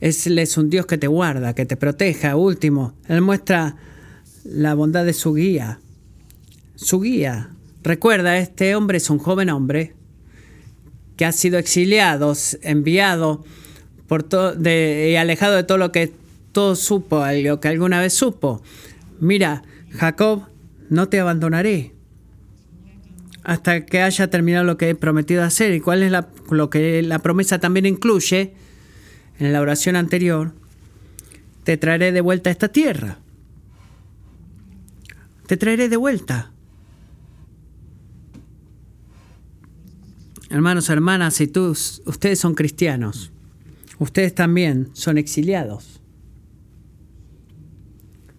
Él 0.04 0.38
es 0.38 0.58
un 0.58 0.70
Dios 0.70 0.86
que 0.86 0.98
te 0.98 1.08
guarda, 1.08 1.56
que 1.56 1.66
te 1.66 1.78
proteja. 1.78 2.36
Último, 2.36 2.94
Él 3.08 3.22
muestra 3.22 3.78
la 4.44 4.74
bondad 4.74 5.06
de 5.06 5.14
su 5.14 5.34
guía. 5.34 5.80
Su 6.76 7.00
guía. 7.00 7.52
Recuerda, 7.84 8.38
este 8.38 8.76
hombre 8.76 8.98
es 8.98 9.10
un 9.10 9.18
joven 9.18 9.50
hombre 9.50 9.94
que 11.16 11.24
ha 11.24 11.32
sido 11.32 11.58
exiliado, 11.58 12.34
enviado 12.64 13.46
por 14.08 14.28
y 14.60 15.16
alejado 15.16 15.56
de 15.56 15.64
todo 15.64 15.78
lo 15.78 15.94
que 15.94 16.12
todo 16.52 16.76
supo, 16.76 17.24
lo 17.42 17.62
que 17.62 17.70
alguna 17.70 18.02
vez 18.02 18.14
supo. 18.14 18.62
Mira, 19.22 19.64
Jacob, 19.92 20.44
no 20.90 21.08
te 21.08 21.22
abandonaré 21.22 21.94
hasta 23.44 23.86
que 23.86 24.02
haya 24.02 24.30
terminado 24.30 24.66
lo 24.66 24.76
que 24.76 24.90
he 24.90 24.96
prometido 24.96 25.44
hacer. 25.44 25.74
¿Y 25.74 25.80
cuál 25.80 26.04
es 26.04 26.12
lo 26.50 26.70
que 26.70 27.02
la 27.04 27.20
promesa 27.20 27.60
también 27.60 27.86
incluye? 27.86 28.54
En 29.40 29.54
la 29.54 29.62
oración 29.62 29.96
anterior, 29.96 30.54
te 31.64 31.78
traeré 31.78 32.12
de 32.12 32.22
vuelta 32.22 32.50
a 32.50 32.54
esta 32.54 32.70
tierra. 32.70 33.20
Te 35.48 35.58
traeré 35.58 35.90
de 35.90 35.98
vuelta. 35.98 36.52
Hermanos, 40.50 40.90
hermanas, 40.90 41.34
si 41.34 41.48
tú, 41.48 41.72
ustedes 41.72 42.40
son 42.40 42.54
cristianos, 42.54 43.32
ustedes 44.00 44.36
también 44.36 44.90
son 44.94 45.18
exiliados. 45.18 46.02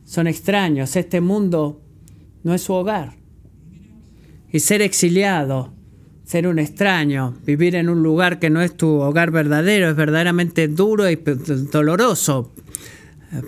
Son 0.04 0.26
extraños. 0.26 0.94
Este 0.96 1.20
mundo 1.20 1.82
no 2.44 2.54
es 2.54 2.62
su 2.62 2.72
hogar. 2.72 3.16
Y 4.52 4.60
ser 4.60 4.80
exiliado 4.80 5.72
ser 6.24 6.46
un 6.46 6.58
extraño, 6.58 7.34
vivir 7.44 7.74
en 7.74 7.88
un 7.88 8.02
lugar 8.02 8.38
que 8.38 8.50
no 8.50 8.62
es 8.62 8.76
tu 8.76 9.00
hogar 9.00 9.30
verdadero, 9.30 9.90
es 9.90 9.96
verdaderamente 9.96 10.68
duro 10.68 11.10
y 11.10 11.16
doloroso. 11.16 12.52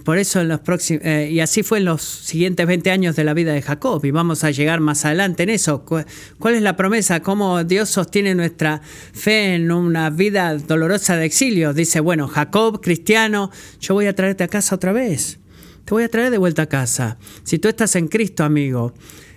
Por 0.04 0.18
eso 0.18 0.40
en 0.40 0.48
los 0.48 0.60
próximos, 0.60 1.02
eh, 1.04 1.28
y 1.30 1.38
así 1.38 1.62
fue 1.62 1.78
en 1.78 1.84
los 1.84 2.02
siguientes 2.02 2.66
20 2.66 2.90
años 2.90 3.14
de 3.14 3.22
la 3.22 3.34
vida 3.34 3.52
de 3.52 3.62
Jacob, 3.62 4.04
y 4.04 4.10
vamos 4.10 4.42
a 4.42 4.50
llegar 4.50 4.80
más 4.80 5.04
adelante 5.04 5.44
en 5.44 5.50
eso. 5.50 5.84
¿Cuál 5.84 6.54
es 6.54 6.62
la 6.62 6.76
promesa? 6.76 7.20
¿Cómo 7.20 7.62
Dios 7.62 7.88
sostiene 7.88 8.34
nuestra 8.34 8.82
fe 9.12 9.54
en 9.54 9.70
una 9.70 10.10
vida 10.10 10.56
dolorosa 10.56 11.16
de 11.16 11.26
exilio? 11.26 11.72
Dice, 11.72 12.00
bueno, 12.00 12.26
Jacob, 12.26 12.80
cristiano, 12.80 13.50
yo 13.80 13.94
voy 13.94 14.06
a 14.06 14.14
traerte 14.14 14.42
a 14.44 14.48
casa 14.48 14.74
otra 14.74 14.92
vez. 14.92 15.38
Te 15.84 15.94
voy 15.94 16.02
a 16.02 16.08
traer 16.08 16.32
de 16.32 16.38
vuelta 16.38 16.62
a 16.62 16.66
casa. 16.66 17.16
Si 17.44 17.60
tú 17.60 17.68
estás 17.68 17.94
en 17.94 18.08
Cristo, 18.08 18.42
amigo, 18.42 18.92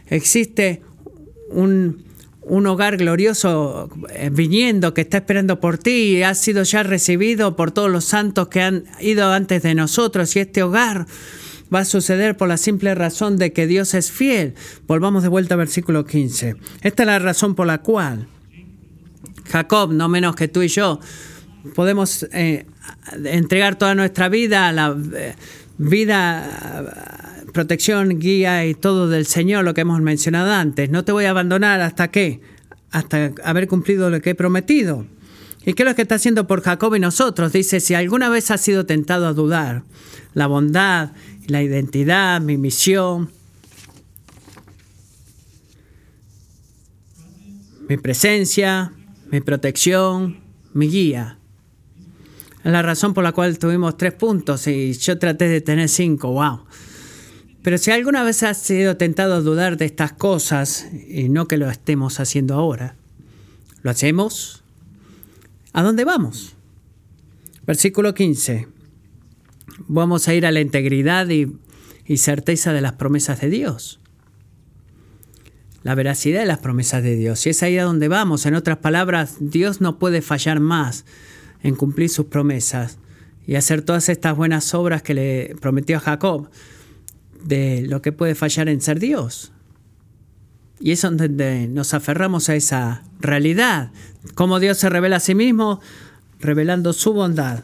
existe 0.07 0.81
un, 1.51 2.08
un 2.49 2.67
hogar 2.67 2.97
glorioso 2.97 3.89
eh, 4.09 4.29
viniendo, 4.31 4.93
que 4.93 5.01
está 5.01 5.17
esperando 5.17 5.59
por 5.59 5.77
ti 5.77 6.17
y 6.17 6.23
ha 6.23 6.33
sido 6.35 6.63
ya 6.63 6.83
recibido 6.83 7.55
por 7.55 7.71
todos 7.71 7.89
los 7.89 8.05
santos 8.05 8.49
que 8.49 8.61
han 8.61 8.83
ido 8.99 9.31
antes 9.31 9.63
de 9.63 9.75
nosotros 9.75 10.35
y 10.35 10.39
este 10.39 10.63
hogar 10.63 11.05
va 11.73 11.79
a 11.79 11.85
suceder 11.85 12.35
por 12.35 12.47
la 12.47 12.57
simple 12.57 12.95
razón 12.95 13.37
de 13.37 13.53
que 13.53 13.67
Dios 13.67 13.93
es 13.93 14.11
fiel. 14.11 14.55
Volvamos 14.87 15.23
de 15.23 15.29
vuelta 15.29 15.53
al 15.53 15.59
versículo 15.59 16.05
15. 16.05 16.55
Esta 16.81 17.03
es 17.03 17.07
la 17.07 17.19
razón 17.19 17.55
por 17.55 17.67
la 17.67 17.77
cual 17.77 18.27
Jacob, 19.49 19.93
no 19.93 20.09
menos 20.09 20.35
que 20.35 20.47
tú 20.47 20.61
y 20.61 20.67
yo, 20.67 20.99
podemos 21.75 22.27
eh, 22.31 22.65
entregar 23.25 23.77
toda 23.77 23.95
nuestra 23.95 24.29
vida 24.29 24.67
a 24.67 24.71
la 24.71 24.97
eh, 25.15 25.35
vida 25.77 27.28
protección, 27.59 28.19
guía 28.19 28.65
y 28.65 28.73
todo 28.73 29.09
del 29.09 29.25
Señor, 29.25 29.65
lo 29.65 29.73
que 29.73 29.81
hemos 29.81 29.99
mencionado 29.99 30.53
antes. 30.53 30.89
No 30.89 31.03
te 31.03 31.11
voy 31.11 31.25
a 31.25 31.31
abandonar 31.31 31.81
hasta 31.81 32.09
qué? 32.09 32.39
Hasta 32.89 33.33
haber 33.43 33.67
cumplido 33.67 34.09
lo 34.09 34.21
que 34.21 34.29
he 34.29 34.35
prometido. 34.35 35.05
¿Y 35.65 35.73
qué 35.73 35.83
es 35.83 35.89
lo 35.89 35.93
que 35.93 36.03
está 36.03 36.15
haciendo 36.15 36.47
por 36.47 36.61
Jacob 36.61 36.95
y 36.95 37.01
nosotros? 37.01 37.51
Dice, 37.51 37.81
si 37.81 37.95
alguna 37.95 38.29
vez 38.29 38.49
has 38.49 38.61
sido 38.61 38.85
tentado 38.85 39.27
a 39.27 39.33
dudar, 39.33 39.83
la 40.33 40.47
bondad, 40.47 41.11
la 41.47 41.61
identidad, 41.61 42.39
mi 42.39 42.57
misión, 42.57 43.29
mi 47.89 47.97
presencia, 47.97 48.93
mi 49.29 49.41
protección, 49.41 50.39
mi 50.73 50.87
guía. 50.87 51.39
Es 52.63 52.71
la 52.71 52.81
razón 52.83 53.13
por 53.13 53.25
la 53.25 53.33
cual 53.33 53.59
tuvimos 53.59 53.97
tres 53.97 54.13
puntos 54.13 54.65
y 54.67 54.93
yo 54.93 55.19
traté 55.19 55.49
de 55.49 55.59
tener 55.59 55.89
cinco. 55.89 56.31
¡Wow! 56.31 56.61
Pero 57.61 57.77
si 57.77 57.91
alguna 57.91 58.23
vez 58.23 58.43
has 58.43 58.57
sido 58.57 58.95
tentado 58.95 59.33
a 59.33 59.41
dudar 59.41 59.77
de 59.77 59.85
estas 59.85 60.13
cosas, 60.13 60.87
y 61.07 61.27
no 61.27 61.47
que 61.47 61.57
lo 61.57 61.69
estemos 61.69 62.19
haciendo 62.19 62.55
ahora, 62.55 62.95
¿lo 63.81 63.91
hacemos? 63.91 64.63
¿A 65.73 65.83
dónde 65.83 66.05
vamos? 66.05 66.55
Versículo 67.67 68.13
15. 68.13 68.67
Vamos 69.87 70.27
a 70.27 70.33
ir 70.33 70.45
a 70.45 70.51
la 70.51 70.61
integridad 70.61 71.27
y, 71.29 71.47
certeza 72.17 72.73
de 72.73 72.81
las 72.81 72.93
promesas 72.93 73.39
de 73.41 73.49
Dios. 73.49 73.99
La 75.83 75.95
veracidad 75.95 76.39
de 76.39 76.47
las 76.47 76.57
promesas 76.57 77.03
de 77.03 77.15
Dios. 77.15 77.45
Y 77.45 77.51
es 77.51 77.61
ahí 77.61 77.77
a 77.77 77.83
donde 77.83 78.07
vamos. 78.07 78.45
En 78.45 78.55
otras 78.55 78.77
palabras, 78.77 79.35
Dios 79.39 79.79
no 79.79 79.99
puede 79.99 80.21
fallar 80.21 80.59
más 80.59 81.05
en 81.61 81.75
cumplir 81.75 82.09
sus 82.09 82.25
promesas 82.25 82.97
y 83.45 83.55
hacer 83.55 83.83
todas 83.83 84.09
estas 84.09 84.35
buenas 84.35 84.73
obras 84.73 85.03
que 85.03 85.13
le 85.13 85.55
prometió 85.61 85.97
a 85.97 85.99
Jacob 85.99 86.49
de 87.43 87.83
lo 87.87 88.01
que 88.01 88.11
puede 88.11 88.35
fallar 88.35 88.69
en 88.69 88.81
ser 88.81 88.99
Dios. 88.99 89.51
Y 90.79 90.91
es 90.91 91.01
donde 91.01 91.67
nos 91.67 91.93
aferramos 91.93 92.49
a 92.49 92.55
esa 92.55 93.03
realidad. 93.19 93.91
Cómo 94.35 94.59
Dios 94.59 94.77
se 94.77 94.89
revela 94.89 95.17
a 95.17 95.19
sí 95.19 95.35
mismo, 95.35 95.81
revelando 96.39 96.93
su 96.93 97.13
bondad. 97.13 97.63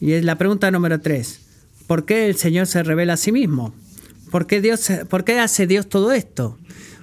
Y 0.00 0.12
es 0.12 0.24
la 0.24 0.36
pregunta 0.36 0.70
número 0.70 1.00
tres. 1.00 1.40
¿Por 1.86 2.04
qué 2.04 2.28
el 2.28 2.36
Señor 2.36 2.66
se 2.66 2.82
revela 2.82 3.14
a 3.14 3.16
sí 3.16 3.32
mismo? 3.32 3.74
¿Por 4.30 4.46
qué, 4.46 4.60
Dios, 4.60 4.90
¿Por 5.08 5.24
qué 5.24 5.38
hace 5.38 5.66
Dios 5.66 5.88
todo 5.88 6.12
esto? 6.12 6.58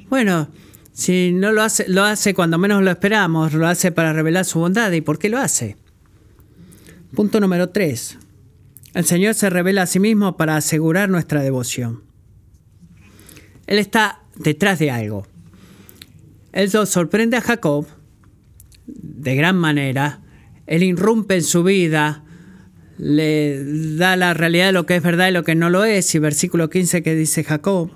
Bueno, 0.10 0.48
si 0.94 1.32
no 1.32 1.52
lo 1.52 1.62
hace, 1.62 1.88
lo 1.90 2.04
hace 2.04 2.34
cuando 2.34 2.58
menos 2.58 2.82
lo 2.84 2.90
esperamos, 2.90 3.54
lo 3.54 3.68
hace 3.68 3.92
para 3.92 4.14
revelar 4.14 4.46
su 4.46 4.60
bondad. 4.60 4.92
¿Y 4.92 5.02
por 5.02 5.20
qué 5.20 5.30
lo 5.30 5.40
hace? 5.40 5.76
Punto 7.16 7.40
número 7.40 7.70
tres. 7.70 8.18
El 8.94 9.06
Señor 9.06 9.34
se 9.34 9.50
revela 9.50 9.84
a 9.84 9.88
sí 9.88 10.00
mismo 10.00 10.38
para 10.38 10.56
asegurar 10.56 11.10
nuestra 11.10 11.42
devoción. 11.42 12.07
Él 13.68 13.80
está 13.80 14.22
detrás 14.36 14.80
de 14.80 14.92
algo. 14.92 15.28
Él 16.54 16.72
sorprende 16.72 17.38
a 17.38 17.42
Jacob 17.42 17.86
de 18.88 19.36
gran 19.36 19.58
manera. 19.58 20.22
Él 20.66 20.84
irrumpe 20.84 21.36
en 21.36 21.44
su 21.44 21.64
vida, 21.64 22.24
le 22.98 23.64
da 23.96 24.16
la 24.16 24.34
realidad 24.34 24.68
de 24.68 24.72
lo 24.72 24.86
que 24.86 24.96
es 24.96 25.04
verdad 25.04 25.28
y 25.28 25.32
lo 25.32 25.44
que 25.44 25.56
no 25.56 25.70
lo 25.70 25.84
es. 25.84 26.16
Y 26.16 26.20
versículo 26.20 26.70
15 26.70 27.04
que 27.04 27.16
dice 27.16 27.44
Jacob. 27.44 27.92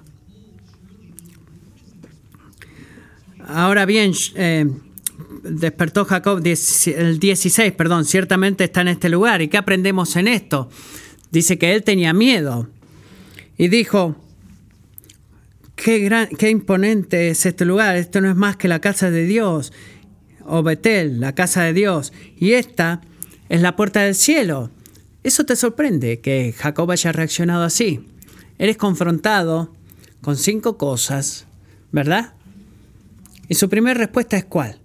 Ahora 3.48 3.86
bien, 3.86 4.14
eh, 4.36 4.66
despertó 5.44 6.06
Jacob, 6.06 6.42
el 6.46 7.20
16, 7.20 7.74
perdón, 7.74 8.06
ciertamente 8.06 8.66
está 8.66 8.82
en 8.82 8.90
este 8.90 9.10
lugar. 9.10 9.42
¿Y 9.42 9.48
qué 9.48 9.58
aprendemos 9.58 10.16
en 10.16 10.28
esto? 10.28 10.70
Dice 11.32 11.58
que 11.58 11.74
él 11.74 11.84
tenía 11.84 12.14
miedo 12.14 12.70
y 13.58 13.68
dijo, 13.68 14.16
qué, 15.84 16.00
gran, 16.00 16.28
qué 16.28 16.50
imponente 16.50 17.30
es 17.30 17.46
este 17.46 17.66
lugar, 17.66 17.96
esto 17.96 18.22
no 18.22 18.30
es 18.30 18.36
más 18.36 18.56
que 18.56 18.68
la 18.68 18.80
casa 18.80 19.10
de 19.10 19.26
Dios, 19.26 19.74
o 20.46 20.64
Betel, 20.64 21.20
la 21.20 21.34
casa 21.34 21.64
de 21.64 21.74
Dios, 21.74 22.14
y 22.38 22.54
esta 22.54 23.02
es 23.50 23.62
la 23.62 23.76
puerta 23.76 24.02
del 24.02 24.16
cielo. 24.16 24.70
Eso 25.24 25.46
te 25.46 25.56
sorprende 25.56 26.20
que 26.20 26.54
Jacob 26.58 26.90
haya 26.92 27.12
reaccionado 27.12 27.64
así. 27.64 28.08
Eres 28.58 28.78
confrontado 28.78 29.74
con 30.22 30.36
cinco 30.36 30.78
cosas, 30.78 31.48
¿verdad? 31.92 32.34
Y 33.48 33.56
su 33.56 33.70
primera 33.70 33.98
respuesta 33.98 34.38
es 34.38 34.46
cuál? 34.46 34.80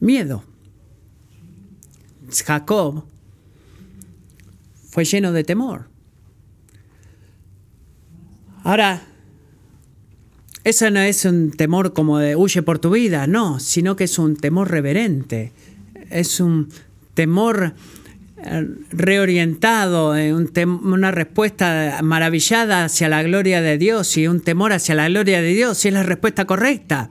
Miedo. 0.00 0.44
Jacob 2.44 3.04
fue 4.90 5.04
lleno 5.04 5.32
de 5.32 5.44
temor. 5.44 5.89
Ahora, 8.62 9.02
eso 10.62 10.90
no 10.90 11.00
es 11.00 11.24
un 11.24 11.52
temor 11.52 11.94
como 11.94 12.18
de 12.18 12.36
huye 12.36 12.62
por 12.62 12.78
tu 12.78 12.90
vida, 12.90 13.26
no, 13.26 13.60
sino 13.60 13.96
que 13.96 14.04
es 14.04 14.18
un 14.18 14.36
temor 14.36 14.70
reverente. 14.70 15.52
Es 16.10 16.40
un 16.40 16.68
temor 17.14 17.74
eh, 18.36 18.68
reorientado, 18.90 20.14
eh, 20.16 20.34
una 20.34 21.10
respuesta 21.10 22.00
maravillada 22.02 22.84
hacia 22.84 23.08
la 23.08 23.22
gloria 23.22 23.62
de 23.62 23.78
Dios 23.78 24.16
y 24.18 24.28
un 24.28 24.40
temor 24.40 24.74
hacia 24.74 24.94
la 24.94 25.08
gloria 25.08 25.40
de 25.40 25.54
Dios, 25.54 25.82
y 25.84 25.88
es 25.88 25.94
la 25.94 26.02
respuesta 26.02 26.44
correcta. 26.44 27.10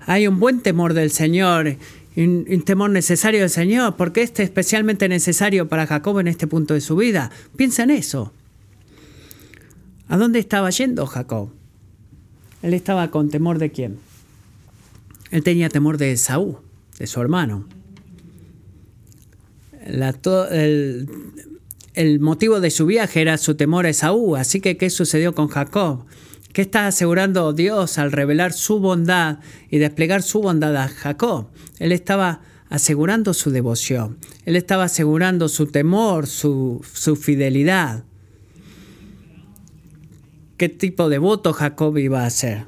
Hay 0.00 0.26
un 0.26 0.40
buen 0.40 0.60
temor 0.60 0.94
del 0.94 1.10
Señor, 1.10 1.76
un, 2.16 2.46
un 2.48 2.62
temor 2.62 2.88
necesario 2.88 3.40
del 3.40 3.50
Señor, 3.50 3.96
porque 3.96 4.22
este 4.22 4.42
es 4.42 4.48
especialmente 4.48 5.10
necesario 5.10 5.68
para 5.68 5.86
Jacob 5.86 6.20
en 6.20 6.28
este 6.28 6.46
punto 6.46 6.72
de 6.72 6.80
su 6.80 6.96
vida. 6.96 7.30
Piensa 7.56 7.82
en 7.82 7.90
eso. 7.90 8.32
¿A 10.08 10.16
dónde 10.16 10.38
estaba 10.38 10.70
yendo 10.70 11.06
Jacob? 11.06 11.50
Él 12.62 12.74
estaba 12.74 13.10
con 13.10 13.30
temor 13.30 13.58
de 13.58 13.70
quién? 13.70 13.98
Él 15.30 15.42
tenía 15.42 15.68
temor 15.68 15.98
de 15.98 16.16
Saúl, 16.16 16.58
de 16.98 17.06
su 17.06 17.20
hermano 17.20 17.66
el, 21.94 22.20
motivo 22.20 22.60
de 22.60 22.70
su 22.70 22.86
viaje 22.86 23.20
era 23.20 23.38
su 23.38 23.54
temor 23.54 23.86
a 23.86 23.90
Esaú. 23.90 24.36
Así 24.36 24.60
que, 24.60 24.76
¿qué 24.76 24.90
sucedió 24.90 25.34
con 25.34 25.48
Jacob? 25.48 26.04
¿Qué 26.52 26.62
está 26.62 26.86
asegurando 26.86 27.52
Dios 27.52 27.98
al 27.98 28.12
revelar 28.12 28.52
su 28.52 28.78
bondad 28.80 29.38
y 29.70 29.78
desplegar 29.78 30.22
su 30.22 30.40
bondad 30.40 30.76
a 30.76 30.88
Jacob? 30.88 31.48
Él 31.78 31.92
estaba 31.92 32.40
asegurando 32.68 33.34
su 33.34 33.50
devoción. 33.50 34.18
Él 34.44 34.56
estaba 34.56 34.84
asegurando 34.84 35.48
su 35.48 35.66
temor, 35.66 36.26
su 36.26 36.82
fidelidad. 37.20 38.04
¿Qué 40.58 40.68
tipo 40.68 41.08
de 41.08 41.18
voto 41.18 41.52
Jacob 41.52 41.96
iba 41.98 42.24
a 42.24 42.26
hacer? 42.26 42.66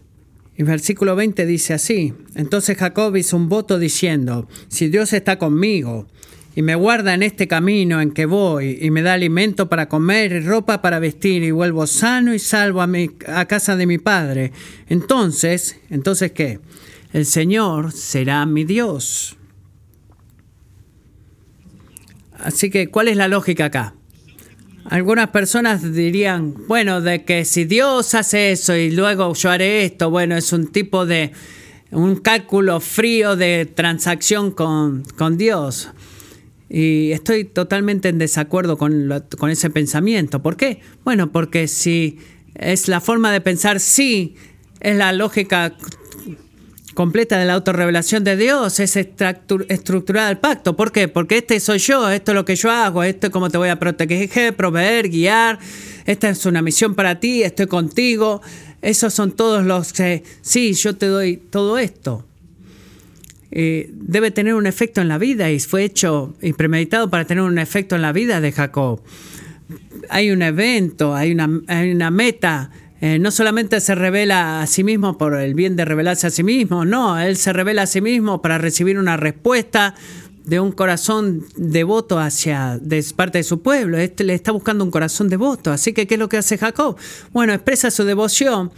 Y 0.57 0.63
versículo 0.63 1.17
20 1.17 1.45
dice 1.45 1.75
así, 1.75 2.15
entonces 2.37 2.79
Jacob 2.79 3.17
hizo 3.17 3.37
un 3.37 3.49
voto 3.49 3.81
diciendo, 3.81 4.47
si 4.69 4.89
Dios 4.89 5.13
está 5.13 5.39
conmigo 5.39 6.07
y 6.55 6.63
me 6.63 6.77
guarda 6.77 7.15
en 7.15 7.25
este 7.25 7.49
camino 7.49 8.01
en 8.01 8.13
que 8.13 8.27
voy 8.27 8.79
y 8.81 8.93
me 8.93 9.03
da 9.03 9.15
alimento 9.15 9.69
para 9.69 9.89
comer 9.89 10.31
y 10.31 10.41
ropa 10.41 10.83
para 10.83 11.01
vestir 11.01 11.43
y 11.43 11.51
vuelvo 11.51 11.85
sano 11.89 12.33
y 12.33 12.39
salvo 12.39 12.81
a, 12.81 12.89
a 13.27 13.47
casa 13.47 13.75
de 13.75 13.87
mi 13.87 13.99
padre. 13.99 14.53
Entonces, 14.89 15.81
entonces 15.91 16.31
qué? 16.31 16.61
El 17.13 17.27
Señor 17.27 17.91
será 17.91 18.47
mi 18.47 18.63
Dios. 18.63 19.37
Así 22.39 22.71
que, 22.71 22.87
¿cuál 22.87 23.09
es 23.09 23.17
la 23.17 23.27
lógica 23.27 23.65
acá? 23.65 23.95
Algunas 24.87 25.29
personas 25.29 25.93
dirían, 25.93 26.55
bueno, 26.67 27.01
de 27.01 27.25
que 27.25 27.45
si 27.45 27.65
Dios 27.65 28.15
hace 28.15 28.53
eso 28.53 28.75
y 28.75 28.91
luego 28.91 29.35
yo 29.35 29.51
haré 29.51 29.85
esto, 29.85 30.11
bueno, 30.11 30.37
es 30.37 30.53
un 30.53 30.69
tipo 30.69 31.07
de, 31.07 31.33
un 31.91 32.17
cálculo 32.17 32.81
frío 32.81 33.37
de 33.37 33.67
transacción 33.67 34.51
con, 34.53 35.03
con 35.17 35.37
Dios. 35.37 35.91
Y 36.69 37.11
estoy 37.13 37.45
totalmente 37.45 38.09
en 38.09 38.19
desacuerdo 38.19 38.79
con, 38.79 39.25
con 39.39 39.51
ese 39.51 39.71
pensamiento. 39.71 40.41
¿Por 40.41 40.57
qué? 40.57 40.81
Bueno, 41.05 41.33
porque 41.33 41.67
si 41.67 42.19
es 42.55 42.89
la 42.89 43.01
forma 43.01 43.33
de 43.33 43.41
pensar, 43.41 43.81
sí, 43.81 44.37
es 44.81 44.97
la 44.97 45.13
lógica 45.13 45.77
completa 47.01 47.39
de 47.39 47.47
la 47.47 47.55
autorrevelación 47.55 48.25
de 48.25 48.37
Dios, 48.37 48.79
es 48.79 48.95
estructurada 48.95 50.29
el 50.29 50.37
pacto. 50.37 50.77
¿Por 50.77 50.93
qué? 50.93 51.09
Porque 51.09 51.39
este 51.39 51.59
soy 51.59 51.79
yo, 51.79 52.11
esto 52.11 52.33
es 52.33 52.35
lo 52.35 52.45
que 52.45 52.57
yo 52.57 52.71
hago, 52.71 53.03
esto 53.03 53.29
es 53.29 53.33
cómo 53.33 53.49
te 53.49 53.57
voy 53.57 53.71
a 53.71 53.79
proteger, 53.79 54.55
proveer, 54.55 55.09
guiar, 55.09 55.59
esta 56.05 56.29
es 56.29 56.45
una 56.45 56.61
misión 56.61 56.95
para 56.95 57.19
ti, 57.19 57.43
estoy 57.43 57.69
contigo. 57.69 58.43
Esos 58.83 59.15
son 59.15 59.33
todos 59.33 59.65
los 59.65 59.95
que, 59.95 60.25
sí, 60.43 60.75
yo 60.75 60.95
te 60.95 61.07
doy 61.07 61.39
todo 61.39 61.79
esto. 61.79 62.27
Eh, 63.51 63.89
debe 63.95 64.31
tener 64.31 64.53
un 64.53 64.67
efecto 64.67 65.01
en 65.01 65.09
la 65.09 65.17
vida 65.17 65.51
y 65.51 65.59
fue 65.59 65.85
hecho 65.85 66.35
y 66.43 66.53
premeditado 66.53 67.09
para 67.09 67.25
tener 67.25 67.43
un 67.43 67.59
efecto 67.59 67.97
en 67.97 68.03
la 68.03 68.13
vida 68.13 68.43
de 68.43 68.53
Jacob. 68.53 69.01
Hay 70.11 70.33
un 70.33 70.43
evento, 70.43 71.15
hay 71.15 71.33
una, 71.33 71.47
una 71.47 72.11
meta. 72.11 72.71
Eh, 73.01 73.19
no 73.19 73.31
solamente 73.31 73.81
se 73.81 73.95
revela 73.95 74.61
a 74.61 74.67
sí 74.67 74.85
mismo 74.85 75.17
por 75.17 75.35
el 75.35 75.55
bien 75.55 75.75
de 75.77 75.85
revelarse 75.85 76.27
a 76.27 76.31
sí 76.31 76.43
mismo, 76.43 76.85
no, 76.85 77.19
él 77.19 77.37
se 77.37 77.53
revela 77.53 77.83
a 77.83 77.87
sí 77.87 78.01
mismo 78.01 78.43
para 78.43 78.59
recibir 78.59 78.99
una 78.99 79.17
respuesta 79.17 79.95
de 80.45 80.61
un 80.61 80.73
corazón 80.73 81.47
devoto 81.57 82.19
hacia 82.19 82.79
parte 83.17 83.39
de 83.39 83.45
su 83.45 83.63
pueblo. 83.63 83.99
Este 83.99 84.25
le 84.25 84.35
está 84.35 84.53
buscando 84.53 84.85
un 84.85 84.91
corazón 84.91 85.29
devoto. 85.29 85.71
Así 85.71 85.93
que, 85.93 86.07
¿qué 86.07 86.15
es 86.15 86.19
lo 86.21 86.29
que 86.29 86.39
hace 86.39 86.59
Jacob? 86.59 86.97
Bueno, 87.33 87.53
expresa 87.53 87.91
su 87.91 88.05
devoción 88.05 88.73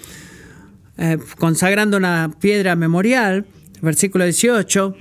eh, 0.98 1.18
consagrando 1.38 1.96
una 1.96 2.30
piedra 2.40 2.76
memorial 2.76 3.46
versículo 3.82 4.24
18, 4.24 4.94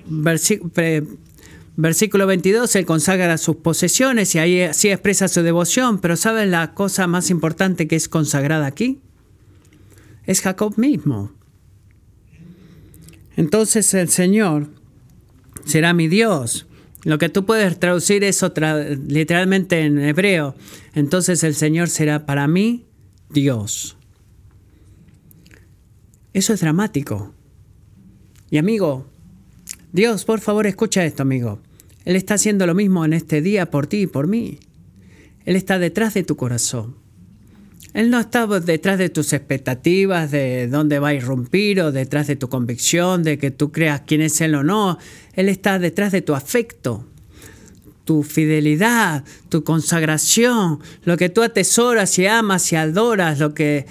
versículo 1.78 2.28
22, 2.28 2.76
él 2.76 2.86
consagra 2.86 3.38
sus 3.38 3.57
posesiones 3.57 4.36
y 4.36 4.39
ahí 4.39 4.61
así 4.63 4.89
expresa 4.89 5.28
su 5.28 5.43
devoción, 5.43 5.99
pero 5.99 6.17
¿saben 6.17 6.51
la 6.51 6.74
cosa 6.74 7.07
más 7.07 7.30
importante 7.30 7.88
que 7.88 7.95
es 7.95 8.09
consagrada 8.09 8.65
aquí? 8.65 8.99
Es 10.26 10.41
Jacob 10.41 10.78
mismo. 10.78 11.32
Entonces 13.36 13.93
el 13.93 14.09
Señor 14.09 14.69
será 15.65 15.93
mi 15.93 16.07
Dios. 16.07 16.67
Lo 17.03 17.17
que 17.17 17.30
tú 17.30 17.45
puedes 17.45 17.80
traducir 17.80 18.24
es 18.24 18.43
otra, 18.43 18.78
literalmente 18.89 19.82
en 19.82 19.99
hebreo. 19.99 20.55
Entonces 20.93 21.43
el 21.43 21.55
Señor 21.55 21.89
será 21.89 22.26
para 22.26 22.47
mí 22.47 22.86
Dios. 23.30 23.97
Eso 26.34 26.53
es 26.53 26.61
dramático. 26.61 27.34
Y 28.49 28.57
amigo, 28.57 29.07
Dios, 29.91 30.26
por 30.26 30.39
favor, 30.39 30.67
escucha 30.67 31.03
esto, 31.03 31.24
amigo. 31.24 31.59
Él 32.05 32.15
está 32.15 32.36
haciendo 32.36 32.65
lo 32.65 32.76
mismo 32.76 33.03
en 33.05 33.13
este 33.13 33.41
día 33.41 33.69
por 33.69 33.88
ti 33.88 34.01
y 34.01 34.07
por 34.07 34.28
mí. 34.28 34.59
Él 35.45 35.55
está 35.55 35.80
detrás 35.80 36.13
de 36.13 36.24
tu 36.24 36.36
corazón. 36.36 37.01
Él 37.94 38.10
no 38.10 38.20
está 38.20 38.48
detrás 38.48 38.98
de 38.98 39.10
tus 39.10 39.34
expectativas 39.34 40.32
de 40.32 40.68
dónde 40.68 41.00
va 41.00 41.10
a 41.10 41.14
irrumpir 41.14 41.82
o 41.82 41.92
detrás 41.92 42.28
de 42.28 42.38
tu 42.38 42.48
convicción 42.48 43.24
de 43.24 43.38
que 43.38 43.52
tú 43.52 43.72
creas 43.72 44.04
quién 44.06 44.22
es 44.22 44.39
Él 44.39 44.56
o 44.56 44.64
no. 44.64 44.98
Él 45.34 45.50
está 45.50 45.78
detrás 45.78 46.14
de 46.14 46.22
tu 46.22 46.34
afecto, 46.34 47.06
tu 48.06 48.24
fidelidad, 48.24 49.26
tu 49.50 49.64
consagración, 49.64 50.80
lo 51.04 51.18
que 51.18 51.30
tú 51.30 51.44
atesoras 51.44 52.18
y 52.18 52.28
amas 52.28 52.72
y 52.72 52.78
adoras, 52.78 53.39
lo 53.39 53.54
que, 53.54 53.86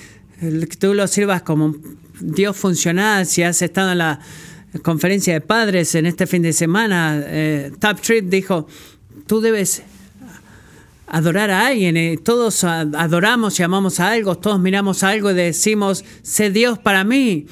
tú 0.78 0.94
lo 0.94 1.07
sirvas 1.07 1.42
como 1.42 1.76
Dios 2.20 2.57
funcional, 2.57 3.26
si 3.26 3.42
has 3.42 3.61
estado 3.61 3.92
en 3.92 3.98
la 3.98 4.20
conferencia 4.82 5.34
de 5.34 5.40
padres 5.42 5.94
en 5.94 6.07
este 6.07 6.26
fin 6.26 6.42
de 6.42 6.55
semana, 6.55 7.22
eh, 7.26 7.70
Top 7.78 8.01
Trip 8.01 8.30
dijo, 8.30 8.66
tú 9.26 9.42
debes 9.42 9.82
adorar 11.11 11.50
a 11.50 11.66
alguien. 11.66 11.96
Eh, 11.96 12.18
todos 12.22 12.64
adoramos 12.64 13.58
y 13.61 13.62
amamos 13.62 14.00
a 14.00 14.12
algo, 14.12 14.36
todos 14.38 14.61
miramos 14.61 15.02
a 15.02 15.11
algo 15.11 15.30
y 15.30 15.34
decimos, 15.34 16.04
sé 16.22 16.50
Dios 16.50 16.78
para 16.78 17.04
mí. 17.04 17.46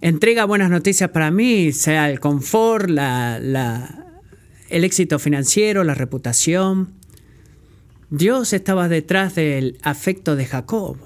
entrega 0.00 0.44
buenas 0.44 0.70
noticias 0.70 1.10
para 1.10 1.30
mí, 1.30 1.72
sea 1.72 2.10
el 2.10 2.20
confort, 2.20 2.88
la, 2.88 4.06
el 4.68 4.84
éxito 4.84 5.18
financiero, 5.18 5.82
la 5.82 5.94
reputación. 5.94 6.92
Dios 8.10 8.52
estaba 8.52 8.88
detrás 8.88 9.34
del 9.34 9.78
afecto 9.82 10.36
de 10.36 10.44
Jacob. 10.44 10.98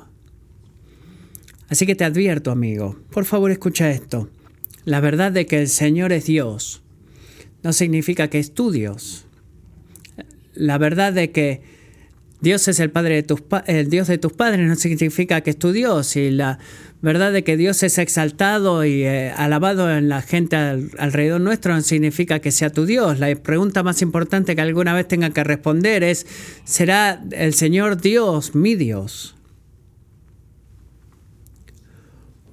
Así 1.69 1.87
que 1.87 1.95
te 1.95 2.05
advierto, 2.05 2.51
amigo, 2.51 2.99
por 3.11 3.25
favor 3.25 3.51
escucha 3.51 3.91
esto. 3.91 4.29
La 4.85 5.01
verdad 5.01 5.33
de 5.33 5.47
que 5.47 5.61
el 5.61 5.69
Señor 5.69 6.13
es 6.13 6.25
Dios 6.25 6.83
no 7.63 7.73
significa 7.73 8.29
que 8.29 8.39
es 8.39 8.55
tu 8.55 8.71
Dios. 8.71 9.27
La 10.59 10.77
verdad 10.77 11.13
de 11.13 11.31
que 11.31 11.63
Dios 12.41 12.67
es 12.67 12.81
el 12.81 12.91
Padre 12.91 13.15
de 13.15 13.23
tus 13.23 13.43
el 13.67 13.91
Dios 13.91 14.09
de 14.09 14.19
tus 14.19 14.33
padres 14.33 14.67
no 14.67 14.75
significa 14.75 15.41
que 15.41 15.51
es 15.51 15.59
tu 15.59 15.71
Dios. 15.71 16.17
Y 16.17 16.31
la 16.31 16.59
verdad 17.01 17.33
de 17.33 17.45
que 17.45 17.57
Dios 17.57 17.83
es 17.85 17.99
exaltado 17.99 18.85
y 18.85 19.05
eh, 19.05 19.31
alabado 19.37 19.91
en 19.91 20.09
la 20.09 20.21
gente 20.21 20.57
alrededor 20.57 21.41
nuestro 21.41 21.75
no 21.75 21.81
significa 21.81 22.41
que 22.41 22.51
sea 22.51 22.71
tu 22.71 22.87
Dios. 22.87 23.21
La 23.21 23.33
pregunta 23.37 23.85
más 23.85 24.03
importante 24.03 24.57
que 24.57 24.63
alguna 24.63 24.95
vez 24.95 25.07
tenga 25.07 25.31
que 25.31 25.45
responder 25.45 26.03
es, 26.03 26.27
¿será 26.65 27.23
el 27.31 27.55
Señor 27.55 28.01
Dios 28.01 28.55
mi 28.55 28.75
Dios? 28.75 29.37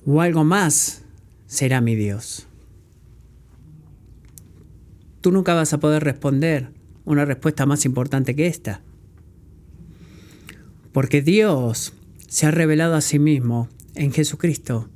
¿O 0.05 0.21
algo 0.21 0.43
más 0.43 1.03
será 1.47 1.81
mi 1.81 1.95
Dios? 1.95 2.47
Tú 5.21 5.31
nunca 5.31 5.55
vas 5.55 5.73
a 5.73 5.79
poder 5.79 6.03
responder 6.03 6.74
una 7.05 7.25
respuesta 7.25 7.65
más 7.65 7.85
importante 7.85 8.35
que 8.35 8.47
esta. 8.47 8.81
Porque 10.91 11.21
Dios 11.21 11.93
se 12.27 12.45
ha 12.45 12.51
revelado 12.51 12.95
a 12.95 13.01
sí 13.01 13.19
mismo 13.19 13.69
en 13.95 14.11
Jesucristo. 14.11 14.89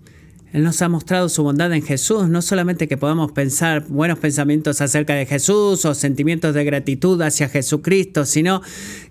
Él 0.52 0.64
nos 0.64 0.82
ha 0.82 0.90
mostrado 0.90 1.30
su 1.30 1.44
bondad 1.44 1.72
en 1.74 1.84
Jesús, 1.84 2.28
no 2.28 2.42
solamente 2.42 2.88
que 2.88 2.98
podamos 2.98 3.32
pensar 3.34 3.86
buenos 3.88 4.18
pensamientos 4.18 4.82
acerca 4.82 5.14
de 5.14 5.28
Jesús 5.28 5.86
o 5.86 5.94
sentimientos 5.94 6.56
de 6.56 6.64
gratitud 6.64 7.22
hacia 7.22 7.50
Jesucristo, 7.50 8.26
sino 8.26 8.64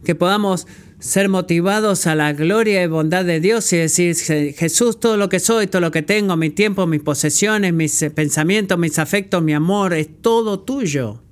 que 0.05 0.17
podamos 0.17 0.67
ser 0.99 1.29
motivados 1.29 2.09
a 2.09 2.17
la 2.17 2.33
gloria 2.33 2.83
y 2.83 2.89
bondad 2.89 3.25
de 3.25 3.39
Dios 3.39 3.73
y 3.73 3.77
decir, 3.77 4.17
Jesús, 4.57 4.99
todo 4.99 5.17
lo 5.17 5.29
que 5.29 5.39
soy, 5.39 5.69
todo 5.69 5.81
lo 5.81 5.93
que 5.93 6.03
tengo, 6.03 6.37
mi 6.37 6.51
tiempo, 6.51 6.89
mis 6.89 7.03
posesiones, 7.03 7.73
mis 7.73 8.05
pensamientos, 8.17 8.77
mis 8.77 8.99
afectos, 8.99 9.41
mi 9.41 9.53
amor, 9.53 9.95
es 9.95 10.09
todo 10.21 10.59
tuyo. 10.59 11.23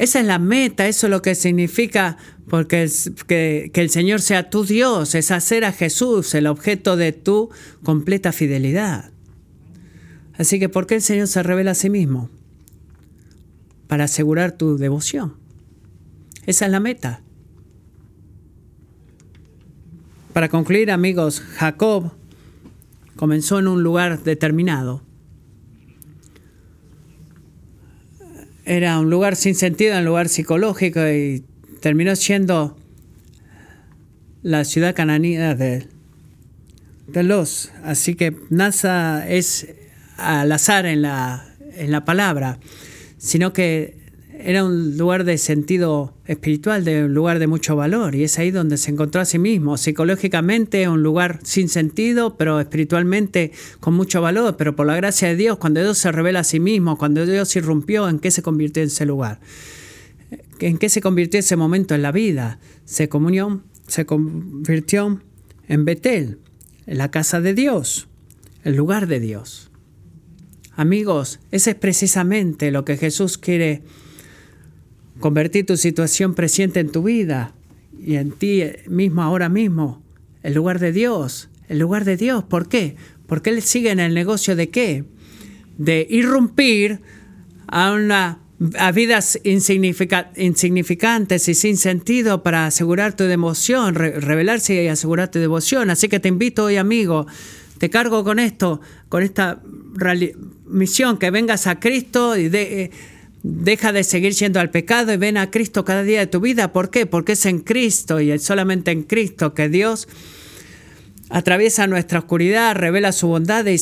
Esa 0.00 0.20
es 0.20 0.24
la 0.26 0.38
meta, 0.38 0.88
eso 0.88 1.08
es 1.08 1.10
lo 1.10 1.20
que 1.20 1.34
significa 1.34 2.16
porque 2.48 2.90
que, 3.26 3.70
que 3.70 3.80
el 3.82 3.90
Señor 3.90 4.22
sea 4.22 4.48
tu 4.48 4.64
Dios, 4.64 5.14
es 5.14 5.30
hacer 5.30 5.62
a 5.66 5.72
Jesús 5.72 6.34
el 6.34 6.46
objeto 6.46 6.96
de 6.96 7.12
tu 7.12 7.50
completa 7.84 8.32
fidelidad. 8.32 9.10
Así 10.38 10.58
que, 10.58 10.70
¿por 10.70 10.86
qué 10.86 10.94
el 10.94 11.02
Señor 11.02 11.28
se 11.28 11.42
revela 11.42 11.72
a 11.72 11.74
sí 11.74 11.90
mismo? 11.90 12.30
Para 13.88 14.04
asegurar 14.04 14.52
tu 14.52 14.78
devoción. 14.78 15.34
Esa 16.46 16.64
es 16.64 16.72
la 16.72 16.80
meta. 16.80 17.20
Para 20.32 20.48
concluir, 20.48 20.90
amigos, 20.90 21.42
Jacob 21.42 22.12
comenzó 23.16 23.58
en 23.58 23.68
un 23.68 23.82
lugar 23.82 24.22
determinado 24.22 25.02
era 28.70 29.00
un 29.00 29.10
lugar 29.10 29.34
sin 29.34 29.56
sentido, 29.56 29.98
un 29.98 30.04
lugar 30.04 30.28
psicológico 30.28 31.00
y 31.08 31.42
terminó 31.80 32.14
siendo 32.14 32.78
la 34.42 34.64
ciudad 34.64 34.94
cananea 34.94 35.56
de, 35.56 35.88
de 37.08 37.22
Los. 37.24 37.72
Así 37.82 38.14
que 38.14 38.36
NASA 38.48 39.28
es 39.28 39.66
al 40.18 40.52
azar 40.52 40.86
en 40.86 41.02
la, 41.02 41.52
en 41.74 41.90
la 41.90 42.04
palabra, 42.04 42.60
sino 43.18 43.52
que 43.52 43.98
era 44.44 44.64
un 44.64 44.96
lugar 44.96 45.24
de 45.24 45.38
sentido 45.38 46.14
espiritual, 46.26 46.84
de 46.84 47.04
un 47.04 47.14
lugar 47.14 47.38
de 47.38 47.46
mucho 47.46 47.76
valor, 47.76 48.14
y 48.14 48.24
es 48.24 48.38
ahí 48.38 48.50
donde 48.50 48.76
se 48.76 48.90
encontró 48.90 49.20
a 49.20 49.24
sí 49.24 49.38
mismo. 49.38 49.76
Psicológicamente 49.76 50.88
un 50.88 51.02
lugar 51.02 51.40
sin 51.42 51.68
sentido, 51.68 52.36
pero 52.36 52.60
espiritualmente 52.60 53.52
con 53.80 53.94
mucho 53.94 54.20
valor, 54.22 54.56
pero 54.56 54.76
por 54.76 54.86
la 54.86 54.96
gracia 54.96 55.28
de 55.28 55.36
Dios, 55.36 55.58
cuando 55.58 55.80
Dios 55.80 55.98
se 55.98 56.12
revela 56.12 56.40
a 56.40 56.44
sí 56.44 56.60
mismo, 56.60 56.98
cuando 56.98 57.26
Dios 57.26 57.54
irrumpió, 57.56 58.08
¿en 58.08 58.18
qué 58.18 58.30
se 58.30 58.42
convirtió 58.42 58.82
ese 58.82 59.06
lugar? 59.06 59.40
¿En 60.58 60.78
qué 60.78 60.88
se 60.88 61.00
convirtió 61.00 61.40
ese 61.40 61.56
momento 61.56 61.94
en 61.94 62.02
la 62.02 62.12
vida? 62.12 62.58
Se 62.84 63.08
comunió, 63.08 63.62
se 63.86 64.06
convirtió 64.06 65.20
en 65.68 65.84
Betel, 65.84 66.38
en 66.86 66.98
la 66.98 67.10
casa 67.10 67.40
de 67.40 67.54
Dios, 67.54 68.08
el 68.64 68.76
lugar 68.76 69.06
de 69.06 69.20
Dios. 69.20 69.70
Amigos, 70.76 71.40
ese 71.50 71.70
es 71.70 71.76
precisamente 71.76 72.70
lo 72.70 72.84
que 72.84 72.96
Jesús 72.96 73.36
quiere 73.36 73.82
Convertir 75.20 75.66
tu 75.66 75.76
situación 75.76 76.34
presente 76.34 76.80
en 76.80 76.90
tu 76.90 77.02
vida 77.02 77.54
y 78.02 78.16
en 78.16 78.32
ti 78.32 78.62
mismo 78.88 79.22
ahora 79.22 79.48
mismo, 79.48 80.02
el 80.42 80.54
lugar 80.54 80.78
de 80.78 80.92
Dios, 80.92 81.50
el 81.68 81.78
lugar 81.78 82.04
de 82.04 82.16
Dios. 82.16 82.44
¿Por 82.44 82.68
qué? 82.68 82.96
Porque 83.26 83.50
Él 83.50 83.62
sigue 83.62 83.90
en 83.90 84.00
el 84.00 84.14
negocio 84.14 84.56
de 84.56 84.70
qué? 84.70 85.04
De 85.76 86.06
irrumpir 86.10 87.00
a 87.68 87.92
una 87.92 88.38
a 88.78 88.92
vidas 88.92 89.40
insignificantes 89.42 91.48
y 91.48 91.54
sin 91.54 91.78
sentido 91.78 92.42
para 92.42 92.66
asegurar 92.66 93.16
tu 93.16 93.24
devoción, 93.24 93.94
revelarse 93.94 94.82
y 94.82 94.88
asegurar 94.88 95.30
tu 95.30 95.38
devoción. 95.38 95.88
Así 95.88 96.08
que 96.08 96.20
te 96.20 96.28
invito 96.28 96.64
hoy, 96.64 96.76
amigo, 96.76 97.26
te 97.78 97.88
cargo 97.88 98.22
con 98.22 98.38
esto, 98.38 98.82
con 99.08 99.22
esta 99.22 99.62
misión, 100.66 101.18
que 101.18 101.30
vengas 101.30 101.66
a 101.66 101.80
Cristo 101.80 102.36
y 102.36 102.50
de, 102.50 102.82
eh, 102.82 102.90
Deja 103.42 103.92
de 103.92 104.04
seguir 104.04 104.34
siendo 104.34 104.60
al 104.60 104.70
pecado 104.70 105.12
y 105.12 105.16
ven 105.16 105.36
a 105.36 105.50
Cristo 105.50 105.84
cada 105.84 106.02
día 106.02 106.20
de 106.20 106.26
tu 106.26 106.40
vida. 106.40 106.72
¿Por 106.72 106.90
qué? 106.90 107.06
Porque 107.06 107.32
es 107.32 107.46
en 107.46 107.60
Cristo 107.60 108.20
y 108.20 108.30
es 108.30 108.42
solamente 108.42 108.90
en 108.90 109.02
Cristo 109.02 109.54
que 109.54 109.68
Dios 109.68 110.08
atraviesa 111.30 111.86
nuestra 111.86 112.18
oscuridad, 112.18 112.74
revela 112.74 113.12
su 113.12 113.28
bondad 113.28 113.64
y 113.66 113.76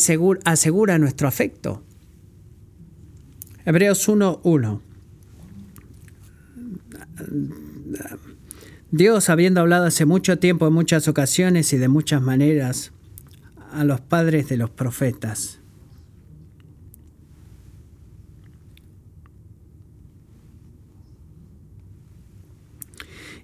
asegura 0.45 0.99
nuestro 0.99 1.27
afecto. 1.27 1.83
Hebreos 3.65 4.09
1.1. 4.09 4.81
Dios, 8.91 9.29
habiendo 9.29 9.61
hablado 9.61 9.87
hace 9.87 10.07
mucho 10.07 10.39
tiempo, 10.39 10.67
en 10.67 10.73
muchas 10.73 11.09
ocasiones 11.09 11.73
y 11.73 11.79
de 11.79 11.89
muchas 11.89 12.23
maneras, 12.23 12.93
a 13.73 13.85
los 13.85 14.01
padres 14.01 14.49
de 14.49 14.57
los 14.57 14.71
profetas, 14.71 15.61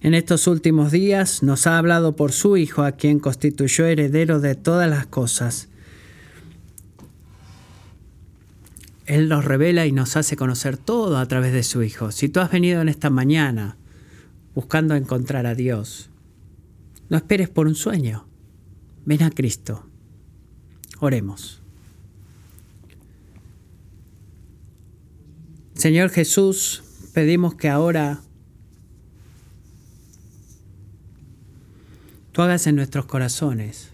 En 0.05 0.12
estos 0.12 0.46
últimos 0.48 0.92
días 0.92 1.42
nos 1.42 1.66
ha 1.66 1.78
hablado 1.78 2.14
por 2.14 2.32
su 2.32 2.59
Hijo, 2.59 2.82
a 2.82 2.92
quien 2.92 3.18
constituyó 3.18 3.86
heredero 3.86 4.38
de 4.38 4.55
todas 4.55 4.86
las 4.86 5.07
cosas. 5.07 5.68
Él 9.07 9.30
nos 9.30 9.46
revela 9.46 9.86
y 9.86 9.92
nos 9.92 10.18
hace 10.18 10.36
conocer 10.36 10.76
todo 10.76 11.16
a 11.16 11.26
través 11.26 11.55
de 11.55 11.62
su 11.62 11.82
Hijo. 11.82 12.12
Si 12.12 12.28
tú 12.28 12.40
has 12.40 12.50
venido 12.50 12.82
en 12.82 12.90
esta 12.90 13.09
mañana 13.09 13.78
buscando 14.55 14.94
encontrar 14.94 15.46
a 15.46 15.55
Dios, 15.55 16.11
no 17.09 17.16
esperes 17.16 17.48
por 17.48 17.66
un 17.66 17.74
sueño. 17.74 18.26
Ven 19.07 19.22
a 19.22 19.30
Cristo. 19.30 19.86
Oremos. 21.00 21.62
Señor 25.72 26.11
Jesús, 26.11 26.82
pedimos 27.14 27.55
que 27.55 27.70
ahora 27.70 28.20
tú 32.35 32.43
hagas 32.43 32.66
en 32.66 32.74
nuestros 32.74 33.07
corazones 33.07 33.91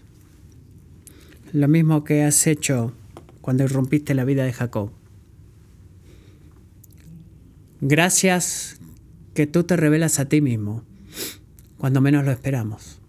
lo 1.53 1.67
mismo 1.67 2.03
que 2.03 2.23
has 2.23 2.47
hecho 2.47 2.91
cuando 3.39 3.63
irrumpiste 3.65 4.15
la 4.15 4.25
vida 4.25 4.43
de 4.43 4.51
Jacob. 4.51 4.89
Gracias 7.81 8.79
que 9.35 9.45
tú 9.45 9.63
te 9.63 9.77
revelas 9.77 10.17
a 10.19 10.25
ti 10.25 10.41
mismo 10.41 10.83
cuando 11.77 12.01
menos 12.01 12.25
lo 12.25 12.31
esperamos. 12.31 12.99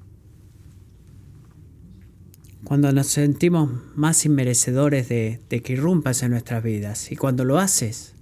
Cuando 2.64 2.93
nos 2.93 3.07
sentimos 3.07 3.70
más 3.95 4.26
inmerecedores 4.26 5.09
de, 5.09 5.41
de 5.49 5.62
que 5.62 5.72
irrumpas 5.72 6.22
en 6.22 6.33
nuestras 6.33 6.62
vidas. 6.62 7.11
Y 7.11 7.16
cuando 7.16 7.47
lo 7.47 7.59
haces, 7.59 8.14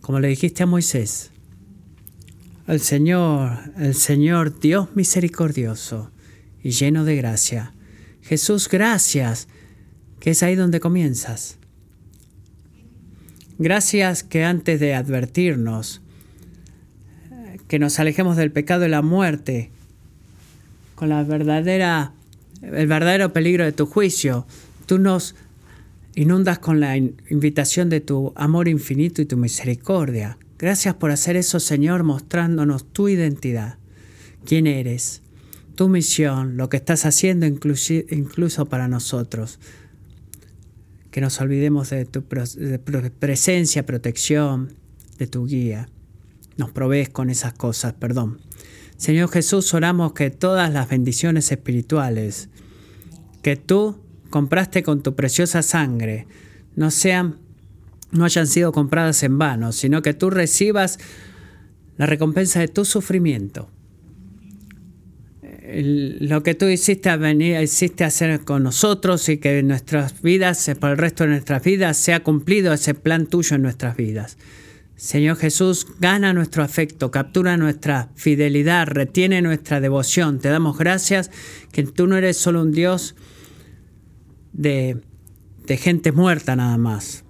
como 0.00 0.18
le 0.18 0.28
dijiste 0.28 0.64
a 0.64 0.66
Moisés, 0.66 1.31
el 2.66 2.80
Señor, 2.80 3.58
el 3.78 3.94
Señor 3.94 4.58
Dios 4.60 4.88
misericordioso 4.94 6.10
y 6.62 6.70
lleno 6.70 7.04
de 7.04 7.16
gracia. 7.16 7.74
Jesús, 8.22 8.68
gracias, 8.68 9.48
que 10.20 10.30
es 10.30 10.42
ahí 10.42 10.54
donde 10.54 10.80
comienzas. 10.80 11.58
Gracias 13.58 14.22
que 14.22 14.44
antes 14.44 14.80
de 14.80 14.94
advertirnos 14.94 16.00
que 17.68 17.78
nos 17.78 17.98
alejemos 17.98 18.36
del 18.36 18.52
pecado 18.52 18.84
y 18.84 18.90
la 18.90 19.02
muerte, 19.02 19.70
con 20.94 21.08
la 21.08 21.22
verdadera, 21.22 22.12
el 22.60 22.86
verdadero 22.86 23.32
peligro 23.32 23.64
de 23.64 23.72
tu 23.72 23.86
juicio, 23.86 24.46
tú 24.86 24.98
nos 24.98 25.34
inundas 26.14 26.58
con 26.58 26.80
la 26.80 26.96
invitación 26.96 27.88
de 27.88 28.00
tu 28.00 28.32
amor 28.36 28.68
infinito 28.68 29.22
y 29.22 29.26
tu 29.26 29.36
misericordia. 29.36 30.36
Gracias 30.62 30.94
por 30.94 31.10
hacer 31.10 31.34
eso, 31.34 31.58
Señor, 31.58 32.04
mostrándonos 32.04 32.84
tu 32.92 33.08
identidad, 33.08 33.78
quién 34.46 34.68
eres, 34.68 35.20
tu 35.74 35.88
misión, 35.88 36.56
lo 36.56 36.68
que 36.68 36.76
estás 36.76 37.04
haciendo 37.04 37.46
incluso 37.46 38.66
para 38.66 38.86
nosotros. 38.86 39.58
que 41.10 41.20
nos 41.20 41.40
olvidemos 41.40 41.90
de 41.90 42.04
tu 42.04 42.22
presencia, 43.18 43.84
protección, 43.84 44.72
de 45.18 45.26
tu 45.26 45.46
guía. 45.46 45.88
Nos 46.56 46.70
provees 46.70 47.08
con 47.10 47.28
esas 47.28 47.54
cosas, 47.54 47.94
perdón. 47.94 48.40
Señor 48.96 49.30
Jesús, 49.30 49.74
oramos 49.74 50.12
que 50.12 50.30
todas 50.30 50.72
las 50.72 50.88
bendiciones 50.88 51.50
espirituales 51.50 52.50
que 53.42 53.56
tú 53.56 53.98
compraste 54.30 54.84
con 54.84 55.02
tu 55.02 55.16
preciosa 55.16 55.60
sangre 55.62 56.28
no 56.76 56.92
sean 56.92 57.40
no 58.12 58.24
hayan 58.24 58.46
sido 58.46 58.72
compradas 58.72 59.22
en 59.22 59.38
vano, 59.38 59.72
sino 59.72 60.02
que 60.02 60.14
tú 60.14 60.30
recibas 60.30 60.98
la 61.96 62.06
recompensa 62.06 62.60
de 62.60 62.68
tu 62.68 62.84
sufrimiento. 62.84 63.70
lo 65.74 66.42
que 66.42 66.54
tú 66.54 66.66
hiciste 66.66 67.16
venir, 67.16 67.58
hiciste 67.62 68.04
hacer 68.04 68.40
con 68.44 68.62
nosotros 68.62 69.28
y 69.30 69.38
que 69.38 69.60
en 69.60 69.68
nuestras 69.68 70.20
vidas, 70.20 70.70
por 70.78 70.90
el 70.90 70.98
resto 70.98 71.24
de 71.24 71.30
nuestras 71.30 71.64
vidas, 71.64 71.96
sea 71.96 72.22
cumplido 72.22 72.74
ese 72.74 72.94
plan 72.94 73.26
tuyo 73.26 73.56
en 73.56 73.62
nuestras 73.62 73.96
vidas. 73.96 74.36
Señor 74.96 75.36
Jesús, 75.36 75.86
gana 75.98 76.34
nuestro 76.34 76.62
afecto, 76.62 77.10
captura 77.10 77.56
nuestra 77.56 78.10
fidelidad, 78.14 78.86
retiene 78.86 79.40
nuestra 79.40 79.80
devoción. 79.80 80.38
Te 80.38 80.48
damos 80.48 80.76
gracias 80.76 81.30
que 81.72 81.84
tú 81.84 82.06
no 82.06 82.16
eres 82.16 82.36
solo 82.36 82.60
un 82.60 82.72
Dios 82.72 83.14
de, 84.52 85.00
de 85.66 85.76
gente 85.78 86.12
muerta 86.12 86.54
nada 86.54 86.76
más. 86.76 87.21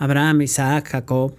Abraham, 0.00 0.40
Isaac, 0.40 0.88
Jacob, 0.88 1.34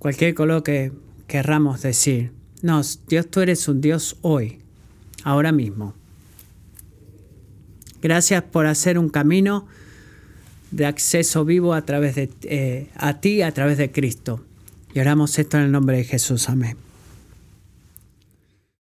cualquier 0.00 0.34
color 0.34 0.64
que 0.64 0.90
querramos 1.28 1.82
decir. 1.82 2.32
No, 2.62 2.82
Dios, 3.06 3.30
tú 3.30 3.40
eres 3.40 3.68
un 3.68 3.80
Dios 3.80 4.16
hoy, 4.22 4.58
ahora 5.22 5.52
mismo. 5.52 5.94
Gracias 8.02 8.42
por 8.42 8.66
hacer 8.66 8.98
un 8.98 9.08
camino 9.08 9.68
de 10.72 10.84
acceso 10.84 11.44
vivo 11.44 11.74
a 11.74 11.82
través 11.82 12.16
de 12.16 12.28
eh, 12.42 12.90
a 12.96 13.20
ti, 13.20 13.42
a 13.42 13.52
través 13.52 13.78
de 13.78 13.92
Cristo. 13.92 14.44
Y 14.92 14.98
oramos 14.98 15.38
esto 15.38 15.58
en 15.58 15.62
el 15.62 15.70
nombre 15.70 15.96
de 15.96 16.02
Jesús. 16.02 16.48
Amén. 16.48 16.76